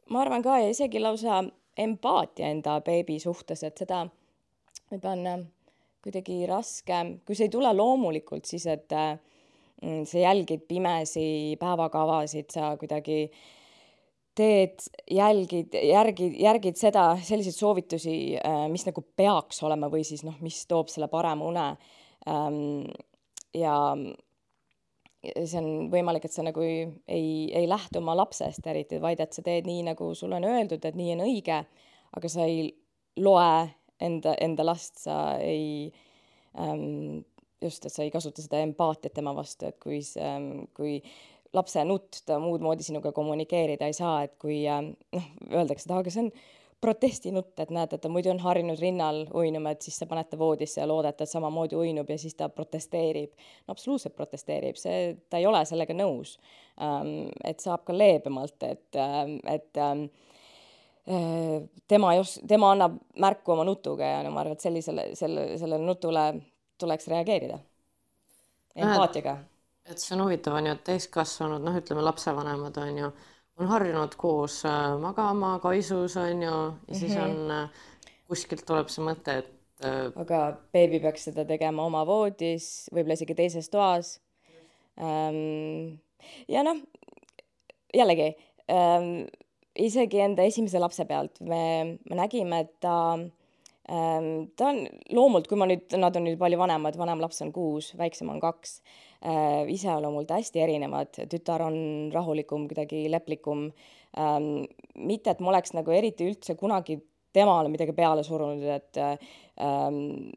ma 0.10 0.22
arvan 0.22 0.44
ka 0.44 0.60
ja 0.60 0.70
isegi 0.70 1.00
lausa 1.00 1.44
empaatia 1.78 2.48
enda 2.48 2.82
beebi 2.82 3.20
suhtes, 3.20 3.64
et 3.64 3.78
seda 3.78 4.08
võib 4.92 5.02
panna 5.02 5.38
kuidagi 6.04 6.44
raske, 6.50 7.00
kui 7.26 7.38
see 7.38 7.50
ei 7.50 7.54
tule 7.54 7.72
loomulikult, 7.76 8.48
siis 8.50 8.66
et 8.72 8.90
mm, 8.92 10.06
sa 10.10 10.24
jälgid 10.24 10.66
pimesi 10.70 11.58
päevakavasid, 11.62 12.50
sa 12.54 12.74
kuidagi 12.82 13.26
teed, 14.38 14.80
jälgid, 15.12 15.76
järgid, 15.76 16.36
järgid 16.40 16.80
seda, 16.80 17.12
selliseid 17.24 17.58
soovitusi, 17.58 18.18
äh, 18.40 18.66
mis 18.72 18.86
nagu 18.88 19.04
peaks 19.18 19.62
olema 19.68 19.92
või 19.92 20.06
siis 20.08 20.24
noh, 20.28 20.38
mis 20.44 20.64
toob 20.70 20.92
selle 20.92 21.12
parema 21.12 21.48
une. 21.48 21.70
Ähm, 22.32 22.60
ja 23.58 23.76
see 25.22 25.60
on 25.60 25.90
võimalik, 25.92 26.26
et 26.26 26.34
sa 26.34 26.46
nagu 26.46 26.64
ei, 26.66 26.86
ei, 27.12 27.28
ei 27.62 27.68
lähtu 27.70 28.00
oma 28.02 28.16
lapsest 28.18 28.66
eriti, 28.72 29.02
vaid 29.02 29.22
et 29.22 29.36
sa 29.36 29.44
teed 29.46 29.68
nii, 29.70 29.84
nagu 29.92 30.12
sulle 30.18 30.40
on 30.40 30.48
öeldud, 30.50 30.86
et 30.86 30.98
nii 30.98 31.14
on 31.18 31.26
õige, 31.28 31.60
aga 32.18 32.32
sa 32.32 32.48
ei 32.48 32.72
loe 33.22 33.52
enda, 34.02 34.36
enda 34.42 34.66
last 34.66 35.04
sa 35.06 35.18
ei 35.42 35.92
ähm,, 36.60 37.22
just, 37.62 37.86
et 37.86 37.94
sa 37.94 38.04
ei 38.04 38.12
kasuta 38.12 38.42
seda 38.44 38.62
empaatiat 38.66 39.14
tema 39.14 39.34
vastu, 39.38 39.70
et 39.70 39.78
kui 39.82 40.02
see, 40.06 40.24
ähm, 40.26 40.66
kui 40.78 40.98
lapse 41.54 41.84
nutt, 41.86 42.24
ta 42.26 42.40
muud 42.42 42.64
moodi 42.64 42.86
sinuga 42.86 43.12
kommunikeerida 43.16 43.90
ei 43.90 43.98
saa, 43.98 44.22
et 44.26 44.38
kui 44.42 44.64
ähm, 44.70 44.94
noh, 45.16 45.30
öeldakse, 45.52 45.88
et 45.88 45.96
aga 45.96 46.14
see 46.14 46.26
on 46.26 46.34
protestinutt, 46.82 47.54
et 47.62 47.70
näed, 47.70 47.92
et 47.94 48.02
ta 48.02 48.10
muidu 48.10 48.32
on 48.32 48.40
harjunud 48.42 48.80
rinnal 48.82 49.22
uinuma, 49.38 49.76
et 49.76 49.86
siis 49.86 50.00
sa 50.02 50.08
paned 50.10 50.32
ta 50.32 50.40
voodisse 50.42 50.82
ja 50.82 50.88
loodad, 50.90 51.20
et 51.22 51.30
samamoodi 51.30 51.78
uinub 51.78 52.10
ja 52.10 52.18
siis 52.18 52.34
ta 52.40 52.50
protesteerib. 52.50 53.36
no 53.68 53.76
absoluutselt 53.76 54.16
protesteerib, 54.18 54.80
see, 54.82 55.14
ta 55.30 55.38
ei 55.38 55.46
ole 55.46 55.62
sellega 55.70 55.94
nõus 55.98 56.40
ähm,. 56.82 57.30
et 57.46 57.62
saab 57.62 57.86
ka 57.86 57.94
leebemalt, 57.98 58.58
et, 58.66 59.02
et 59.54 59.84
tema 61.88 62.16
just, 62.16 62.40
tema 62.48 62.72
annab 62.72 63.00
märku 63.20 63.56
oma 63.56 63.64
nutuga 63.66 64.06
ja 64.06 64.24
no 64.24 64.32
ma 64.32 64.44
arvan, 64.44 64.54
et 64.54 64.64
sellisele, 64.64 65.08
selle, 65.18 65.48
sellele 65.58 65.86
nutule 65.86 66.26
tuleks 66.80 67.08
reageerida 67.10 67.58
empaatiaga. 68.76 69.38
et 69.90 70.00
see 70.00 70.16
on 70.16 70.26
huvitav, 70.26 70.56
on 70.60 70.70
ju, 70.70 70.76
et 70.78 70.84
täiskasvanud, 70.88 71.64
noh, 71.66 71.78
ütleme 71.82 72.04
lapsevanemad 72.06 72.78
on 72.84 73.00
ju, 73.02 73.10
on 73.60 73.72
harjunud 73.74 74.16
koos 74.18 74.62
äh, 74.70 74.94
magama 75.02 75.56
kaisus 75.64 76.18
on 76.22 76.46
ju, 76.46 76.60
ja 76.88 76.96
siis 76.96 77.16
mm 77.16 77.18
-hmm. 77.18 77.42
on 77.42 77.52
äh, 77.52 77.82
kuskilt 78.28 78.66
tuleb 78.66 78.90
see 78.94 79.04
mõte, 79.06 79.38
et 79.42 79.58
aga 80.16 80.40
beebi 80.74 81.00
peaks 81.00 81.24
seda 81.30 81.46
tegema 81.46 81.86
oma 81.86 82.06
voodis, 82.06 82.90
võib-olla 82.94 83.18
isegi 83.18 83.36
teises 83.36 83.70
toas 83.70 84.20
ähm,. 85.02 85.98
ja 86.48 86.64
noh, 86.64 86.78
jällegi 87.94 88.36
ähm, 88.70 89.26
isegi 89.80 90.20
enda 90.24 90.44
esimese 90.48 90.80
lapse 90.82 91.06
pealt 91.08 91.40
me, 91.42 91.98
me 92.10 92.18
nägime, 92.20 92.64
et 92.66 92.74
ta 92.84 92.96
ähm,. 93.18 94.50
ta 94.58 94.72
on 94.72 94.84
loomult, 95.16 95.48
kui 95.48 95.60
ma 95.60 95.68
nüüd, 95.70 95.88
nad 96.00 96.16
on 96.16 96.28
nüüd 96.28 96.40
palju 96.40 96.60
vanemad, 96.60 96.98
vanem 97.00 97.24
laps 97.24 97.42
on 97.46 97.54
kuus, 97.56 97.92
väiksem 98.00 98.30
on 98.34 98.42
kaks 98.44 98.80
äh,. 99.24 99.64
iseloomult 99.72 100.32
hästi 100.36 100.64
erinevad, 100.66 101.24
tütar 101.32 101.64
on 101.68 102.12
rahulikum, 102.14 102.68
kuidagi 102.72 103.06
leplikum 103.12 103.70
ähm,. 104.20 104.68
mitte, 104.96 105.32
et 105.32 105.40
ma 105.40 105.54
oleks 105.56 105.76
nagu 105.78 105.96
eriti 105.96 106.28
üldse 106.28 106.58
kunagi 106.60 107.00
temale 107.32 107.72
midagi 107.72 107.96
peale 107.96 108.26
surunud, 108.28 108.64
et 108.68 108.98
ähm, 109.00 110.32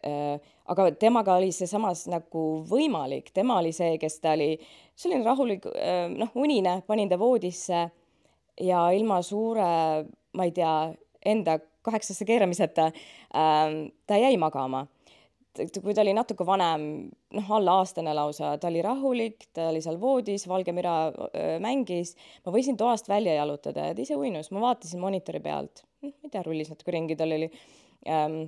äh, 0.00 0.38
aga 0.72 0.86
temaga 0.96 1.36
oli 1.36 1.50
see 1.52 1.68
samas 1.68 2.06
nagu 2.08 2.62
võimalik, 2.70 3.28
tema 3.36 3.58
oli 3.60 3.74
see, 3.76 3.98
kes 4.00 4.16
ta 4.24 4.32
oli 4.32 4.54
selline 4.96 5.26
rahulik 5.28 5.68
äh,, 5.76 6.06
noh, 6.08 6.32
unine, 6.40 6.80
panin 6.88 7.12
ta 7.12 7.20
voodisse 7.20 7.90
ja 8.60 8.90
ilma 8.92 9.20
suure, 9.22 9.68
ma 10.36 10.48
ei 10.48 10.52
tea, 10.56 10.72
enda 11.24 11.58
kaheksasse 11.82 12.26
keeramiseta 12.26 12.90
äh, 12.90 13.70
ta 14.06 14.18
jäi 14.18 14.36
magama. 14.40 14.86
Kui 15.52 15.92
ta 15.92 16.00
oli 16.00 16.14
natuke 16.16 16.46
vanem, 16.48 16.84
noh, 17.36 17.48
alla 17.52 17.74
aastane 17.82 18.14
lausa, 18.16 18.54
ta 18.56 18.70
oli 18.70 18.80
rahulik, 18.82 19.50
ta 19.52 19.66
oli 19.68 19.82
seal 19.84 19.98
voodis, 20.00 20.46
Valge 20.48 20.72
Müra 20.72 20.94
öö, 21.12 21.58
mängis, 21.60 22.14
ma 22.46 22.54
võisin 22.54 22.78
toast 22.80 23.10
välja 23.12 23.34
jalutada 23.36 23.90
ja 23.90 23.96
ta 23.98 24.00
ise 24.00 24.16
uinus, 24.16 24.48
ma 24.48 24.62
vaatasin 24.64 25.02
monitori 25.02 25.42
pealt, 25.44 25.84
noh, 26.00 26.14
ma 26.14 26.30
ei 26.30 26.32
tea, 26.32 26.40
rullis 26.46 26.72
natuke 26.72 26.94
ringi, 26.96 27.18
tal 27.20 27.36
oli 27.36 27.50
ähm,, 28.08 28.38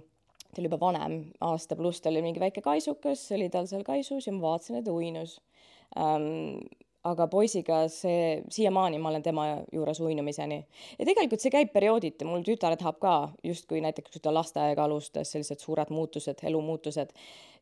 ta 0.49 0.63
oli 0.63 0.71
juba 0.71 0.81
vanem, 0.81 1.19
aasta 1.45 1.77
pluss, 1.77 2.01
tal 2.01 2.17
oli 2.17 2.25
mingi 2.25 2.41
väike 2.41 2.65
kaisukas, 2.65 3.27
oli 3.37 3.51
tal 3.53 3.69
seal 3.69 3.85
kaisus 3.85 4.31
ja 4.31 4.33
ma 4.33 4.47
vaatasin, 4.47 4.81
et 4.81 4.89
ta 4.89 4.97
uinus. 4.97 5.37
Ähm, 6.01 6.65
aga 7.05 7.27
poisiga 7.29 7.83
see, 7.93 8.43
siiamaani 8.51 8.99
ma 8.99 9.11
olen 9.11 9.23
tema 9.23 9.47
juures 9.73 10.01
uinumiseni. 10.01 10.59
ja 10.99 11.05
tegelikult 11.05 11.43
see 11.43 11.53
käib 11.53 11.73
periooditi, 11.73 12.25
mul 12.25 12.45
tütar 12.47 12.77
tahab 12.81 12.99
ka 13.03 13.15
justkui 13.45 13.83
näiteks, 13.85 14.13
kui 14.15 14.23
ta 14.25 14.33
lasteaega 14.35 14.87
alustas, 14.89 15.33
sellised 15.35 15.61
suured 15.61 15.93
muutused, 15.93 16.41
elumuutused, 16.43 17.13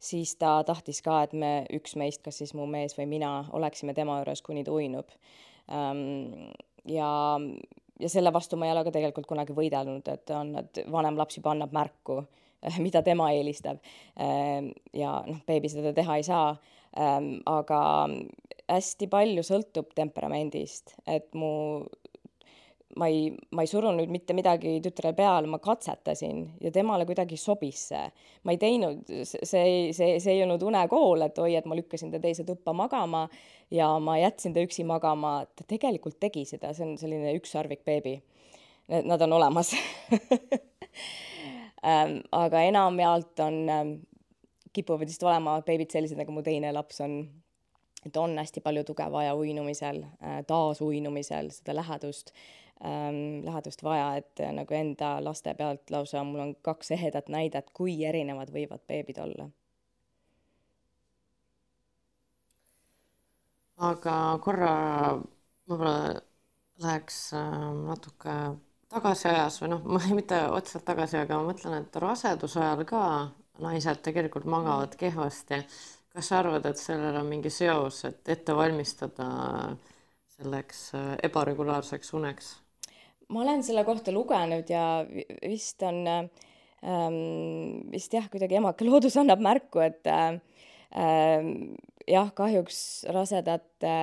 siis 0.02 0.36
ta 0.38 0.60
tahtis 0.66 1.02
ka, 1.02 1.22
et 1.26 1.34
me, 1.34 1.52
üks 1.74 1.96
meist, 1.98 2.22
kas 2.22 2.38
siis 2.42 2.54
mu 2.58 2.66
mees 2.70 2.94
või 2.98 3.08
mina, 3.16 3.32
oleksime 3.52 3.94
tema 3.98 4.20
juures, 4.20 4.42
kuni 4.46 4.64
ta 4.64 4.74
uinub. 4.74 5.10
Ja, 6.92 7.10
ja 8.00 8.08
selle 8.10 8.32
vastu 8.34 8.58
ma 8.58 8.66
ei 8.66 8.74
ole 8.74 8.84
ka 8.86 8.94
tegelikult 8.94 9.26
kunagi 9.30 9.54
võidelnud, 9.56 10.08
et 10.10 10.30
on, 10.34 10.54
et 10.62 10.84
vanem 10.90 11.18
laps 11.18 11.38
juba 11.38 11.54
annab 11.54 11.74
märku, 11.74 12.20
mida 12.84 13.02
tema 13.02 13.30
eelistab. 13.34 13.82
Ja 14.94 15.16
noh, 15.26 15.42
beebi 15.46 15.70
seda 15.72 15.94
teha 15.96 16.18
ei 16.20 16.26
saa. 16.26 16.54
Aga 16.92 17.82
hästi 18.72 19.08
palju 19.12 19.44
sõltub 19.46 19.92
temperamendist, 19.96 20.96
et 21.06 21.28
mu 21.38 21.52
ma 22.96 23.06
ei, 23.06 23.32
ma 23.50 23.62
ei 23.64 23.66
surunud 23.70 24.10
mitte 24.12 24.34
midagi 24.36 24.74
tütrele 24.84 25.14
peale, 25.16 25.48
ma 25.48 25.58
katsetasin 25.62 26.42
ja 26.60 26.72
temale 26.74 27.06
kuidagi 27.08 27.38
sobis 27.40 27.86
see. 27.88 28.02
ma 28.44 28.52
ei 28.52 28.60
teinud, 28.60 29.08
see 29.24 29.62
ei, 29.62 29.92
see, 29.96 30.18
see 30.20 30.36
ei 30.36 30.42
olnud 30.44 30.62
unekool, 30.66 31.24
et 31.26 31.38
oi, 31.40 31.54
et 31.56 31.68
ma 31.68 31.78
lükkasin 31.78 32.12
ta 32.12 32.20
teise 32.22 32.44
tuppa 32.48 32.74
magama 32.76 33.26
ja 33.72 33.88
ma 33.98 34.18
jätsin 34.20 34.54
ta 34.54 34.64
üksi 34.64 34.84
magama, 34.88 35.40
ta 35.56 35.64
tegelikult 35.68 36.18
tegi 36.20 36.44
seda, 36.48 36.74
see 36.76 36.86
on 36.90 36.96
selline 37.00 37.34
ükssarvik 37.38 37.84
beebi. 37.88 38.18
Nad 38.92 39.22
on 39.24 39.32
olemas 39.38 39.70
ähm, 41.88 42.18
aga 42.34 42.64
enamjaolt 42.66 43.40
on, 43.40 43.60
ähm, 43.70 43.92
kipuvad 44.74 45.06
vist 45.06 45.22
olema 45.22 45.60
beebid 45.64 45.94
sellised, 45.94 46.18
nagu 46.18 46.34
mu 46.34 46.42
teine 46.44 46.72
laps 46.74 47.00
on 47.04 47.22
et 48.06 48.16
on 48.16 48.38
hästi 48.38 48.60
palju 48.60 48.84
tuge 48.84 49.06
vaja 49.12 49.34
uinumisel, 49.38 50.02
äh, 50.22 50.42
taasuinumisel, 50.46 51.50
seda 51.54 51.76
lähedust 51.76 52.32
ähm,, 52.84 53.44
lähedust 53.46 53.82
vaja, 53.82 54.16
et 54.16 54.40
äh, 54.40 54.52
nagu 54.52 54.74
enda 54.74 55.16
laste 55.24 55.54
pealt 55.54 55.90
lausa 55.90 56.24
mul 56.24 56.46
on 56.46 56.54
kaks 56.62 56.90
ehedat 56.98 57.28
näidet, 57.28 57.70
kui 57.74 57.96
erinevad 58.04 58.50
võivad 58.54 58.84
beebid 58.88 59.18
olla. 59.22 59.50
aga 63.82 64.16
korra 64.44 64.74
võib-olla 65.66 66.20
läheks 66.82 67.16
äh, 67.34 67.54
natuke 67.86 68.34
tagasi 68.92 69.28
ajas 69.30 69.56
või 69.62 69.72
noh, 69.72 69.86
mitte 70.18 70.38
otseselt 70.50 70.86
tagasi, 70.88 71.18
aga 71.22 71.38
ma 71.40 71.50
mõtlen, 71.52 71.78
et 71.80 71.96
raseduse 72.02 72.60
ajal 72.60 72.84
ka 72.88 73.02
naised 73.62 74.00
tegelikult 74.04 74.46
magavad 74.48 74.94
kehvasti 74.98 75.60
kas 76.12 76.28
sa 76.28 76.40
arvad, 76.42 76.66
et 76.68 76.80
sellel 76.80 77.16
on 77.20 77.28
mingi 77.28 77.50
seos, 77.52 78.02
et 78.08 78.32
ette 78.34 78.56
valmistada 78.56 79.28
selleks 80.36 80.90
äh, 80.98 81.14
ebaregulaarseks 81.28 82.12
uneks? 82.18 82.56
ma 83.32 83.40
olen 83.46 83.62
selle 83.64 83.84
kohta 83.88 84.12
lugenud 84.12 84.68
ja 84.68 85.06
vist 85.48 85.80
on 85.88 86.02
ähm, 86.04 87.14
vist 87.92 88.12
jah, 88.12 88.26
kuidagi 88.28 88.58
emake 88.58 88.84
loodus 88.84 89.16
annab 89.20 89.40
märku, 89.40 89.80
et 89.80 90.04
äh, 90.10 90.36
jah, 92.04 92.32
kahjuks 92.36 92.82
rasedate 93.16 93.94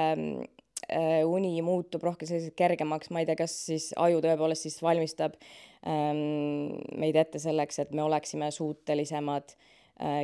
äh, 0.90 1.22
uni 1.30 1.54
muutub 1.62 2.08
rohkem 2.10 2.32
selliseks 2.32 2.58
kergemaks, 2.58 3.14
ma 3.14 3.22
ei 3.22 3.30
tea, 3.30 3.38
kas 3.44 3.54
siis 3.68 3.92
aju 4.02 4.24
tõepoolest 4.26 4.66
siis 4.66 4.82
valmistab 4.82 5.38
ähm, 5.86 6.80
meid 6.98 7.22
ette 7.22 7.44
selleks, 7.44 7.84
et 7.86 7.94
me 7.94 8.02
oleksime 8.08 8.50
suutelisemad 8.56 9.54
Äh, 9.54 9.76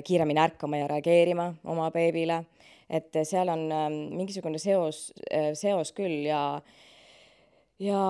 kiiremini 0.05 0.39
ärkama 0.39 0.78
ja 0.80 0.88
reageerima 0.88 1.49
oma 1.71 1.89
beebile, 1.91 2.43
et 2.89 3.17
seal 3.23 3.49
on 3.51 3.65
ähm, 3.73 3.95
mingisugune 4.15 4.59
seos, 4.61 5.09
äh, 5.32 5.51
seos 5.57 5.91
küll 5.97 6.26
ja 6.30 6.61
ja 7.82 8.01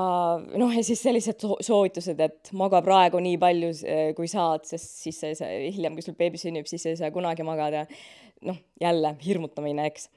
noh, 0.62 0.76
ja 0.76 0.84
siis 0.86 1.02
sellised 1.02 1.42
soovitused, 1.42 2.20
et 2.22 2.52
maga 2.54 2.84
praegu 2.86 3.22
nii 3.24 3.40
palju, 3.42 3.72
äh, 3.88 4.04
kui 4.18 4.30
saad, 4.30 4.68
sest 4.70 5.02
siis 5.08 5.22
sa 5.22 5.32
ei 5.32 5.40
saa, 5.40 5.50
hiljem, 5.64 5.98
kui 5.98 6.06
sul 6.06 6.18
beebi 6.20 6.42
sünnib, 6.42 6.70
siis 6.70 6.86
ei 6.92 7.00
saa 7.00 7.12
kunagi 7.16 7.48
magada. 7.48 7.86
noh, 8.46 8.58
jälle 8.82 9.16
hirmutamine, 9.26 9.86
eks 9.88 10.10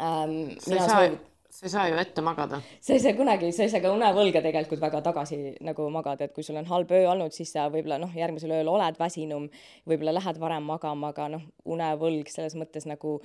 ähm,. 0.00 0.56
sa 0.58 0.72
ei 0.72 0.78
saa 0.80 0.88
soovit 0.88 1.35
sa 1.56 1.64
ei 1.66 1.70
saa 1.72 1.88
ju 1.88 1.96
ette 1.96 2.20
magada. 2.20 2.60
sa 2.80 2.92
ei 2.92 3.00
saa 3.00 3.14
kunagi, 3.16 3.48
sa 3.52 3.64
ei 3.64 3.70
saa 3.72 3.80
ka 3.80 3.92
unevõlga 3.94 4.42
tegelikult 4.44 4.80
väga 4.82 5.00
tagasi 5.06 5.38
nagu 5.64 5.88
magada, 5.90 6.26
et 6.26 6.34
kui 6.36 6.44
sul 6.44 6.58
on 6.60 6.68
halb 6.68 6.90
öö 6.92 7.06
olnud, 7.08 7.32
siis 7.32 7.54
sa 7.54 7.70
võib-olla 7.72 7.96
noh, 8.02 8.12
järgmisel 8.12 8.52
ööl 8.58 8.68
oled 8.68 8.98
väsinum, 9.00 9.48
võib-olla 9.88 10.12
lähed 10.18 10.40
varem 10.42 10.66
magama, 10.68 11.14
aga 11.14 11.30
noh, 11.32 11.46
unevõlg 11.64 12.28
selles 12.32 12.58
mõttes 12.60 12.84
nagu 12.88 13.16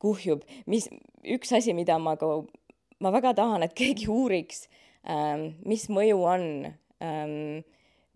kuhjub. 0.00 0.46
mis, 0.66 0.88
üks 1.36 1.52
asi, 1.52 1.74
mida 1.76 1.98
ma 2.00 2.16
ka, 2.16 2.30
ma 3.04 3.12
väga 3.12 3.34
tahan, 3.36 3.66
et 3.66 3.76
keegi 3.76 4.08
uuriks 4.08 4.64
ähm,, 5.04 5.50
mis 5.68 5.88
mõju 5.92 6.24
on 6.24 6.46
ähm, 7.04 7.66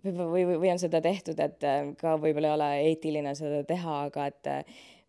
või, 0.01 0.47
või, 0.47 0.57
või 0.65 0.73
on 0.73 0.81
seda 0.81 1.03
tehtud, 1.05 1.45
et 1.45 1.69
äh, 1.69 1.93
ka 2.01 2.17
võib-olla 2.17 2.55
ei 2.55 2.57
ole 2.57 2.71
eetiline 2.89 3.37
seda 3.37 3.61
teha, 3.69 4.05
aga 4.09 4.31
et 4.33 4.53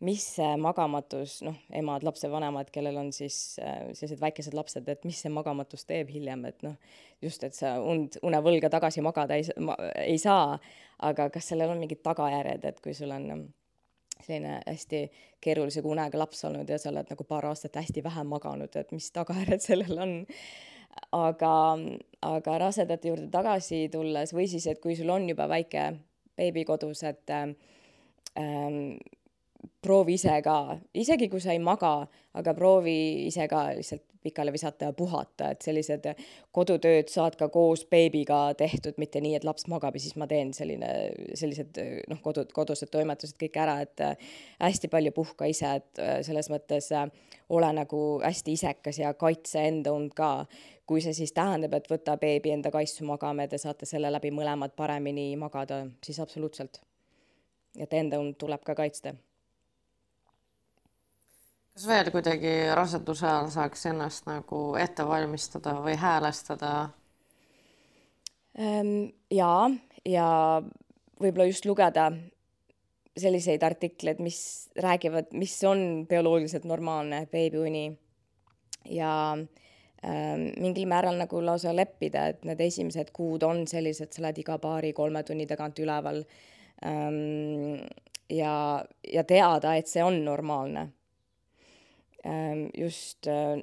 mis 0.04 0.24
see 0.36 0.51
magamatus, 0.60 1.38
noh, 1.45 1.56
emad, 1.76 2.04
lapsevanemad, 2.04 2.70
kellel 2.74 2.97
on 2.99 3.12
siis 3.16 3.60
äh, 3.64 3.89
sellised 3.95 4.22
väikesed 4.22 4.56
lapsed, 4.58 4.88
et 4.91 5.06
mis 5.08 5.20
see 5.24 5.32
magamatus 5.32 5.88
teeb 5.89 6.12
hiljem, 6.12 6.43
et 6.49 6.64
noh, 6.66 6.76
just, 7.24 7.43
et 7.47 7.56
sa 7.56 7.78
und, 7.80 8.18
unevõlga 8.26 8.72
tagasi 8.74 9.04
magada 9.06 9.38
ei, 9.39 9.47
ma, 9.64 9.78
ei 10.04 10.20
saa, 10.22 10.58
aga 11.08 11.30
kas 11.34 11.51
sellel 11.51 11.72
on 11.74 11.84
mingid 11.84 12.04
tagajärjed, 12.06 12.68
et 12.68 12.82
kui 12.84 12.95
sul 12.97 13.14
on 13.16 13.30
ähm, 13.32 13.45
selline 14.20 14.60
hästi 14.66 15.06
keerulise 15.43 15.84
unega 15.88 16.20
laps 16.20 16.43
olnud 16.47 16.70
ja 16.70 16.80
sa 16.80 16.91
oled 16.91 17.10
nagu 17.12 17.28
paar 17.28 17.47
aastat 17.49 17.80
hästi 17.80 18.04
vähe 18.04 18.28
maganud, 18.28 18.76
et 18.80 18.91
mis 18.95 19.10
tagajärjed 19.16 19.66
sellel 19.70 20.06
on. 20.08 20.16
aga, 21.16 21.56
aga 22.22 22.60
rasedate 22.62 23.10
juurde 23.10 23.32
tagasi 23.34 23.88
tulles 23.91 24.36
või 24.36 24.45
siis, 24.51 24.68
et 24.68 24.84
kui 24.84 24.95
sul 24.99 25.10
on 25.10 25.26
juba 25.30 25.47
väike 25.49 25.89
beebi 26.38 26.66
kodus, 26.66 27.01
et 27.08 27.30
ähm, 27.34 27.56
proovi 29.84 30.18
ise 30.20 30.39
ka, 30.45 30.78
isegi 30.93 31.30
kui 31.30 31.41
sa 31.43 31.53
ei 31.53 31.59
maga, 31.59 32.07
aga 32.39 32.53
proovi 32.57 33.28
ise 33.28 33.47
ka 33.51 33.68
lihtsalt 33.78 34.05
pikali 34.24 34.51
visata 34.51 34.86
ja 34.86 34.93
puhata, 34.93 35.49
et 35.51 35.61
sellised 35.66 36.05
kodutööd 36.55 37.09
saad 37.11 37.36
ka 37.39 37.49
koos 37.51 37.84
beebiga 37.91 38.38
tehtud, 38.57 38.95
mitte 39.01 39.22
nii, 39.22 39.36
et 39.36 39.47
laps 39.47 39.68
magab 39.72 39.97
ja 39.97 40.03
siis 40.03 40.16
ma 40.20 40.28
teen 40.32 40.53
selline, 40.55 40.89
sellised 41.39 41.80
noh, 42.11 42.22
kodu, 42.24 42.45
kodused 42.55 42.91
toimetused 42.93 43.36
kõik 43.41 43.59
ära, 43.59 43.80
et 43.84 44.05
hästi 44.64 44.89
palju 44.93 45.11
puhka 45.16 45.49
ise, 45.51 45.74
et 45.82 46.03
selles 46.26 46.49
mõttes 46.53 46.88
ole 47.53 47.74
nagu 47.76 47.99
hästi 48.24 48.55
isekas 48.55 49.01
ja 49.03 49.11
kaitse 49.14 49.68
enda 49.68 49.91
und 49.93 50.16
ka. 50.16 50.45
kui 50.86 50.99
see 51.01 51.14
siis 51.16 51.32
tähendab, 51.32 51.74
et 51.78 51.86
võta 51.88 52.18
beebi 52.20 52.51
enda 52.51 52.68
kaisu 52.72 53.05
magama 53.07 53.45
ja 53.45 53.53
te 53.53 53.57
saate 53.57 53.88
selle 53.88 54.09
läbi 54.11 54.34
mõlemad 54.36 54.74
paremini 54.76 55.30
magada, 55.39 55.86
siis 56.03 56.20
absoluutselt. 56.20 56.82
et 57.80 57.93
enda 57.93 58.20
und 58.20 58.36
tuleb 58.38 58.64
ka 58.64 58.76
kaitsta 58.76 59.16
kas 61.74 61.88
veel 61.89 62.11
kuidagi 62.13 62.51
raseduse 62.78 63.26
ajal 63.26 63.49
saaks 63.53 63.88
ennast 63.89 64.28
nagu 64.30 64.59
ette 64.78 65.05
valmistada 65.09 65.74
või 65.82 65.95
häälestada? 65.97 66.74
Ehm, 68.53 69.09
jaa, 69.34 69.71
ja 70.05 70.28
võib-olla 71.21 71.49
just 71.49 71.65
lugeda 71.65 72.11
selliseid 73.17 73.63
artikleid, 73.65 74.21
mis 74.21 74.69
räägivad, 74.82 75.34
mis 75.38 75.57
on 75.69 76.05
bioloogiliselt 76.09 76.65
normaalne 76.69 77.26
beebiuni 77.32 77.86
ja 78.89 79.11
ähm, 79.34 80.47
mingil 80.61 80.88
määral 80.89 81.17
nagu 81.17 81.41
lausa 81.45 81.74
leppida, 81.76 82.28
et 82.34 82.45
need 82.45 82.61
esimesed 82.61 83.13
kuud 83.13 83.45
on 83.45 83.65
sellised, 83.69 84.13
sa 84.13 84.21
oled 84.21 84.41
iga 84.41 84.57
paari-kolme 84.61 85.24
tunni 85.26 85.49
tagant 85.49 85.82
üleval 85.82 86.24
ähm,. 86.86 87.86
ja, 88.30 88.84
ja 89.13 89.24
teada, 89.24 89.76
et 89.78 89.89
see 89.89 90.03
on 90.03 90.24
normaalne. 90.26 90.91
Just 92.78 93.28
äh, 93.28 93.59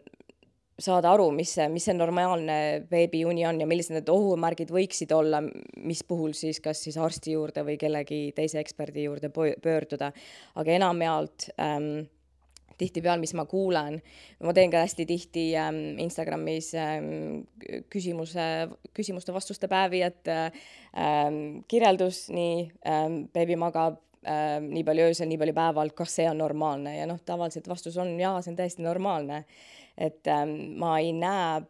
saada 0.80 1.12
aru, 1.14 1.28
mis 1.34 1.52
see, 1.56 1.66
mis 1.72 1.84
see 1.88 1.96
normaalne 1.96 2.56
beebiuni 2.90 3.44
on 3.48 3.60
ja 3.62 3.68
millised 3.68 3.94
need 3.96 4.08
ohumärgid 4.12 4.72
võiksid 4.72 5.12
olla, 5.16 5.42
mis 5.84 6.02
puhul 6.08 6.32
siis 6.36 6.60
kas 6.64 6.82
siis 6.86 6.98
arsti 7.00 7.36
juurde 7.36 7.64
või 7.66 7.76
kellegi 7.80 8.30
teise 8.36 8.60
eksperdi 8.62 9.04
juurde 9.08 9.30
pöörduda. 9.34 10.12
aga 10.54 10.72
enamjaolt 10.78 11.50
ähm, 11.60 12.08
tihtipeale, 12.80 13.20
mis 13.20 13.34
ma 13.36 13.44
kuulen, 13.48 14.00
ma 14.40 14.54
teen 14.56 14.72
ka 14.72 14.84
hästi 14.84 15.06
tihti 15.08 15.46
ähm, 15.60 15.98
Instagramis 16.00 16.72
ähm, 16.80 17.44
küsimuse, 17.92 18.46
küsimuste-vastuste 18.96 19.68
päevi, 19.68 20.02
et 20.06 20.30
ähm, 20.32 21.60
kirjeldus, 21.68 22.28
nii 22.32 22.70
ähm,, 22.88 23.24
beebi 23.34 23.58
magab 23.60 24.00
ähm, 24.28 24.70
nii 24.74 24.84
palju 24.84 25.10
öösel, 25.10 25.28
nii 25.30 25.38
palju 25.40 25.56
päeval, 25.56 25.92
kas 25.96 26.16
see 26.18 26.28
on 26.30 26.40
normaalne 26.42 26.96
ja 26.98 27.06
noh, 27.08 27.20
tavaliselt 27.26 27.68
vastus 27.68 27.96
on 28.00 28.14
jaa, 28.20 28.40
see 28.42 28.52
on 28.54 28.58
täiesti 28.58 28.84
normaalne 28.84 29.44
et 30.00 30.26
ähm, 30.26 30.78
ma 30.80 30.98
ei 30.98 31.12
näe 31.12 31.60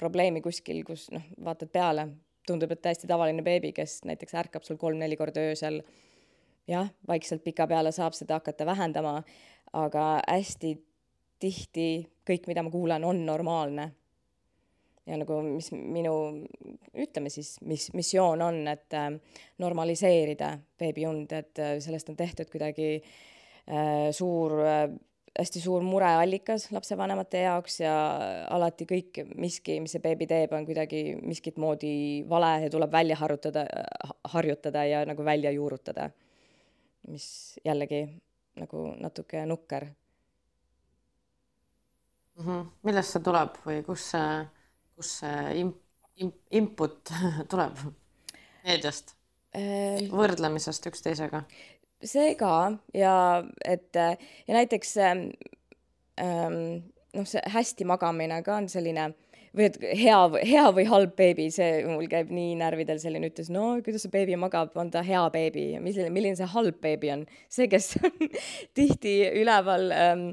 probleemi 0.00 0.40
kuskil, 0.40 0.82
kus 0.86 1.08
noh, 1.12 1.24
vaatad 1.44 1.70
peale, 1.72 2.06
tundub, 2.46 2.70
et 2.72 2.82
täiesti 2.82 3.08
tavaline 3.10 3.42
beebi, 3.46 3.72
kes 3.76 4.00
näiteks 4.08 4.36
ärkab 4.44 4.64
sul 4.64 4.78
kolm-neli 4.80 5.18
korda 5.18 5.42
öösel. 5.50 5.82
jah, 6.70 6.86
vaikselt 7.08 7.42
pikapeale 7.44 7.90
saab 7.92 8.14
seda 8.14 8.38
hakata 8.38 8.66
vähendama, 8.66 9.22
aga 9.72 10.04
hästi 10.28 10.76
tihti 11.40 11.86
kõik, 12.28 12.46
mida 12.46 12.62
ma 12.62 12.70
kuulen, 12.70 13.04
on 13.04 13.24
normaalne. 13.26 13.90
Ja 15.06 15.16
nagu, 15.16 15.40
mis 15.42 15.70
minu, 15.72 16.14
ütleme 16.94 17.32
siis, 17.32 17.56
mis 17.66 17.88
missioon 17.96 18.42
on, 18.42 18.62
et 18.68 18.96
äh, 18.96 19.10
normaliseerida 19.58 20.56
beebiund, 20.78 21.32
et 21.32 21.58
äh, 21.58 21.76
sellest 21.82 22.12
on 22.12 22.18
tehtud 22.18 22.50
kuidagi 22.52 22.96
äh, 23.00 24.10
suur 24.16 24.58
äh, 24.64 24.88
hästi 25.38 25.60
suur 25.60 25.82
mureallikas 25.82 26.70
lapsevanemate 26.74 27.44
jaoks 27.44 27.80
ja 27.80 27.94
alati 28.50 28.86
kõik 28.88 29.22
miski, 29.38 29.78
mis 29.82 29.94
see 29.94 30.02
beebi 30.02 30.26
teeb, 30.30 30.52
on 30.56 30.66
kuidagi 30.66 31.16
miskit 31.22 31.58
moodi 31.60 31.92
vale 32.28 32.56
ja 32.64 32.70
tuleb 32.72 32.92
välja 32.92 33.16
harjutada, 33.20 33.64
harjutada 34.34 34.84
ja 34.88 35.04
nagu 35.06 35.24
välja 35.24 35.50
juurutada. 35.54 36.10
mis 37.08 37.58
jällegi 37.64 38.02
nagu 38.60 38.94
natuke 39.00 39.46
nukker 39.46 39.84
mm. 42.36 42.44
-hmm. 42.44 42.66
millest 42.82 43.10
see 43.12 43.22
tuleb 43.22 43.56
või 43.66 43.82
kus 43.84 44.10
see, 44.10 44.46
kus 45.00 45.16
see 45.22 45.64
input 46.60 47.12
tuleb 47.50 47.84
meediast 48.66 49.14
äh,? 49.56 50.06
võrdlemisest 50.12 50.90
üksteisega? 50.92 51.44
see 52.04 52.34
ka 52.40 52.54
ja 52.96 53.14
et 53.64 53.96
ja 53.96 54.54
näiteks 54.56 54.96
ähm, 56.20 56.54
noh, 57.16 57.26
see 57.26 57.42
hästi 57.56 57.88
magamine 57.88 58.42
ka 58.46 58.60
on 58.60 58.68
selline 58.72 59.10
või 59.56 59.66
et 59.66 59.76
hea, 59.82 60.18
hea 60.46 60.64
või 60.74 60.84
halb 60.90 61.14
beebi, 61.18 61.48
see 61.54 61.82
mul 61.88 62.06
käib 62.10 62.30
nii 62.34 62.54
närvidel 62.60 63.00
selline 63.02 63.30
ütlus, 63.32 63.50
no 63.52 63.64
kuidas 63.84 64.04
see 64.06 64.12
beebi 64.12 64.36
magab, 64.38 64.72
on 64.78 64.92
ta 64.94 65.02
hea 65.06 65.22
beebi 65.34 65.64
ja 65.74 65.82
milline, 65.82 66.36
see 66.38 66.48
halb 66.52 66.78
beebi 66.82 67.10
on. 67.14 67.26
see, 67.50 67.66
kes 67.70 67.92
on 68.00 68.14
tihti 68.78 69.16
üleval 69.42 69.90
ähm, 69.96 70.24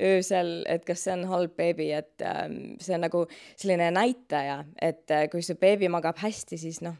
öösel, 0.00 0.56
et 0.70 0.86
kas 0.88 1.06
see 1.06 1.14
on 1.14 1.26
halb 1.30 1.54
beebi, 1.58 1.92
et 1.94 2.26
ähm, 2.26 2.76
see 2.82 2.96
on 2.96 3.04
nagu 3.06 3.24
selline 3.54 3.92
näitaja, 3.94 4.62
et 4.82 5.10
äh, 5.14 5.28
kui 5.32 5.44
see 5.46 5.58
beebi 5.60 5.90
magab 5.92 6.18
hästi, 6.22 6.60
siis 6.60 6.82
noh 6.84 6.98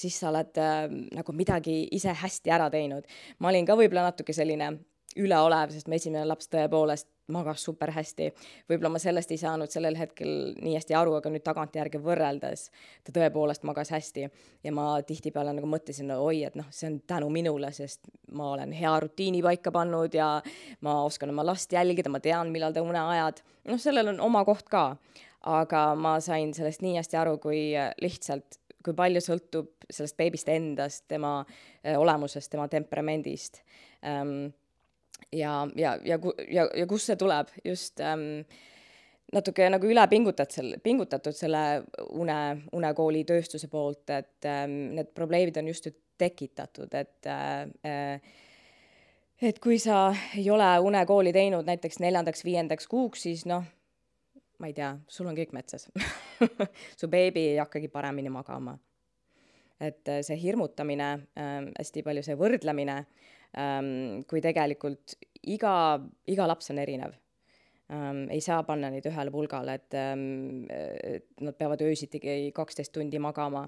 siis 0.00 0.14
sa 0.20 0.28
oled 0.30 0.58
äh, 0.62 0.84
nagu 1.16 1.32
midagi 1.34 1.82
ise 1.92 2.12
hästi 2.14 2.52
ära 2.54 2.68
teinud. 2.70 3.08
ma 3.38 3.50
olin 3.50 3.66
ka 3.66 3.74
võib-olla 3.74 4.06
natuke 4.06 4.32
selline 4.32 4.70
üleolev, 5.18 5.72
sest 5.74 5.88
mu 5.90 5.96
esimene 5.96 6.22
laps 6.28 6.46
tõepoolest 6.52 7.08
magas 7.32 7.64
super 7.64 7.92
hästi. 7.94 8.30
võib-olla 8.70 8.92
ma 8.94 9.00
sellest 9.02 9.30
ei 9.30 9.40
saanud 9.40 9.70
sellel 9.70 9.96
hetkel 9.98 10.54
nii 10.60 10.74
hästi 10.76 10.96
aru, 10.98 11.14
aga 11.18 11.32
nüüd 11.32 11.44
tagantjärgi 11.46 12.00
võrreldes 12.02 12.68
ta 13.04 13.14
tõepoolest 13.16 13.64
magas 13.68 13.92
hästi 13.94 14.28
ja 14.64 14.72
ma 14.72 14.86
tihtipeale 15.06 15.54
nagu 15.56 15.70
mõtlesin 15.70 16.12
oi, 16.16 16.44
et 16.44 16.58
noh, 16.58 16.68
see 16.70 16.90
on 16.90 17.00
tänu 17.06 17.30
minule, 17.30 17.72
sest 17.72 18.10
ma 18.32 18.52
olen 18.54 18.72
hea 18.76 18.92
rutiini 19.00 19.42
paika 19.42 19.72
pannud 19.74 20.14
ja 20.14 20.30
ma 20.80 21.00
oskan 21.04 21.32
oma 21.34 21.46
last 21.46 21.72
jälgida, 21.72 22.10
ma 22.10 22.20
tean, 22.20 22.52
millal 22.52 22.74
ta 22.76 22.84
uneajad, 22.84 23.42
noh, 23.70 23.80
sellel 23.80 24.14
on 24.14 24.24
oma 24.30 24.44
koht 24.48 24.68
ka 24.70 24.94
aga 25.40 25.94
ma 25.96 26.18
sain 26.20 26.52
sellest 26.52 26.82
nii 26.84 26.98
hästi 26.98 27.16
aru, 27.16 27.38
kui 27.40 27.70
lihtsalt 28.02 28.60
kui 28.84 28.96
palju 28.96 29.20
sõltub 29.24 29.88
sellest 29.90 30.16
beebist 30.18 30.48
endast, 30.52 31.04
tema 31.10 31.40
äh, 31.42 31.98
olemusest, 32.00 32.50
tema 32.52 32.68
temperamendist 32.72 33.62
ähm,. 34.04 34.52
Ja, 35.32 35.68
ja, 35.76 35.94
ja, 36.04 36.18
ja, 36.48 36.66
ja 36.76 36.86
kust 36.86 37.10
see 37.10 37.16
tuleb, 37.20 37.48
just 37.64 38.00
ähm, 38.00 38.42
natuke 39.32 39.68
nagu 39.70 39.88
üle 39.90 40.04
pingutad 40.10 40.52
selle, 40.52 40.78
pingutatud 40.82 41.36
selle 41.36 41.64
une, 42.18 42.38
unekooli 42.76 43.24
tööstuse 43.28 43.70
poolt, 43.72 44.04
et 44.10 44.48
ähm, 44.50 44.94
need 44.98 45.12
probleemid 45.14 45.60
on 45.60 45.70
just 45.70 45.86
ju 45.88 45.94
tekitatud, 46.20 46.94
et 46.94 47.26
äh, 47.30 48.20
et 49.40 49.58
kui 49.58 49.78
sa 49.80 50.10
ei 50.36 50.50
ole 50.52 50.68
unekooli 50.84 51.32
teinud 51.32 51.68
näiteks 51.68 52.02
neljandaks-viiendaks 52.02 52.90
kuuks, 52.90 53.22
siis 53.28 53.46
noh 53.48 53.64
ma 54.60 54.68
ei 54.68 54.76
tea, 54.76 54.92
sul 55.08 55.28
on 55.30 55.36
kõik 55.36 55.54
metsas 55.56 55.88
su 57.00 57.08
beebi 57.08 57.46
ei 57.54 57.58
hakkagi 57.58 57.88
paremini 57.88 58.32
magama. 58.32 58.76
et 59.80 60.08
äh, 60.08 60.20
see 60.20 60.36
hirmutamine 60.36 61.10
äh,, 61.40 61.70
hästi 61.78 62.02
palju 62.04 62.24
see 62.26 62.36
võrdlemine 62.36 62.98
ähm,, 62.98 63.14
kui 64.30 64.40
tegelikult 64.44 65.16
iga, 65.50 65.74
iga 66.30 66.46
laps 66.46 66.70
on 66.70 66.78
erinev 66.78 67.16
ähm,. 67.90 68.28
ei 68.30 68.40
saa 68.40 68.62
panna 68.62 68.90
neid 68.90 69.06
ühele 69.10 69.32
pulgale, 69.34 69.74
et 69.80 69.96
ähm, 69.98 70.66
nad 71.40 71.56
peavad 71.58 71.82
öösiti 71.82 72.20
kaksteist 72.54 72.92
tundi 72.94 73.18
magama 73.18 73.64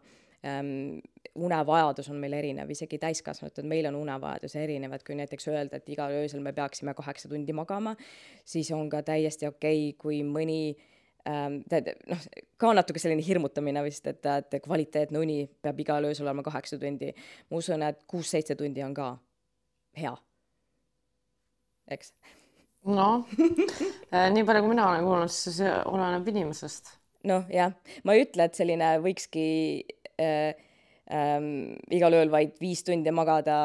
ähm, 0.47 1.01
unevajadus 1.35 2.11
on 2.11 2.21
meil 2.21 2.37
erinev, 2.37 2.71
isegi 2.71 2.99
täiskasvanutel, 3.03 3.67
meil 3.69 3.89
on 3.91 3.99
unevajadus 4.03 4.57
erinev, 4.61 4.95
et 4.97 5.05
kui 5.07 5.17
näiteks 5.19 5.49
öelda, 5.49 5.81
et 5.81 5.89
igal 5.95 6.15
öösel 6.21 6.43
me 6.45 6.53
peaksime 6.53 6.95
kaheksa 6.95 7.31
tundi 7.31 7.55
magama, 7.57 7.97
siis 8.45 8.71
on 8.77 8.91
ka 8.93 9.03
täiesti 9.07 9.49
okei 9.49 9.89
okay,, 9.89 9.99
kui 9.99 10.23
mõni 10.27 10.77
ähm, 11.29 11.63
tead, 11.71 11.95
noh, 12.11 12.23
ka 12.61 12.73
natuke 12.77 13.03
selline 13.03 13.25
hirmutamine 13.25 13.83
vist, 13.87 14.07
et, 14.07 14.27
et 14.27 14.59
kvaliteetne 14.63 15.19
uni 15.19 15.43
peab 15.63 15.81
igal 15.81 16.11
öösel 16.11 16.29
olema 16.29 16.45
kaheksa 16.47 16.79
tundi. 16.79 17.15
ma 17.51 17.63
usun, 17.63 17.83
et 17.89 18.05
kuus-seitse 18.11 18.59
tundi 18.59 18.85
on 18.85 18.95
ka 18.95 19.15
hea, 19.99 20.15
eks 21.93 22.15
noh 22.89 23.29
nii 24.35 24.45
palju, 24.47 24.65
kui 24.65 24.73
mina 24.73 24.89
olen 24.91 25.07
kuulnud, 25.07 25.31
siis 25.31 25.61
see 25.61 25.73
oleneb 25.87 26.29
inimesest. 26.33 26.93
noh, 27.31 27.47
jah, 27.53 27.75
ma 28.05 28.17
ei 28.17 28.25
ütle, 28.27 28.49
et 28.49 28.59
selline 28.59 28.97
võikski 29.05 29.47
äh, 30.21 30.59
ähm, 31.13 31.79
igal 31.95 32.17
ööl 32.19 32.33
vaid 32.33 32.57
viis 32.63 32.83
tundi 32.87 33.15
magada 33.15 33.57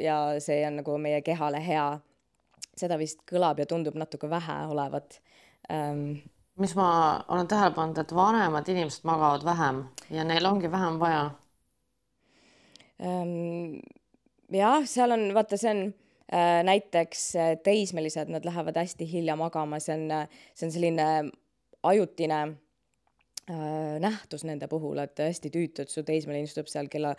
ja 0.00 0.18
see 0.44 0.60
on 0.68 0.82
nagu 0.82 0.98
meie 1.00 1.22
kehale 1.24 1.62
hea. 1.64 1.88
seda 2.76 2.98
vist 3.00 3.22
kõlab 3.28 3.60
ja 3.62 3.66
tundub 3.66 3.94
natuke 3.96 4.28
vähe 4.28 4.56
olevat 4.68 5.20
ähm,. 5.72 6.20
mis 6.60 6.74
ma 6.76 7.24
olen 7.28 7.48
tähele 7.48 7.72
pannud, 7.76 7.98
et 7.98 8.12
vanemad 8.12 8.68
inimesed 8.68 9.04
magavad 9.08 9.44
vähem 9.44 9.84
ja 10.10 10.24
neil 10.24 10.46
ongi 10.46 10.70
vähem 10.72 11.00
vaja 11.00 11.30
ähm,. 13.00 13.80
Jah, 14.52 14.84
seal 14.86 15.16
on, 15.16 15.28
vaata, 15.34 15.58
see 15.60 15.72
on 15.72 15.82
äh, 15.86 16.60
näiteks 16.66 17.24
teismelised, 17.66 18.30
nad 18.32 18.46
lähevad 18.46 18.78
hästi 18.82 19.08
hilja 19.10 19.36
magama, 19.36 19.80
see 19.82 19.96
on, 19.96 20.28
see 20.54 20.68
on 20.68 20.76
selline 20.76 21.08
ajutine 21.86 22.40
Äh, 23.50 24.00
nähtus 24.02 24.42
nende 24.42 24.66
puhul, 24.66 24.98
et 24.98 25.20
hästi 25.22 25.52
tüütu, 25.54 25.84
et 25.84 25.92
su 25.92 26.02
teismeline 26.02 26.48
istub 26.48 26.66
seal 26.66 26.88
kella 26.90 27.12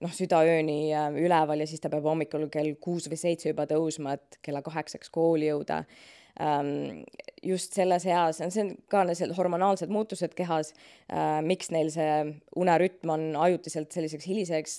noh, 0.00 0.12
südaööni 0.16 0.76
äh, 0.96 1.10
üleval 1.20 1.60
ja 1.60 1.66
siis 1.68 1.82
ta 1.84 1.90
peab 1.92 2.06
hommikul 2.08 2.46
kell 2.48 2.70
kuus 2.80 3.10
või 3.12 3.18
seitse 3.20 3.50
juba 3.50 3.66
tõusma, 3.68 4.14
et 4.16 4.38
kella 4.40 4.62
kaheksaks 4.64 5.12
kooli 5.12 5.50
jõuda. 5.50 5.82
Ähm, 6.40 7.04
just 7.42 7.72
selles 7.72 8.04
eas, 8.04 8.42
see 8.42 8.60
on 8.60 8.72
ka 8.92 9.04
need 9.08 9.32
hormonaalsed 9.36 9.92
muutused 9.92 10.34
kehas, 10.36 10.72
äh, 11.08 11.38
miks 11.46 11.70
neil 11.72 11.88
see 11.94 12.10
unerütm 12.60 13.12
on 13.14 13.24
ajutiselt 13.46 13.94
selliseks 13.94 14.28
hiliseks, 14.28 14.76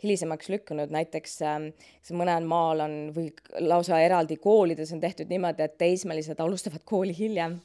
hilisemaks 0.00 0.48
lükkunud, 0.52 0.94
näiteks 0.94 1.36
ähm, 1.44 1.68
mõnel 2.16 2.48
maal 2.48 2.80
on 2.86 2.96
või 3.16 3.28
lausa 3.60 4.00
eraldi 4.00 4.38
koolides 4.40 4.94
on 4.96 5.02
tehtud 5.04 5.28
niimoodi, 5.32 5.66
et 5.66 5.76
teismelised 5.80 6.40
alustavad 6.40 6.86
kooli 6.88 7.16
hiljem 7.18 7.60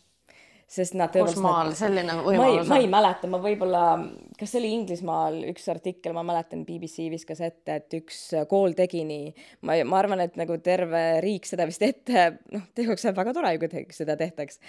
sest 0.70 0.94
nad 1.00 1.14
kus 1.14 1.40
maal 1.42 1.72
selline 1.78 2.20
võimalus 2.22 2.68
on? 2.68 2.70
ma 2.70 2.78
ei 2.84 2.90
mäleta, 2.92 3.30
ma 3.32 3.40
võib-olla 3.42 3.84
kas 4.40 4.54
see 4.54 4.62
oli 4.62 4.70
Inglismaal 4.78 5.38
üks 5.50 5.66
artikkel, 5.72 6.14
ma 6.16 6.24
mäletan, 6.26 6.62
BBC 6.68 7.10
viskas 7.12 7.42
ette, 7.44 7.80
et 7.80 7.96
üks 7.98 8.20
kool 8.52 8.76
tegi 8.78 9.02
nii. 9.08 9.32
ma, 9.68 9.76
ma 9.88 10.00
arvan, 10.00 10.24
et 10.24 10.38
nagu 10.40 10.56
terve 10.64 11.02
riik 11.24 11.48
seda 11.50 11.68
vist 11.68 11.84
ette, 11.86 12.26
noh, 12.54 12.68
teguks 12.78 13.04
see 13.04 13.12
on 13.12 13.18
väga 13.18 13.34
tore, 13.36 13.52
kui 13.62 13.72
te, 13.72 13.84
seda 13.96 14.16
tehtaks. 14.20 14.62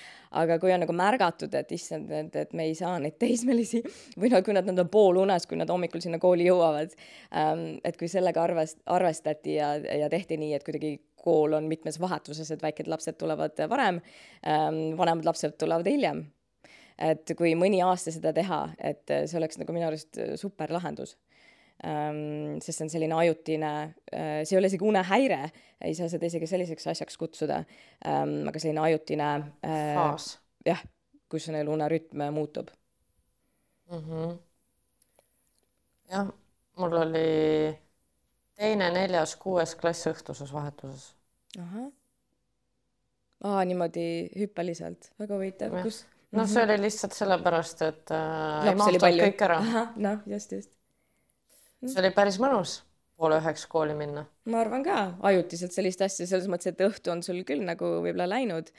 aga 0.43 0.59
kui 0.63 0.75
on 0.75 0.83
nagu 0.85 0.97
märgatud, 0.97 1.55
et 1.59 1.71
issand, 1.77 2.11
et, 2.11 2.41
et 2.43 2.57
me 2.57 2.67
ei 2.71 2.75
saa 2.79 2.97
neid 3.03 3.19
teismelisi 3.23 3.83
või 4.21 4.33
no 4.35 4.43
kui 4.47 4.57
nad, 4.57 4.67
nad 4.67 4.83
on 4.83 4.91
poolunes, 4.91 5.47
kui 5.47 5.61
nad 5.61 5.71
hommikul 5.71 6.03
sinna 6.03 6.19
kooli 6.23 6.49
jõuavad 6.49 6.97
ähm,. 7.31 7.79
et 7.85 7.99
kui 8.01 8.11
sellega 8.11 8.43
arvest-, 8.43 8.83
arvestati 8.91 9.57
ja, 9.61 9.75
ja 9.79 10.11
tehti 10.13 10.41
nii, 10.41 10.53
et 10.57 10.67
kuidagi 10.67 10.97
kool 11.21 11.55
on 11.55 11.69
mitmes 11.71 12.01
vahetuses, 12.01 12.51
et 12.51 12.63
väikesed 12.65 12.91
lapsed 12.91 13.21
tulevad 13.21 13.59
varem 13.71 14.03
ähm,, 14.43 14.83
vanemad 14.99 15.31
lapsed 15.31 15.59
tulevad 15.61 15.89
hiljem 15.91 16.27
et 17.01 17.33
kui 17.39 17.55
mõni 17.59 17.81
aasta 17.85 18.13
seda 18.15 18.33
teha, 18.37 18.61
et 18.79 19.09
see 19.09 19.39
oleks 19.41 19.59
nagu 19.61 19.75
minu 19.75 19.89
arust 19.89 20.19
super 20.41 20.73
lahendus 20.75 21.17
ähm,. 21.85 22.59
sest 22.61 22.79
see 22.79 22.87
on 22.87 22.93
selline 22.93 23.17
ajutine 23.17 23.73
äh,, 24.13 24.43
see 24.45 24.57
ei 24.57 24.61
ole 24.61 24.71
isegi 24.71 24.87
unehäire, 24.87 25.41
ei 25.81 25.95
saa 25.97 26.11
seda 26.13 26.29
isegi 26.29 26.49
selliseks 26.51 26.91
asjaks 26.93 27.17
kutsuda 27.21 27.63
ähm,, 28.05 28.43
aga 28.51 28.63
selline 28.63 28.85
ajutine 28.85 29.31
äh, 29.65 29.95
faas. 29.97 30.35
jah, 30.67 30.83
kus 31.33 31.49
neil 31.55 31.71
unerütm 31.73 32.27
muutub 32.37 32.69
mm. 33.91 34.03
-hmm. 34.03 34.37
jah, 36.13 36.33
mul 36.77 36.99
oli 37.05 37.79
teine, 38.61 38.91
neljas, 38.91 39.37
kuues 39.41 39.75
klass 39.75 40.07
õhtuses 40.11 40.53
vahetuses. 40.53 41.15
ahah. 41.59 41.91
aa, 43.45 43.65
niimoodi 43.65 44.07
hüppeliselt, 44.37 45.13
väga 45.19 45.39
huvitav, 45.39 45.83
kus 45.83 46.05
noh, 46.37 46.47
see 46.51 46.63
oli 46.67 46.77
lihtsalt 46.85 47.17
sellepärast, 47.17 47.83
et 47.89 48.13
äh, 48.15 48.69
ei 48.71 48.79
mahtunud 48.79 49.25
kõik 49.25 49.43
ära. 49.49 49.59
noh, 50.07 50.23
just, 50.31 50.55
just. 50.59 50.73
see 51.83 52.01
oli 52.03 52.13
päris 52.15 52.39
mõnus 52.43 52.81
poole 53.21 53.41
üheks 53.43 53.67
kooli 53.69 53.97
minna. 53.97 54.25
ma 54.53 54.63
arvan 54.65 54.85
ka, 54.87 54.97
ajutiselt 55.33 55.77
sellist 55.77 56.01
asja, 56.07 56.29
selles 56.29 56.49
mõttes, 56.51 56.73
et 56.73 56.87
õhtu 56.87 57.13
on 57.13 57.25
sul 57.27 57.43
küll 57.49 57.65
nagu 57.67 57.99
võib-olla 58.01 58.29
läinud, 58.31 58.73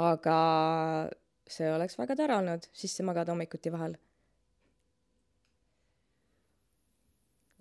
aga 0.00 0.38
see 1.50 1.68
oleks 1.70 1.98
väga 2.00 2.16
tore 2.18 2.38
olnud, 2.38 2.66
sisse 2.72 3.04
magada 3.06 3.34
hommikuti 3.34 3.72
vahel. 3.74 3.98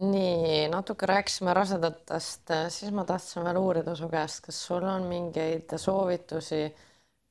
nii, 0.03 0.67
natuke 0.67 1.07
rääkisime 1.07 1.53
rasedatest, 1.55 2.49
siis 2.75 2.91
ma 2.91 3.05
tahtsin 3.07 3.45
veel 3.45 3.59
uurida 3.59 3.93
su 3.95 4.09
käest, 4.11 4.41
kas 4.43 4.57
sul 4.65 4.83
on 4.83 5.05
mingeid 5.07 5.71
soovitusi 5.79 6.65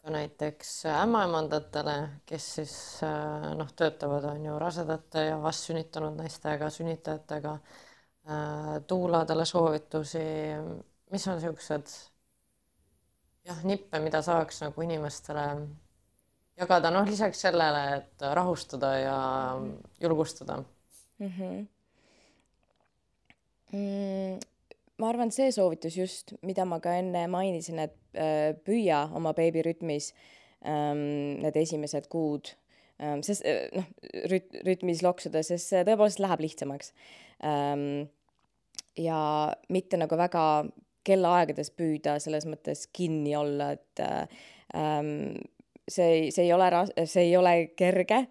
ka 0.02 0.10
näiteks 0.10 0.70
ämmaemandatele, 0.90 1.96
kes 2.26 2.46
siis 2.58 2.74
äh, 3.06 3.52
noh, 3.54 3.70
töötavad, 3.78 4.24
on 4.32 4.46
ju 4.46 4.58
rasedate 4.58 5.28
ja 5.28 5.36
vastsünnitanud 5.42 6.16
naistega, 6.18 6.70
sünnitajatega, 6.74 7.52
äh, 8.26 8.72
tuuladele 8.86 9.46
soovitusi, 9.46 10.24
mis 11.14 11.28
on 11.28 11.38
niisugused 11.38 11.94
jah, 13.46 13.62
nippe, 13.66 14.00
mida 14.02 14.22
saaks 14.26 14.62
nagu 14.64 14.82
inimestele 14.82 15.46
jagada, 16.58 16.90
noh, 16.94 17.06
lisaks 17.06 17.46
sellele, 17.46 17.84
et 18.00 18.26
rahustada 18.34 18.94
ja 18.98 19.18
julgustada 20.00 20.62
mm. 21.18 21.28
-hmm. 21.28 21.66
Mm, 23.72 24.38
ma 25.02 25.10
arvan, 25.10 25.32
see 25.34 25.50
soovitus 25.54 25.96
just, 25.98 26.36
mida 26.46 26.64
ma 26.68 26.78
ka 26.82 26.94
enne 27.00 27.26
mainisin, 27.30 27.82
et 27.82 27.96
äh, 28.14 28.52
püüa 28.66 29.04
oma 29.18 29.34
beebi 29.36 29.64
rütmis 29.66 30.12
ähm, 30.62 31.42
need 31.42 31.58
esimesed 31.58 32.06
kuud 32.12 32.52
ähm,, 33.02 33.24
sest 33.26 33.46
äh, 33.48 33.66
noh, 33.74 33.88
rüt-, 34.30 34.60
rütmis 34.66 35.02
loksuda, 35.04 35.42
sest 35.46 35.72
see 35.72 35.82
tõepoolest 35.88 36.22
läheb 36.22 36.44
lihtsamaks 36.46 36.92
ähm,. 37.48 38.06
ja 38.98 39.18
mitte 39.72 39.98
nagu 39.98 40.18
väga 40.20 40.44
kellaaegades 41.02 41.72
püüda 41.74 42.18
selles 42.22 42.46
mõttes 42.46 42.86
kinni 42.94 43.34
olla, 43.34 43.72
et 43.74 44.02
äh, 44.04 44.46
see, 45.88 46.30
see 46.30 46.46
ei 46.46 46.52
ole 46.54 46.70
see 47.02 47.26
ei 47.26 47.36
ole 47.36 47.56
kerge 47.76 48.22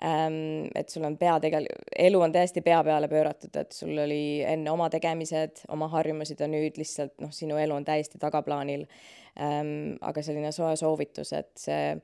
et 0.00 0.88
sul 0.88 1.04
on 1.04 1.16
pea 1.20 1.34
tegal-, 1.42 1.68
elu 1.98 2.20
on 2.24 2.32
täiesti 2.32 2.62
pea 2.64 2.78
peale 2.84 3.08
pööratud, 3.08 3.52
et 3.60 3.74
sul 3.76 3.98
oli 4.00 4.40
enne 4.48 4.72
oma 4.72 4.88
tegemised, 4.92 5.66
oma 5.68 5.90
harjumused 5.92 6.40
ja 6.40 6.48
nüüd 6.48 6.80
lihtsalt 6.80 7.18
noh, 7.20 7.32
sinu 7.36 7.58
elu 7.60 7.76
on 7.76 7.84
täiesti 7.84 8.20
tagaplaanil. 8.22 8.86
Ähm, 9.40 9.98
aga 10.00 10.24
selline 10.24 10.50
soe 10.56 10.72
soovitus, 10.80 11.34
et 11.36 11.52
see 11.60 11.94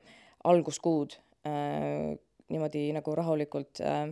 alguskuud 0.47 1.17
äh, 1.49 2.13
niimoodi 2.53 2.85
nagu 2.95 3.15
rahulikult 3.17 3.81
äh, 3.81 4.03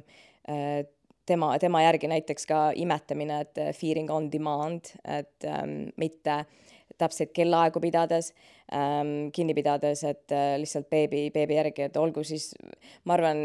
äh, 0.50 0.82
tema, 1.26 1.54
tema 1.60 1.82
järgi 1.86 2.10
näiteks 2.12 2.50
ka 2.50 2.60
imetamine, 2.76 3.42
et 3.46 3.62
fearing 3.78 4.12
on 4.12 4.32
demand, 4.32 4.92
et 5.06 5.48
ähm, 5.48 5.94
mitte 5.98 6.44
täpseid 6.98 7.34
kellaaegu 7.36 7.80
pidades 7.84 8.34
ähm,, 8.74 9.32
kinni 9.36 9.54
pidades, 9.54 10.04
et 10.04 10.32
äh, 10.32 10.56
lihtsalt 10.62 10.90
beebi, 10.90 11.30
beebi 11.34 11.60
järgi, 11.60 11.90
et 11.90 11.98
olgu 11.98 12.24
siis, 12.24 12.54
ma 13.06 13.18
arvan, 13.18 13.44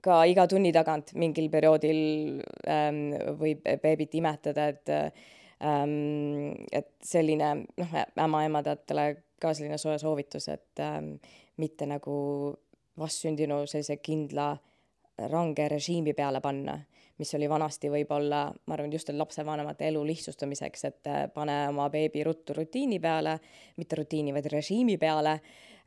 ka 0.00 0.22
iga 0.28 0.46
tunni 0.48 0.72
tagant 0.72 1.12
mingil 1.20 1.50
perioodil 1.52 2.40
ähm, 2.68 3.02
võib 3.40 3.66
beebit 3.82 4.16
imetada, 4.16 4.70
et 4.72 4.94
ähm, 5.60 6.54
et 6.72 6.94
selline 7.04 7.52
noh, 7.66 7.98
ämmaemandatele 8.16 9.06
ka 9.40 9.52
selline 9.56 9.78
soe 9.80 9.98
soovitus, 10.00 10.48
et 10.52 10.80
ähm, 10.84 11.14
mitte 11.60 11.88
nagu 11.88 12.16
vastsündinu 13.00 13.64
sellise 13.68 13.98
kindla 14.00 14.54
range 15.28 15.68
režiimi 15.68 16.14
peale 16.16 16.40
panna 16.40 16.78
mis 17.20 17.34
oli 17.36 17.48
vanasti 17.48 17.90
võib-olla, 17.92 18.46
ma 18.66 18.76
arvan, 18.76 18.92
just 18.92 19.10
lapsevanemate 19.12 19.88
elu 19.90 20.02
lihtsustamiseks, 20.08 20.84
et 20.88 21.10
äh, 21.10 21.24
pane 21.34 21.56
oma 21.68 21.90
beebi 21.92 22.24
ruttu 22.24 22.56
rutiini 22.56 23.00
peale, 23.00 23.36
mitte 23.76 23.98
rutiini, 24.00 24.32
vaid 24.36 24.48
režiimi 24.52 24.96
peale 24.98 25.36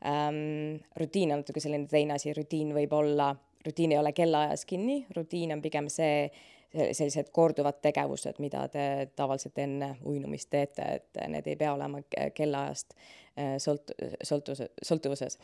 ähm,. 0.06 0.78
rutiin 0.96 1.32
on 1.32 1.42
natuke 1.42 1.60
selline 1.60 1.88
teine 1.90 2.14
asi, 2.14 2.34
rutiin 2.36 2.74
võib 2.76 2.92
olla, 2.94 3.32
rutiin 3.66 3.92
ei 3.92 3.98
ole 3.98 4.12
kellaajas 4.12 4.64
kinni, 4.68 5.06
rutiin 5.16 5.56
on 5.56 5.62
pigem 5.62 5.88
see, 5.88 6.28
sellised 6.74 7.30
korduvad 7.32 7.80
tegevused, 7.82 8.38
mida 8.42 8.66
te 8.68 8.86
tavaliselt 9.16 9.58
enne 9.62 9.94
uinumist 10.06 10.50
teete, 10.50 10.86
et 10.98 11.20
need 11.30 11.46
ei 11.50 11.58
pea 11.58 11.74
olema 11.74 12.02
kellaajast 12.34 12.94
äh, 12.94 13.56
sõlt-, 13.62 13.94
sõltuvuse, 14.22 14.70
sõltuvuses 14.82 15.38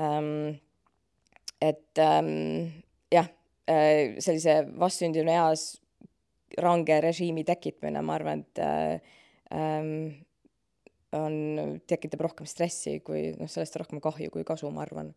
ähm,. 0.00 0.58
et 1.62 2.02
ähm, 2.02 2.82
jah 3.14 3.30
sellise 3.66 4.58
vastsündinu 4.78 5.32
eas 5.32 5.72
range 6.60 7.00
režiimi 7.00 7.44
tekitamine, 7.44 8.02
ma 8.02 8.14
arvan, 8.18 8.44
et 8.44 8.60
äh, 8.62 9.00
ähm, 9.54 10.24
on, 11.14 11.80
tekitab 11.88 12.24
rohkem 12.26 12.48
stressi 12.48 12.98
kui 13.06 13.32
noh, 13.38 13.50
sellest 13.50 13.76
rohkem 13.80 14.02
kahju 14.04 14.32
kui 14.34 14.46
kasu, 14.46 14.70
ma 14.74 14.84
arvan. 14.84 15.12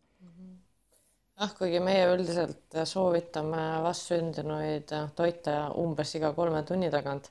jah, 1.38 1.52
kuigi 1.58 1.80
meie 1.82 2.06
üldiselt 2.10 2.78
soovitame 2.88 3.64
vastsündinuid 3.84 4.94
toita 5.18 5.58
umbes 5.78 6.14
iga 6.18 6.32
kolme 6.34 6.64
tunni 6.66 6.90
tagant. 6.90 7.30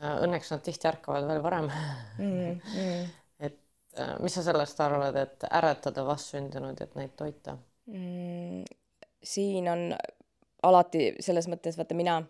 Õnneks 0.00 0.48
nad 0.54 0.62
tihti 0.64 0.88
ärkavad 0.88 1.26
veel 1.28 1.42
varem 1.44 1.66
mm. 1.68 2.60
-hmm. 2.72 3.08
et 3.46 3.58
mis 4.24 4.32
sa 4.32 4.42
sellest 4.42 4.80
arvad, 4.80 5.16
et 5.16 5.44
äratada 5.50 6.06
vastsündinuid, 6.06 6.80
et 6.80 6.94
neid 6.96 7.12
toita 7.16 7.58
mm,? 7.86 8.64
siin 9.22 9.68
on 9.68 9.92
alati 10.62 11.14
selles 11.20 11.48
mõttes, 11.48 11.78
vaata 11.78 11.96
mina, 11.96 12.20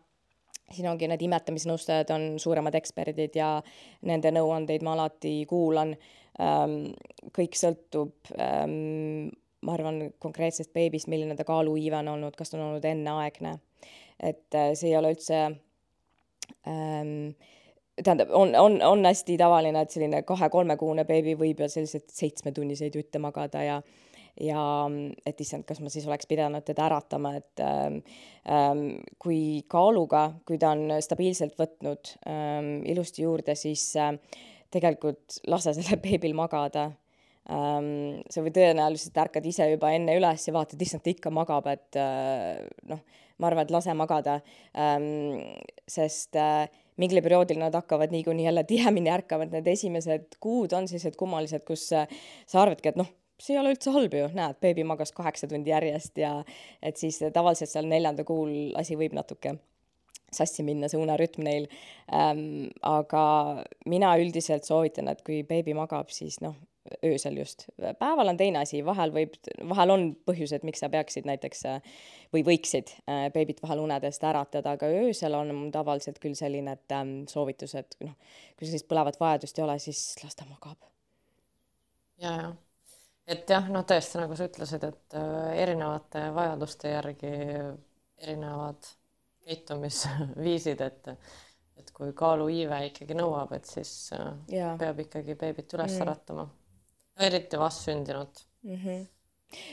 siin 0.71 0.89
ongi 0.91 1.09
need 1.11 1.23
imetamisnõustajad 1.27 2.13
on 2.15 2.27
suuremad 2.39 2.75
eksperdid 2.79 3.37
ja 3.39 3.57
nende 4.07 4.33
nõuandeid 4.35 4.85
ma 4.87 4.95
alati 4.99 5.41
kuulan 5.51 5.97
ähm,. 6.41 6.93
kõik 7.37 7.59
sõltub 7.59 8.33
ähm, 8.39 9.31
ma 9.67 9.75
arvan 9.77 10.07
konkreetsest 10.23 10.73
beebist, 10.73 11.09
milline 11.13 11.37
ta 11.37 11.45
kaaluiive 11.45 11.99
on 12.01 12.15
olnud, 12.15 12.37
kas 12.37 12.53
ta 12.53 12.59
on 12.59 12.69
olnud 12.69 12.85
enneaegne. 12.85 13.59
et 14.21 14.55
äh, 14.55 14.73
see 14.75 14.91
ei 14.91 14.97
ole 14.97 15.15
üldse 15.15 15.41
ähm, 16.69 17.33
tähendab, 18.03 18.29
on, 18.31 18.55
on, 18.57 18.83
on 18.83 19.05
hästi 19.05 19.37
tavaline, 19.41 19.81
et 19.81 19.91
selline 19.91 20.23
kahe-kolmekuune 20.29 21.05
beebi 21.09 21.35
võib 21.39 21.63
ju 21.63 21.69
selliseid 21.69 22.09
seitsmetunniseid 22.13 22.97
jutte 22.97 23.21
magada 23.23 23.63
ja 23.65 23.81
ja 24.41 24.63
et 25.27 25.41
issand, 25.43 25.67
kas 25.69 25.81
ma 25.83 25.93
siis 25.93 26.07
oleks 26.09 26.29
pidanud 26.31 26.65
teda 26.67 26.87
äratama, 26.89 27.35
et 27.41 27.63
ähm, 27.65 28.01
ähm, 28.49 28.85
kui 29.21 29.63
kaaluga, 29.71 30.31
kui 30.49 30.59
ta 30.61 30.73
on 30.77 30.97
stabiilselt 31.05 31.59
võtnud 31.61 32.15
ähm, 32.31 32.73
ilusti 32.89 33.27
juurde, 33.27 33.57
siis 33.59 33.85
äh, 34.01 34.15
tegelikult 34.73 35.41
lase 35.51 35.75
sellel 35.77 36.01
beebil 36.07 36.37
magada 36.39 36.91
ähm,. 37.51 38.21
sa 38.31 38.45
või 38.45 38.55
tõenäoliselt 38.57 39.17
ärkad 39.25 39.47
ise 39.51 39.71
juba 39.73 39.93
enne 39.97 40.17
üles 40.19 40.47
ja 40.49 40.57
vaatad, 40.57 40.81
issand, 40.81 41.05
ta 41.05 41.13
ikka 41.13 41.33
magab, 41.35 41.69
et 41.73 42.01
äh, 42.01 42.63
noh, 42.91 43.03
ma 43.41 43.51
arvan, 43.51 43.67
et 43.67 43.75
lase 43.75 43.97
magada 43.99 44.41
ähm,, 44.79 45.41
sest 45.89 46.39
äh, 46.39 46.67
mingil 47.01 47.23
perioodil 47.25 47.61
nad 47.61 47.75
hakkavad 47.77 48.13
niikuinii 48.13 48.45
jälle 48.45 48.65
tihemini 48.69 49.13
ärkama, 49.13 49.47
et 49.47 49.57
need 49.57 49.73
esimesed 49.73 50.37
kuud 50.41 50.73
on 50.77 50.89
sellised 50.89 51.17
kummalised, 51.21 51.65
kus 51.69 51.91
äh, 51.97 52.09
sa 52.49 52.65
arvadki, 52.65 52.93
et 52.93 53.01
noh 53.01 53.09
see 53.41 53.57
ei 53.57 53.61
ole 53.63 53.75
üldse 53.75 53.93
halb 53.95 54.15
ju, 54.15 54.29
näed, 54.37 54.61
beebi 54.63 54.85
magas 54.87 55.13
kaheksa 55.17 55.49
tundi 55.51 55.73
järjest 55.73 56.19
ja 56.21 56.37
et 56.83 57.01
siis 57.01 57.21
tavaliselt 57.35 57.73
seal 57.73 57.89
neljanda 57.91 58.25
kuul 58.29 58.75
asi 58.81 58.99
võib 59.01 59.17
natuke 59.17 59.57
sassi 60.35 60.63
minna, 60.67 60.89
see 60.91 61.01
unerütm 61.01 61.45
neil 61.47 61.69
ähm,. 62.15 62.71
aga 62.87 63.23
mina 63.91 64.15
üldiselt 64.21 64.69
soovitan, 64.69 65.11
et 65.11 65.25
kui 65.27 65.43
beebi 65.47 65.75
magab, 65.75 66.13
siis 66.15 66.39
noh, 66.45 66.55
öösel 67.07 67.37
just, 67.39 67.67
päeval 68.01 68.33
on 68.33 68.39
teine 68.41 68.63
asi, 68.63 68.81
vahel 68.87 69.13
võib, 69.15 69.35
vahel 69.69 69.95
on 69.95 70.07
põhjused, 70.27 70.65
miks 70.67 70.83
sa 70.83 70.89
peaksid 70.93 71.29
näiteks 71.29 71.67
või 72.35 72.45
võiksid 72.47 72.95
äh, 73.05 73.27
beebit 73.35 73.61
vahel 73.63 73.83
unedest 73.83 74.25
äratada, 74.27 74.77
aga 74.79 74.89
öösel 75.03 75.37
on 75.39 75.69
tavaliselt 75.75 76.23
küll 76.23 76.39
selline, 76.39 76.79
et 76.79 76.97
ähm, 76.97 77.21
soovitus, 77.31 77.77
et 77.79 77.99
noh, 78.05 78.17
kui 78.57 78.71
sellist 78.71 78.89
põlevat 78.91 79.21
vajadust 79.21 79.61
ei 79.61 79.67
ole, 79.67 79.79
siis 79.83 80.03
las 80.25 80.39
ta 80.39 80.49
magab. 80.49 80.79
ja, 82.23 82.35
ja 82.39 82.51
et 83.31 83.51
jah, 83.51 83.69
noh, 83.73 83.85
tõesti 83.87 84.21
nagu 84.21 84.37
sa 84.39 84.49
ütlesid, 84.51 84.87
et 84.89 85.19
äh, 85.19 85.53
erinevate 85.63 86.27
vajaduste 86.35 86.95
järgi 86.95 87.31
erinevad 88.21 88.91
käitumisviisid, 89.47 90.83
et 90.87 91.15
et 91.81 91.91
kui 91.97 92.11
kaaluiive 92.13 92.77
ikkagi 92.91 93.17
nõuab, 93.17 93.55
et 93.57 93.69
siis 93.69 94.11
äh, 94.13 94.35
ja. 94.53 94.75
peab 94.81 94.99
ikkagi 95.01 95.37
beebit 95.41 95.73
üles 95.79 95.95
mm. 95.95 96.03
äratama. 96.05 96.45
eriti 97.21 97.59
vastsündinut 97.59 98.45
mm. 98.63 98.77
-hmm. 98.77 99.07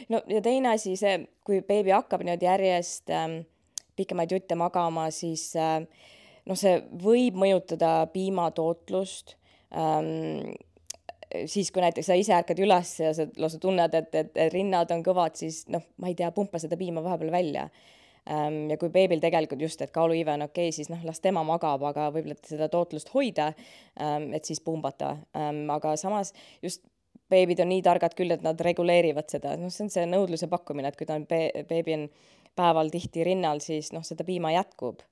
no 0.09 0.21
ja 0.27 0.41
teine 0.41 0.71
asi, 0.73 0.95
see, 0.95 1.27
kui 1.43 1.61
beebi 1.61 1.91
hakkab 1.91 2.23
niimoodi 2.23 2.45
järjest 2.45 3.09
ähm, 3.09 3.41
pikemaid 3.95 4.31
jutte 4.31 4.55
magama, 4.55 5.09
siis 5.11 5.55
äh, 5.55 5.83
noh, 6.45 6.57
see 6.57 6.79
võib 7.03 7.35
mõjutada 7.35 8.07
piimatootlust 8.13 9.35
ähm, 9.75 10.55
siis, 11.45 11.71
kui 11.71 11.83
näiteks 11.83 12.09
sa 12.09 12.17
ise 12.17 12.33
ärkad 12.37 12.59
üles 12.63 12.93
ja 13.03 13.13
sa 13.15 13.27
lausa 13.37 13.59
tunned, 13.61 13.93
et, 13.97 14.15
et, 14.15 14.41
rinnad 14.53 14.91
on 14.95 15.03
kõvad, 15.05 15.37
siis 15.39 15.65
noh, 15.73 15.83
ma 16.01 16.11
ei 16.11 16.17
tea, 16.17 16.31
pumpa 16.35 16.61
seda 16.61 16.79
piima 16.79 17.03
vahepeal 17.05 17.31
välja. 17.33 17.67
Ja 18.27 18.75
kui 18.75 18.89
beebil 18.91 19.21
tegelikult 19.23 19.61
just, 19.63 19.79
et 19.79 19.93
kaaluiive 19.95 20.33
on 20.33 20.41
okei 20.49 20.67
okay,, 20.67 20.75
siis 20.75 20.89
noh, 20.91 20.99
las 21.07 21.21
tema 21.23 21.45
magab, 21.47 21.85
aga 21.87 22.09
võib-olla 22.11 22.35
seda 22.43 22.67
tootlust 22.67 23.13
hoida, 23.13 23.53
et 24.35 24.49
siis 24.49 24.59
pumbata. 24.65 25.13
Aga 25.77 25.93
samas 25.95 26.33
just 26.63 26.83
beebid 27.31 27.61
on 27.63 27.71
nii 27.71 27.85
targad 27.85 28.17
küll, 28.19 28.35
et 28.35 28.43
nad 28.43 28.59
reguleerivad 28.67 29.31
seda, 29.31 29.55
noh, 29.59 29.71
see 29.71 29.85
on 29.85 29.93
see 29.93 30.03
nõudluse 30.11 30.49
pakkumine, 30.51 30.91
et 30.91 30.99
kui 30.99 31.07
ta 31.07 31.15
on 31.15 31.23
be-, 31.29 31.63
beebi 31.69 31.95
on 31.95 32.05
päeval 32.59 32.91
tihti 32.91 33.23
rinnal, 33.27 33.63
siis 33.63 33.93
noh, 33.95 34.03
seda 34.07 34.27
piima 34.27 34.51
jätkub 34.57 35.05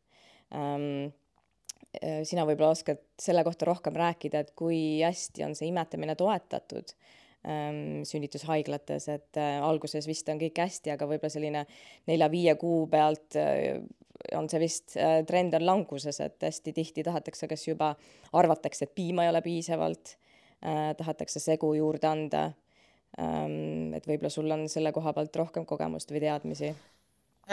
sina 2.27 2.43
võib-olla 2.43 2.73
oskad 2.75 2.99
selle 3.21 3.43
kohta 3.47 3.69
rohkem 3.69 3.95
rääkida, 3.95 4.41
et 4.43 4.51
kui 4.57 4.99
hästi 4.99 5.45
on 5.45 5.53
see 5.55 5.69
imetamine 5.69 6.15
toetatud 6.19 6.91
ähm, 7.47 8.03
sünnitushaiglates, 8.03 9.07
et 9.13 9.39
äh, 9.39 9.59
alguses 9.63 10.07
vist 10.07 10.29
on 10.31 10.41
kõik 10.41 10.59
hästi, 10.63 10.93
aga 10.95 11.07
võib-olla 11.09 11.33
selline 11.33 11.63
nelja-viie 12.09 12.55
kuu 12.61 12.85
pealt 12.91 13.37
äh, 13.39 13.79
on 14.35 14.49
see 14.49 14.61
vist 14.63 14.95
äh,, 14.97 15.21
trend 15.27 15.55
on 15.57 15.65
languses, 15.65 16.19
et 16.23 16.41
hästi 16.41 16.73
tihti 16.75 17.03
tahetakse, 17.05 17.49
kas 17.51 17.67
juba 17.67 17.93
arvatakse, 18.33 18.87
et 18.87 18.95
piima 18.97 19.25
ei 19.25 19.33
ole 19.33 19.43
piisavalt 19.45 20.15
äh,, 20.15 20.91
tahetakse 20.97 21.43
segu 21.43 21.73
juurde 21.77 22.09
anda 22.09 22.45
ähm,. 23.19 23.93
et 23.97 24.07
võib-olla 24.07 24.33
sul 24.33 24.51
on 24.51 24.67
selle 24.71 24.93
koha 24.95 25.13
pealt 25.13 25.35
rohkem 25.43 25.67
kogemust 25.69 26.11
või 26.11 26.25
teadmisi 26.25 26.73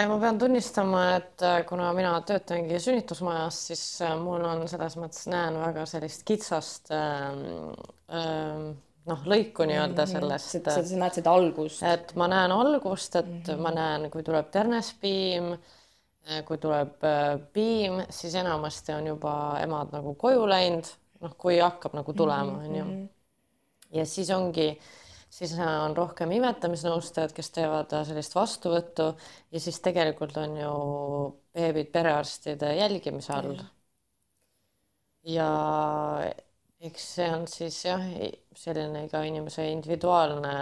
ma 0.09 0.19
pean 0.21 0.39
tunnistama, 0.41 1.03
et 1.19 1.43
äh, 1.45 1.59
kuna 1.69 1.91
mina 1.97 2.15
töötangi 2.29 2.79
sünnitusmajas, 2.81 3.59
siis 3.69 3.83
äh, 4.05 4.15
mul 4.21 4.45
on 4.49 4.65
selles 4.71 4.97
mõttes 5.01 5.27
näen 5.29 5.59
väga 5.61 5.85
sellist 5.89 6.25
kitsast 6.29 6.93
äh, 6.97 7.29
äh, 8.09 8.65
noh, 9.11 9.27
lõiku 9.29 9.67
nii-öelda 9.69 10.07
mhm. 10.07 10.15
sellest. 10.15 10.57
sa, 10.65 10.79
sa 10.81 11.03
näed 11.03 11.19
seda 11.21 11.37
algust. 11.37 11.85
et 11.85 12.15
ma 12.17 12.31
näen 12.33 12.55
algust, 12.57 13.21
et 13.21 13.29
mm 13.29 13.43
-hmm. 13.45 13.63
ma 13.67 13.75
näen, 13.77 14.11
kui 14.11 14.25
tuleb 14.25 14.51
ternespiim, 14.51 15.53
kui 16.47 16.59
tuleb 16.59 17.03
piim, 17.53 18.03
siis 18.09 18.35
enamasti 18.39 18.93
on 18.95 19.07
juba 19.07 19.59
emad 19.61 19.91
nagu 19.93 20.15
koju 20.15 20.47
läinud, 20.49 20.87
noh, 21.21 21.35
kui 21.37 21.59
hakkab 21.59 21.97
nagu 21.99 22.13
tulema, 22.13 22.53
mhm, 22.53 22.67
onju. 22.69 22.85
Mhm. 22.85 23.09
ja 23.93 24.07
siis 24.07 24.31
ongi, 24.31 24.79
siis 25.33 25.55
on 25.65 25.97
rohkem 25.97 26.33
imetamisnõustajad, 26.37 27.33
kes 27.37 27.51
teevad 27.57 27.93
sellist 28.09 28.37
vastuvõttu 28.37 29.09
ja 29.53 29.63
siis 29.63 29.81
tegelikult 29.85 30.37
on 30.41 30.57
ju 30.61 30.73
beebid 31.57 31.93
perearstide 31.95 32.75
jälgimise 32.77 33.33
all. 33.37 33.57
ja 35.25 35.49
eks 36.83 37.09
see 37.17 37.31
on 37.33 37.47
siis 37.49 37.79
jah, 37.87 38.05
selline 38.59 39.07
iga 39.07 39.23
inimese 39.25 39.69
individuaalne 39.71 40.55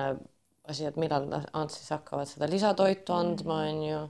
asi, 0.70 0.86
et 0.86 0.98
millal 1.00 1.26
nad 1.30 1.72
siis 1.72 1.90
hakkavad 1.90 2.28
seda 2.28 2.48
lisatoitu 2.50 3.14
andma, 3.16 3.62
mm. 3.62 3.70
on 3.70 3.84
ju. 3.88 4.00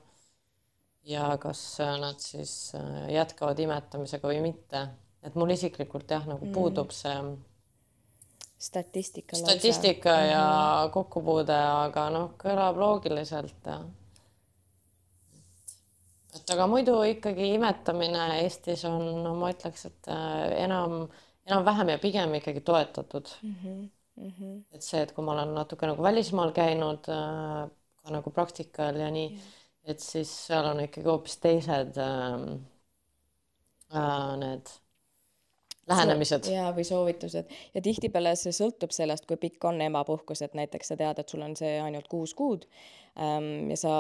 ja 1.11 1.28
kas 1.40 1.62
nad 2.02 2.18
siis 2.20 2.74
äh, 2.76 3.06
jätkavad 3.14 3.58
imetamisega 3.58 4.28
või 4.28 4.42
mitte, 4.50 4.82
et 5.24 5.38
mul 5.40 5.54
isiklikult 5.54 6.11
jah, 6.11 6.26
nagu 6.28 6.44
mm. 6.44 6.52
puudub 6.52 6.92
see 6.92 7.14
statistika. 8.61 9.36
statistika 9.36 10.11
lausa. 10.11 10.26
ja 10.26 10.44
mm 10.44 10.86
-hmm. 10.88 10.92
kokkupuude, 10.92 11.56
aga 11.86 12.11
noh, 12.11 12.30
kõlab 12.38 12.76
loogiliselt 12.76 13.68
et 16.34 16.50
aga 16.54 16.66
muidu 16.70 17.00
ikkagi 17.02 17.54
imetamine 17.56 18.26
Eestis 18.42 18.84
on 18.88 19.00
no,, 19.24 19.34
ma 19.38 19.50
ütleks, 19.54 19.86
et 19.90 20.11
äh, 20.12 20.62
enam 20.64 21.08
enam-vähem 21.48 21.94
ja 21.94 21.98
pigem 21.98 22.34
ikkagi 22.38 22.61
toetatud 22.61 23.28
mm. 23.42 23.54
-hmm. 23.62 23.88
Mm 24.16 24.32
-hmm. 24.38 24.64
et 24.72 24.82
see, 24.82 25.02
et 25.02 25.12
kui 25.12 25.24
ma 25.24 25.32
olen 25.32 25.54
natuke 25.54 25.86
nagu 25.86 26.02
välismaal 26.02 26.52
käinud 26.52 27.08
äh, 27.08 27.70
ka 28.02 28.11
nagu 28.11 28.30
praktikal 28.30 28.96
ja 28.96 29.11
nii 29.11 29.30
yeah., 29.30 29.48
et 29.84 30.00
siis 30.00 30.46
seal 30.46 30.66
on 30.66 30.80
ikkagi 30.80 31.08
hoopis 31.08 31.36
teised 31.36 31.96
äh, 31.96 32.40
äh, 33.96 34.36
need 34.36 34.66
lähenemised. 35.91 36.49
ja, 36.53 36.70
või 36.76 36.84
soovitused 36.86 37.57
ja 37.74 37.82
tihtipeale 37.84 38.34
see 38.38 38.55
sõltub 38.57 38.95
sellest, 38.95 39.26
kui 39.28 39.38
pikk 39.41 39.64
on 39.70 39.80
emapuhkus, 39.84 40.43
et 40.47 40.57
näiteks 40.59 40.93
sa 40.93 40.99
tead, 41.01 41.18
et 41.18 41.28
sul 41.28 41.45
on 41.47 41.57
see 41.59 41.76
ainult 41.82 42.09
kuus 42.11 42.34
kuud 42.38 42.66
ähm, 43.18 43.70
ja 43.70 43.78
sa 43.80 43.95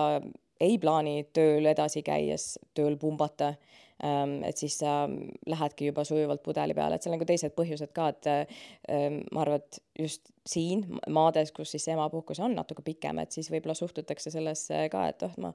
ei 0.60 0.78
plaani 0.78 1.24
tööl 1.36 1.66
edasi 1.70 2.02
käies 2.06 2.54
tööl 2.76 2.98
pumbata 3.00 3.54
et 4.00 4.56
siis 4.56 4.78
sa 4.80 5.04
lähedki 5.46 5.90
juba 5.90 6.04
sujuvalt 6.08 6.42
pudeli 6.42 6.74
peale, 6.76 6.96
et 6.96 7.04
seal 7.04 7.14
on 7.14 7.20
ka 7.20 7.28
teised 7.28 7.52
põhjused 7.56 7.92
ka, 7.96 8.08
et 8.14 8.28
ehm, 8.30 9.20
ma 9.34 9.44
arvan, 9.44 9.60
et 9.60 9.80
just 10.06 10.32
siin 10.48 10.86
maades, 11.12 11.52
kus 11.56 11.74
siis 11.76 11.88
emapuhkus 11.92 12.40
on 12.40 12.56
natuke 12.56 12.84
pikem, 12.86 13.20
et 13.20 13.36
siis 13.36 13.50
võib-olla 13.52 13.76
suhtutakse 13.76 14.32
sellesse 14.32 14.86
ka, 14.92 15.06
et 15.12 15.24
oh, 15.26 15.34
ma 15.44 15.52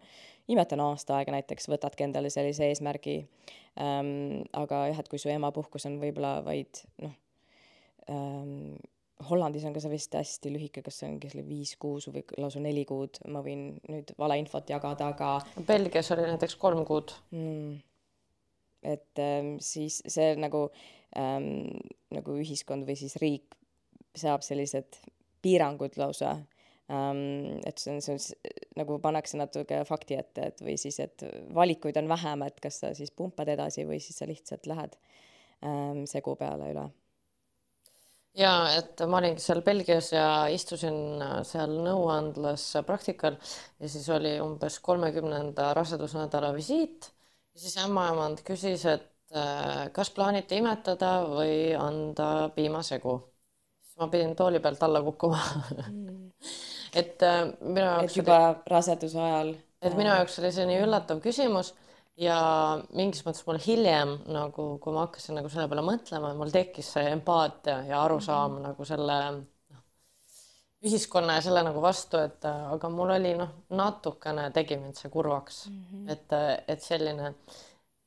imetan 0.52 0.84
aasta 0.86 1.18
aega 1.20 1.34
näiteks, 1.34 1.70
võtadki 1.74 2.06
endale 2.06 2.30
sellise 2.34 2.70
eesmärgi 2.70 3.18
ähm,. 3.82 4.44
aga 4.54 4.86
jah, 4.92 5.02
et 5.02 5.10
kui 5.10 5.22
su 5.22 5.32
emapuhkus 5.34 5.90
on 5.90 5.98
võib-olla 6.04 6.38
vaid 6.46 6.86
noh 7.02 7.16
Hollandis 9.26 9.64
on 9.66 9.74
ka 9.74 9.82
see 9.82 9.90
vist 9.90 10.14
hästi 10.14 10.52
lühike, 10.54 10.84
kas 10.86 11.00
see 11.00 11.08
ongi 11.10 11.32
selle 11.32 11.46
viis 11.48 11.72
kuus 11.82 12.06
või 12.12 12.22
lausa 12.38 12.62
neli 12.62 12.84
kuud, 12.86 13.18
ma 13.34 13.42
võin 13.42 13.72
nüüd 13.90 14.12
valeinfot 14.20 14.70
jagada, 14.70 15.08
aga. 15.16 15.30
Belgias 15.66 16.12
oli 16.14 16.28
näiteks 16.28 16.58
kolm 16.62 16.84
kuud 16.86 17.16
mm 17.32 17.95
et 18.84 19.22
ähm, 19.22 19.56
siis 19.64 20.02
see 20.08 20.34
nagu 20.40 20.68
ähm,, 21.18 21.70
nagu 22.14 22.40
ühiskond 22.42 22.88
või 22.88 22.98
siis 23.00 23.16
riik 23.22 23.56
seab 24.16 24.46
sellised 24.46 25.00
piirangud 25.46 25.98
lausa 26.02 26.36
ähm,. 26.92 27.62
et 27.66 27.80
see 27.82 27.96
on, 27.96 28.02
see 28.02 28.18
on 28.18 28.52
nagu 28.82 29.00
pannakse 29.04 29.40
natuke 29.40 29.84
fakti 29.88 30.20
ette, 30.20 30.52
et 30.52 30.62
või 30.66 30.78
siis, 30.82 31.00
et 31.04 31.26
valikuid 31.56 31.98
on 32.02 32.12
vähem, 32.12 32.46
et 32.48 32.60
kas 32.64 32.82
sa 32.84 32.94
siis 32.98 33.12
pumpad 33.12 33.50
edasi 33.56 33.88
või 33.88 34.02
siis 34.04 34.22
sa 34.22 34.30
lihtsalt 34.30 34.70
lähed 34.70 35.00
ähm, 35.64 36.06
segu 36.10 36.36
peale 36.40 36.72
üle 36.76 36.90
ja 38.36 38.52
et 38.76 39.00
ma 39.08 39.20
olingi 39.22 39.44
seal 39.44 39.62
Belgias 39.66 40.12
ja 40.14 40.28
istusin 40.52 41.24
seal 41.48 41.78
nõuandlas 41.86 42.68
praktikal 42.88 43.38
ja 43.80 43.90
siis 43.92 44.08
oli 44.14 44.36
umbes 44.44 44.80
kolmekümnenda 44.84 45.72
rasedusnädala 45.78 46.52
visiit 46.56 47.10
ja 47.56 47.62
siis 47.64 47.78
ämmaemand 47.80 48.44
küsis, 48.48 48.84
et 48.92 49.36
äh, 49.36 49.88
kas 49.96 50.12
plaanite 50.16 50.60
imetada 50.60 51.14
või 51.30 51.72
anda 51.80 52.50
piimasegu. 52.56 53.16
siis 53.80 53.96
ma 54.02 54.10
pidin 54.12 54.36
tooli 54.36 54.60
pealt 54.60 54.84
alla 54.84 55.02
kukkuma 55.06 55.40
mm. 55.88 56.32
et 57.02 57.24
äh, 57.24 57.42
minu 57.62 57.86
jaoks. 57.86 58.12
et 58.12 58.20
juba 58.20 58.38
oli, 58.50 58.62
raseduse 58.76 59.22
ajal. 59.22 59.56
et 59.82 59.96
minu 59.96 60.12
jaoks 60.12 60.40
oli 60.44 60.52
see 60.52 60.68
nii 60.70 60.84
üllatav 60.84 61.24
küsimus 61.24 61.74
ja 62.20 62.38
mingis 62.96 63.24
mõttes 63.26 63.48
mul 63.48 63.60
hiljem 63.60 64.18
nagu, 64.32 64.70
kui 64.84 64.96
ma 64.96 65.08
hakkasin 65.08 65.40
nagu 65.40 65.52
selle 65.52 65.68
peale 65.72 65.84
mõtlema, 65.84 66.36
mul 66.36 66.52
tekkis 66.52 66.94
see 66.96 67.10
empaatia 67.12 67.82
ja 67.90 68.04
arusaam 68.04 68.52
mm 68.52 68.58
-hmm. 68.58 68.68
nagu 68.70 68.86
selle 68.86 69.20
ühiskonna 70.84 71.38
ja 71.38 71.44
selle 71.46 71.64
nagu 71.66 71.82
vastu, 71.82 72.20
et 72.20 72.46
äh, 72.46 72.66
aga 72.76 72.90
mul 72.92 73.14
oli 73.16 73.34
noh, 73.38 73.52
natukene 73.78 74.50
tegi 74.56 74.78
mind 74.82 75.00
see 75.00 75.12
kurvaks 75.14 75.66
mm, 75.70 75.84
-hmm. 75.92 76.12
et, 76.12 76.34
äh, 76.34 76.52
et 76.68 76.82
selline 76.84 77.34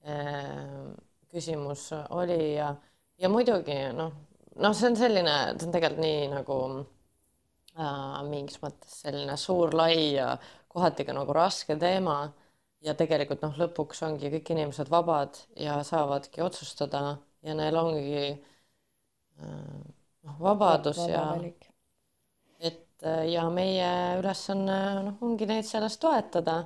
äh, 0.07 0.93
küsimus 1.33 1.91
oli 2.11 2.55
ja, 2.55 2.75
ja 3.19 3.29
muidugi 3.29 3.79
noh, 3.97 4.13
noh, 4.57 4.75
see 4.77 4.91
on 4.91 4.97
selline, 4.97 5.37
see 5.59 5.67
on 5.67 5.75
tegelikult 5.75 6.05
nii 6.05 6.29
nagu 6.35 6.59
äh, 7.79 8.23
mingis 8.29 8.61
mõttes 8.63 9.01
selline 9.05 9.37
suur, 9.37 9.75
lai 9.75 10.15
ja 10.15 10.37
kohati 10.69 11.05
ka 11.05 11.17
nagu 11.17 11.33
raske 11.33 11.77
teema 11.77 12.21
ja 12.85 12.95
tegelikult 12.95 13.43
noh, 13.43 13.57
lõpuks 13.59 14.05
ongi 14.07 14.31
kõik 14.37 14.53
inimesed 14.55 14.91
vabad 14.91 15.41
ja 15.57 15.83
saavadki 15.83 16.45
otsustada 16.45 17.17
ja 17.43 17.55
neil 17.55 17.77
ongi 17.77 18.45
noh, 19.39 20.37
vabadus 20.39 20.99
Vaba 20.99 21.11
ja 21.11 21.25
valik. 21.33 21.68
Et 22.99 23.33
ja 23.33 23.45
meie 23.51 23.91
ülesanne 24.19 24.79
noh, 25.07 25.21
ongi 25.23 25.47
neid 25.47 25.67
selles 25.67 25.99
toetada, 26.03 26.61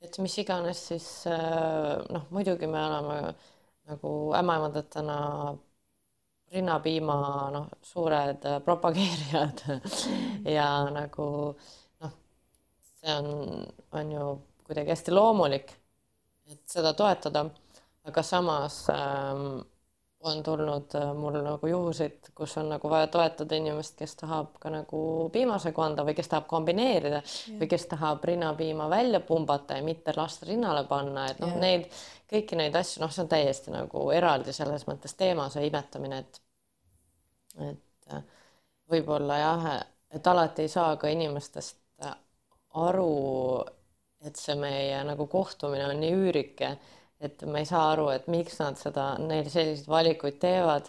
et 0.00 0.18
mis 0.20 0.36
iganes 0.42 0.84
siis 0.92 1.08
noh, 1.26 2.28
muidugi 2.30 2.68
me 2.68 2.84
oleme 2.84 3.18
nagu 3.90 4.12
ämmaemandatena 4.36 5.16
rinnapiima 6.52 7.16
noh, 7.54 7.66
suured 7.82 8.46
propageerijad. 8.64 9.64
Ja 10.56 10.88
nagu 10.90 11.26
noh, 12.00 12.14
see 13.00 13.12
on, 13.12 13.66
on 13.92 14.12
ju 14.12 14.28
kuidagi 14.66 14.94
hästi 14.94 15.12
loomulik, 15.12 15.74
et 16.50 16.62
seda 16.70 16.94
toetada, 16.96 17.44
aga 18.08 18.22
samas 18.24 18.82
ähm, 18.94 19.60
on 20.20 20.42
tulnud 20.42 20.94
äh, 20.94 21.14
mul 21.16 21.38
nagu 21.44 21.66
juhuseid, 21.66 22.30
kus 22.34 22.56
on 22.60 22.68
nagu 22.74 22.90
vaja 22.90 23.06
toetada 23.06 23.56
inimest, 23.56 23.96
kes 23.98 24.16
tahab 24.20 24.58
ka 24.60 24.72
nagu 24.72 25.02
piimasegu 25.32 25.82
anda 25.82 26.04
või 26.04 26.14
kes 26.18 26.28
tahab 26.28 26.46
kombineerida 26.50 27.22
ja. 27.22 27.56
või 27.60 27.68
kes 27.70 27.86
tahab 27.94 28.24
rinnapiima 28.28 28.88
välja 28.90 29.20
pumbata 29.24 29.78
ja 29.78 29.84
mitte 29.86 30.12
lasta 30.16 30.48
rinnale 30.48 30.84
panna, 30.88 31.26
et 31.30 31.40
noh, 31.40 31.56
neid 31.60 31.88
kõiki 32.30 32.58
neid 32.60 32.76
asju, 32.76 33.00
noh, 33.02 33.12
see 33.14 33.24
on 33.24 33.32
täiesti 33.32 33.72
nagu 33.74 34.04
eraldi 34.14 34.52
selles 34.56 34.84
mõttes 34.88 35.16
teema, 35.16 35.48
see 35.50 35.66
imetamine, 35.70 36.20
et 36.20 36.42
et 37.70 38.14
äh, 38.14 38.22
võib-olla 38.92 39.38
jah, 39.40 39.68
et 40.12 40.26
alati 40.26 40.66
ei 40.66 40.72
saa 40.72 40.94
ka 41.00 41.08
inimestest 41.10 42.04
äh, 42.04 42.14
aru, 42.78 43.64
et 44.26 44.36
see 44.36 44.54
meie 44.60 45.00
nagu 45.08 45.26
kohtumine 45.32 45.88
on 45.88 46.00
nii 46.00 46.16
üürike 46.16 46.74
et 47.20 47.44
ma 47.46 47.60
ei 47.60 47.68
saa 47.68 47.90
aru, 47.92 48.08
et 48.14 48.26
miks 48.32 48.58
nad 48.62 48.78
seda, 48.80 49.12
neil 49.20 49.48
selliseid 49.52 49.88
valikuid 49.90 50.40
teevad 50.40 50.88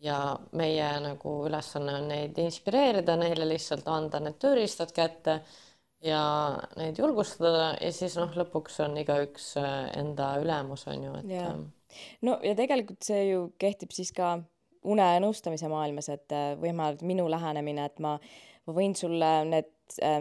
ja 0.00 0.18
meie 0.56 0.88
nagu 1.02 1.34
ülesanne 1.48 1.96
on 1.98 2.08
neid 2.12 2.38
inspireerida, 2.38 3.16
neile 3.18 3.48
lihtsalt 3.48 3.88
anda 3.90 4.20
need 4.22 4.38
tööriistad 4.40 4.94
kätte 4.96 5.40
ja 6.04 6.20
neid 6.78 6.98
julgustada 7.00 7.72
ja 7.82 7.90
siis 7.94 8.14
noh, 8.20 8.30
lõpuks 8.38 8.78
on 8.84 8.94
igaüks 9.02 9.50
äh, 9.60 9.88
enda 9.98 10.36
ülemus 10.42 10.86
on 10.90 11.08
ju, 11.08 11.16
et. 11.22 11.32
Ähm, 11.42 11.66
no 12.22 12.38
ja 12.46 12.54
tegelikult 12.58 13.02
see 13.04 13.24
ju 13.32 13.48
kehtib 13.58 13.94
siis 13.96 14.14
ka 14.14 14.36
une 14.88 15.08
ja 15.14 15.18
nõustamise 15.22 15.70
maailmas, 15.70 16.10
et 16.14 16.34
äh, 16.34 16.52
võimalikult 16.60 17.08
minu 17.08 17.26
lähenemine, 17.30 17.88
et 17.90 17.98
ma, 18.04 18.14
ma 18.68 18.76
võin 18.76 18.94
sulle 18.98 19.32
need 19.50 19.74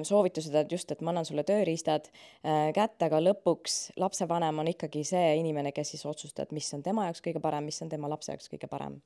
soovitused, 0.07 0.55
et 0.55 0.71
just, 0.71 0.91
et 0.91 1.01
ma 1.01 1.11
annan 1.13 1.25
sulle 1.27 1.43
tööriistad 1.47 2.07
äh, 2.09 2.69
kätte, 2.75 3.07
aga 3.07 3.19
lõpuks 3.23 3.77
lapsevanem 3.99 4.63
on 4.63 4.71
ikkagi 4.71 5.03
see 5.07 5.33
inimene, 5.41 5.73
kes 5.75 5.95
siis 5.95 6.05
otsustab, 6.09 6.53
mis 6.55 6.69
on 6.75 6.83
tema 6.85 7.07
jaoks 7.07 7.23
kõige 7.25 7.41
parem, 7.43 7.67
mis 7.67 7.81
on 7.83 7.91
tema 7.91 8.09
lapse 8.11 8.31
jaoks 8.33 8.51
kõige 8.53 8.69
parem. 8.71 8.99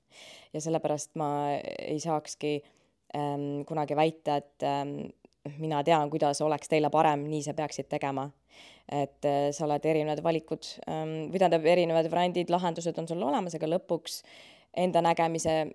ja 0.53 0.61
sellepärast 0.61 1.15
ma 1.19 1.31
ei 1.61 1.99
saakski 2.03 2.59
ähm, 3.17 3.63
kunagi 3.67 3.97
väita, 3.97 4.37
et 4.41 4.67
ähm, 4.67 4.95
mina 5.57 5.83
tean, 5.83 6.09
kuidas 6.09 6.41
oleks 6.45 6.69
teile 6.69 6.91
parem, 6.93 7.25
nii 7.29 7.43
sa 7.45 7.55
peaksid 7.57 7.89
tegema. 7.89 8.29
et 8.91 9.25
äh, 9.25 9.51
sa 9.55 9.65
oled 9.65 9.85
erinevad 9.85 10.19
valikud 10.23 10.67
ähm, 10.89 11.31
või 11.31 11.39
tähendab, 11.39 11.65
erinevad 11.65 12.09
variandid, 12.11 12.49
lahendused 12.51 12.97
on 12.99 13.07
sul 13.07 13.21
olemas, 13.23 13.55
aga 13.55 13.69
lõpuks 13.71 14.21
enda 14.77 15.01
nägemise 15.03 15.71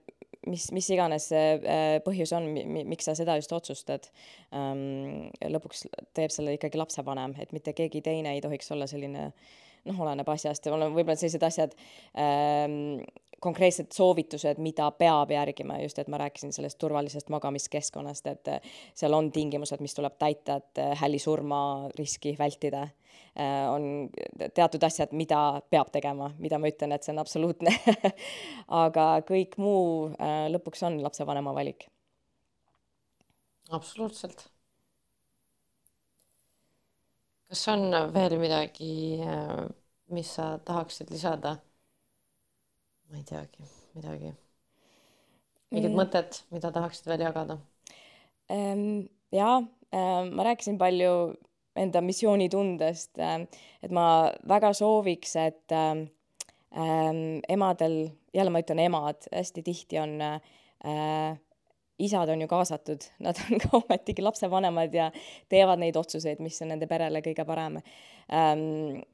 mis, 0.47 0.69
mis 0.77 0.89
iganes 0.95 1.29
see 1.33 1.45
äh, 1.59 1.99
põhjus 2.07 2.33
on, 2.37 2.49
miks 2.89 3.09
sa 3.09 3.17
seda 3.19 3.37
just 3.41 3.53
otsustad, 3.57 4.09
ähm, 4.57 5.29
lõpuks 5.57 5.87
teeb 6.17 6.35
selle 6.35 6.57
ikkagi 6.57 6.81
lapsevanem, 6.81 7.37
et 7.43 7.55
mitte 7.57 7.75
keegi 7.77 8.03
teine 8.05 8.37
ei 8.37 8.43
tohiks 8.45 8.71
olla 8.75 8.89
selline 8.91 9.31
noh, 9.87 10.01
oleneb 10.03 10.29
asjast 10.33 10.67
ja 10.67 10.75
mul 10.75 10.89
on 10.89 10.97
võib-olla 10.97 11.19
sellised 11.19 11.47
asjad 11.47 11.77
ähm,, 12.19 13.05
konkreetsed 13.41 13.93
soovitused, 13.93 14.59
mida 14.63 14.91
peab 14.97 15.31
järgima, 15.31 15.81
just 15.83 15.99
et 15.99 16.09
ma 16.09 16.19
rääkisin 16.23 16.55
sellest 16.57 16.79
turvalisest 16.79 17.29
magamiskeskkonnast, 17.33 18.27
et 18.33 18.53
seal 18.97 19.15
on 19.15 19.33
tingimused, 19.33 19.83
mis 19.85 19.95
tuleb 19.95 20.17
täita, 20.19 20.61
et 20.63 20.81
hällisurma 21.01 21.59
riski 21.99 22.37
vältida 22.39 22.87
Äh, 23.37 23.73
on 23.73 24.09
teatud 24.55 24.83
asjad, 24.87 25.11
mida 25.13 25.61
peab 25.71 25.91
tegema, 25.93 26.31
mida 26.41 26.57
ma 26.57 26.71
ütlen, 26.73 26.95
et 26.97 27.05
see 27.05 27.13
on 27.13 27.21
absoluutne 27.21 27.73
aga 28.83 29.05
kõik 29.29 29.59
muu 29.61 30.15
lõpuks 30.55 30.87
on 30.89 30.97
lapsevanema 31.05 31.53
valik. 31.53 31.85
absoluutselt. 33.77 34.47
kas 37.51 37.69
on 37.75 37.93
veel 38.15 38.39
midagi, 38.41 39.21
mis 40.17 40.33
sa 40.39 40.55
tahaksid 40.65 41.13
lisada? 41.13 41.59
Ma 43.11 43.21
ei 43.21 43.25
teagi, 43.29 43.67
midagi. 43.95 44.35
mingit 45.71 45.91
mm. 45.91 45.99
mõtet, 45.99 46.43
mida 46.55 46.73
tahaksid 46.75 47.09
veel 47.11 47.27
jagada 47.27 47.59
ähm,? 48.53 49.07
jaa 49.35 49.59
ähm,, 49.61 50.33
ma 50.37 50.47
rääkisin 50.47 50.79
palju 50.79 51.35
enda 51.77 52.01
missioonitundest, 52.01 53.19
äh, 53.21 53.43
et 53.85 53.93
ma 53.93 54.33
väga 54.49 54.73
sooviks, 54.77 55.35
et 55.37 55.75
ähm, 55.77 56.07
emadel, 57.49 57.99
jälle 58.35 58.53
ma 58.53 58.63
ütlen 58.63 58.81
emad, 58.87 59.29
hästi 59.33 59.65
tihti 59.65 60.01
on 60.01 60.17
äh, 60.21 61.37
isad 61.99 62.29
on 62.29 62.41
ju 62.41 62.49
kaasatud, 62.49 63.05
nad 63.19 63.37
on 63.45 63.59
ka 63.63 63.69
ometigi 63.79 64.25
lapsevanemad 64.25 64.95
ja 64.95 65.11
teevad 65.49 65.81
neid 65.81 65.97
otsuseid, 65.97 66.41
mis 66.45 66.61
on 66.63 66.75
nende 66.75 66.89
perele 66.91 67.25
kõige 67.25 67.47
parem 67.49 67.81
ähm,. 68.33 69.05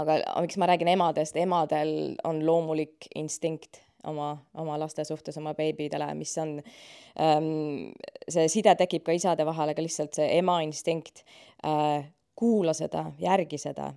Aga 0.00 0.18
miks 0.42 0.58
ma 0.58 0.68
räägin 0.70 0.90
emadest, 0.94 1.36
emadel 1.36 2.14
on 2.24 2.42
loomulik 2.46 3.08
instinkt 3.14 3.82
oma, 4.04 4.34
oma 4.54 4.78
laste 4.80 5.04
suhtes, 5.04 5.38
oma 5.40 5.54
beebidele, 5.54 6.08
mis 6.18 6.34
on 6.38 6.56
ähm,, 7.20 7.92
see 8.28 8.48
side 8.52 8.74
tekib 8.80 9.04
ka 9.06 9.14
isade 9.16 9.46
vahel, 9.46 9.72
aga 9.72 9.84
lihtsalt 9.84 10.18
see 10.18 10.28
ema 10.38 10.60
instinkt 10.66 11.24
äh,, 11.64 12.04
kuula 12.34 12.74
seda, 12.76 13.06
järgi 13.22 13.60
seda. 13.60 13.92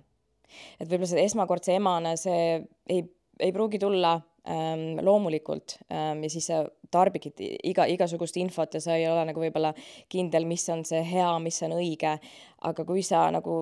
et 0.78 0.88
võib-olla 0.88 1.10
see 1.10 1.26
esmakordse 1.26 1.76
emana, 1.76 2.14
see 2.16 2.58
ei, 2.88 3.02
ei 3.40 3.52
pruugi 3.52 3.80
tulla 3.82 4.14
ähm, 4.48 5.00
loomulikult 5.04 5.78
ähm, 5.92 6.22
ja 6.24 6.30
siis 6.32 6.48
sa 6.48 6.62
tarbigid 6.90 7.42
iga, 7.68 7.84
igasugust 7.90 8.38
infot 8.40 8.78
ja 8.78 8.80
sa 8.80 8.96
ei 8.96 9.04
ole 9.10 9.26
nagu 9.28 9.42
võib-olla 9.42 9.74
kindel, 10.08 10.46
mis 10.48 10.64
on 10.72 10.86
see 10.88 11.02
hea, 11.04 11.28
mis 11.44 11.60
on 11.66 11.76
õige, 11.76 12.14
aga 12.70 12.86
kui 12.88 13.04
sa 13.04 13.26
nagu 13.34 13.58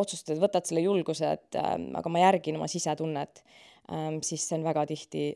otsustad, 0.00 0.38
võtad 0.42 0.66
selle 0.68 0.84
julguse, 0.84 1.34
et 1.38 1.58
ähm, 1.60 1.90
aga 1.98 2.12
ma 2.12 2.22
järgin 2.24 2.58
oma 2.58 2.68
sisetunnet 2.70 3.42
ähm,, 3.92 4.20
siis 4.26 4.46
see 4.48 4.58
on 4.58 4.66
väga 4.66 4.86
tihti, 4.90 5.30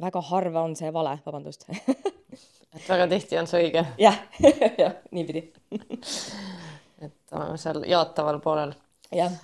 väga 0.00 0.22
harva 0.30 0.64
on 0.68 0.76
see 0.78 0.90
vale, 0.94 1.16
vabandust 1.26 1.66
et 2.76 2.88
väga 2.88 3.08
tihti 3.10 3.38
on 3.40 3.50
see 3.50 3.66
õige 3.66 3.84
ja,? 4.00 4.14
jah, 4.42 4.64
jah, 4.82 4.96
niipidi 5.14 5.44
et 7.04 7.36
oleme 7.36 7.58
seal 7.60 7.84
jaataval 7.88 8.40
poolel. 8.44 8.74
jah. 9.14 9.36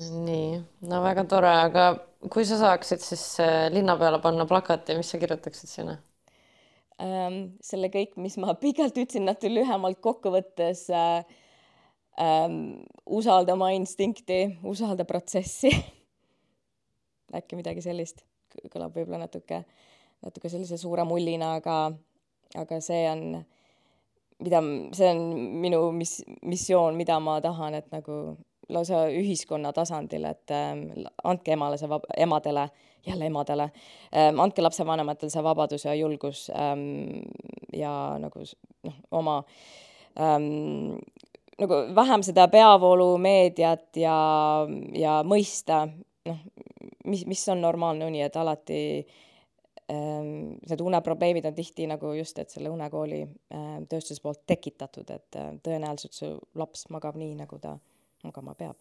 nii, 0.00 0.60
no 0.90 1.02
väga 1.04 1.26
tore, 1.30 1.52
aga 1.66 1.90
kui 2.32 2.46
sa 2.48 2.60
saaksid 2.60 3.02
siis 3.04 3.24
äh, 3.44 3.66
linna 3.72 3.96
peale 4.00 4.20
panna 4.22 4.46
plakati, 4.48 4.96
mis 4.98 5.12
sa 5.12 5.20
kirjutaksid 5.22 5.72
sinna 5.72 5.98
ähm,? 7.02 7.42
selle 7.64 7.92
kõik, 7.92 8.16
mis 8.20 8.38
ma 8.40 8.56
pikalt 8.58 8.96
ütlesin, 8.96 9.28
natuke 9.28 9.52
lühemalt 9.52 10.00
kokku 10.04 10.32
võttes 10.34 10.88
äh, 10.94 11.22
ähm, 12.20 12.58
usalda 13.06 13.54
oma 13.56 13.70
instinkti, 13.76 14.58
usalda 14.64 15.04
protsessi. 15.04 15.70
Äkki 17.38 17.58
midagi 17.58 17.82
sellist, 17.84 18.24
kõlab 18.72 18.96
võib-olla 18.96 19.22
natuke, 19.24 19.62
natuke 20.24 20.50
sellise 20.50 20.78
suure 20.80 21.04
mullina, 21.06 21.54
aga, 21.60 21.76
aga 22.58 22.80
see 22.82 23.04
on, 23.10 23.24
mida, 24.42 24.62
see 24.96 25.10
on 25.12 25.20
minu 25.62 25.84
mis-, 25.94 26.24
missioon, 26.42 26.98
mida 26.98 27.20
ma 27.22 27.38
tahan, 27.44 27.78
et 27.78 27.90
nagu 27.94 28.20
lausa 28.70 29.04
ühiskonna 29.14 29.72
tasandil, 29.74 30.26
et 30.30 30.54
äh, 30.54 30.74
andke 31.26 31.54
emale 31.54 31.78
see 31.78 31.90
vab-, 31.90 32.08
emadele, 32.18 32.68
jälle 33.06 33.30
emadele 33.30 33.70
äh,, 33.70 34.28
andke 34.30 34.62
lapsevanematele 34.62 35.32
see 35.32 35.44
vabadus 35.46 35.86
ja 35.86 35.94
julgus 35.96 36.48
ähm, 36.52 37.22
ja 37.72 37.92
nagu 38.20 38.42
noh, 38.84 38.98
oma 39.10 39.38
ähm, 40.18 40.98
nagu 41.60 41.80
vähem 41.94 42.22
seda 42.24 42.46
peavoolumeediat 42.48 43.96
ja, 44.00 44.18
ja 44.96 45.20
mõista, 45.26 45.82
noh, 46.28 46.38
mis, 47.04 47.26
mis 47.28 47.42
on 47.52 47.60
normaalne 47.60 48.08
uni, 48.08 48.22
et 48.24 48.36
alati 48.40 48.80
ähm, 49.92 50.56
need 50.68 50.84
uneprobleemid 50.84 51.48
on 51.50 51.56
tihti 51.56 51.88
nagu 51.90 52.12
just, 52.16 52.38
et 52.38 52.52
selle 52.52 52.72
unekooli 52.72 53.22
äh, 53.24 53.72
tööstuse 53.90 54.22
poolt 54.24 54.44
tekitatud, 54.48 55.10
et 55.12 55.40
äh, 55.40 55.52
tõenäoliselt 55.64 56.16
su 56.16 56.32
laps 56.60 56.88
magab 56.94 57.18
nii, 57.20 57.34
nagu 57.42 57.60
ta 57.62 57.76
magama 58.24 58.54
peab. 58.54 58.76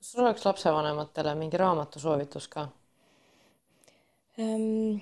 kas 0.00 0.12
sul 0.12 0.24
oleks 0.24 0.44
lapsevanematele 0.46 1.34
mingi 1.36 1.60
raamatu 1.60 2.00
soovitus 2.00 2.48
ka 2.48 2.68
ähm,? 4.38 5.00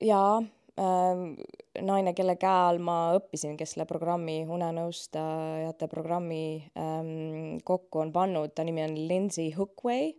jaa 0.00 0.36
ähm,, 0.38 0.50
naine, 0.80 2.14
kelle 2.16 2.36
käe 2.40 2.64
all 2.70 2.80
ma 2.80 2.96
õppisin, 3.18 3.58
kes 3.60 3.74
selle 3.74 3.84
programmi, 3.88 4.42
unenõustajate 4.48 5.88
programmi 5.92 6.64
ähm, 6.80 7.58
kokku 7.64 8.00
on 8.06 8.12
pannud, 8.12 8.54
ta 8.56 8.64
nimi 8.64 8.84
on 8.84 8.96
Lindsay 9.08 9.52
Hookway 9.52 10.14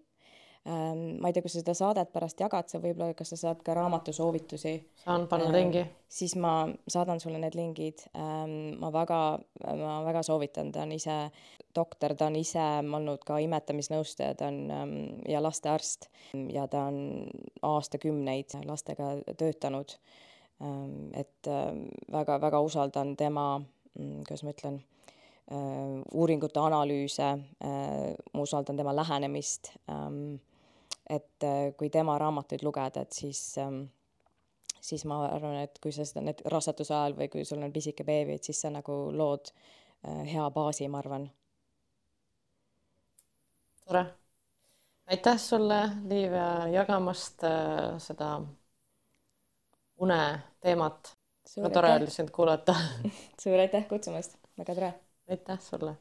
ähm,. 0.70 1.18
ma 1.22 1.30
ei 1.30 1.34
tea, 1.34 1.42
kas 1.42 1.56
sa 1.58 1.64
seda 1.64 1.74
saadet 1.78 2.12
pärast 2.14 2.40
jagad, 2.40 2.70
sa 2.70 2.82
võib-olla, 2.84 3.16
kas 3.18 3.34
sa 3.34 3.40
saad 3.40 3.64
ka 3.66 3.74
raamatusoovitusi? 3.80 4.76
saan 5.02 5.26
panna 5.32 5.50
äh, 5.50 5.56
lingi. 5.58 5.86
siis 6.08 6.36
ma 6.38 6.68
saadan 6.88 7.22
sulle 7.24 7.42
need 7.42 7.58
lingid 7.58 8.06
ähm,. 8.14 8.76
ma 8.82 8.92
väga, 8.94 9.22
ma 9.66 9.96
väga 10.06 10.22
soovitan, 10.28 10.70
ta 10.76 10.84
on 10.86 10.94
ise 10.94 11.16
doktor, 11.74 12.14
ta 12.14 12.30
on 12.30 12.38
ise 12.38 12.68
olnud 12.84 13.26
ka 13.26 13.40
imetamisnõustaja, 13.42 14.38
ta 14.38 14.52
on 14.54 14.62
ähm, 14.70 14.94
ja 15.30 15.42
lastearst 15.42 16.12
ja 16.54 16.68
ta 16.70 16.86
on 16.92 17.26
aastakümneid 17.74 18.54
lastega 18.70 19.16
töötanud 19.34 19.98
ähm,. 19.98 20.30
Et 21.14 21.48
väga-väga 22.12 22.60
ähm, 22.60 22.66
usaldan 22.66 23.16
tema, 23.18 23.60
mm, 24.00 24.24
kuidas 24.28 24.44
ma 24.44 24.54
ütlen 24.54 24.80
äh,, 25.52 26.02
uuringute 26.12 26.60
analüüse 26.62 27.30
äh,, 27.34 28.16
ma 28.34 28.46
usaldan 28.46 28.78
tema 28.78 28.96
lähenemist 28.96 29.74
ähm, 29.90 30.40
et 31.10 31.44
äh, 31.44 31.74
kui 31.78 31.90
tema 31.90 32.18
raamatuid 32.18 32.64
lugeda, 32.64 33.04
et 33.04 33.12
siis, 33.12 33.58
ähm, 33.58 33.84
siis 34.82 35.06
ma 35.06 35.24
arvan, 35.26 35.60
et 35.64 35.80
kui 35.84 35.92
sa 35.92 36.06
seda 36.08 36.24
nüüd 36.24 36.44
raseduse 36.52 36.96
ajal 36.96 37.18
või 37.18 37.30
kui 37.34 37.46
sul 37.46 37.64
on 37.64 37.74
pisike 37.74 38.06
beebi, 38.08 38.38
et 38.38 38.44
siis 38.44 38.62
sa 38.64 38.72
nagu 38.74 38.98
lood 39.12 39.54
hea 40.04 40.50
baasi, 40.52 40.88
ma 40.92 41.00
arvan. 41.00 41.30
tore. 43.86 44.06
aitäh 45.08 45.38
sulle, 45.40 45.80
Liiv, 46.08 46.36
jagamast 46.74 47.44
seda 48.04 48.34
une 50.04 50.20
teemat. 50.62 51.16
väga 51.56 51.70
tore 51.70 51.94
oli 51.96 52.08
sind 52.12 52.30
kuulata 52.32 52.76
suur 53.44 53.60
aitäh 53.66 53.88
kutsumast, 53.92 54.38
väga 54.58 54.76
tore. 54.76 54.94
aitäh 55.30 55.60
sulle 55.62 55.96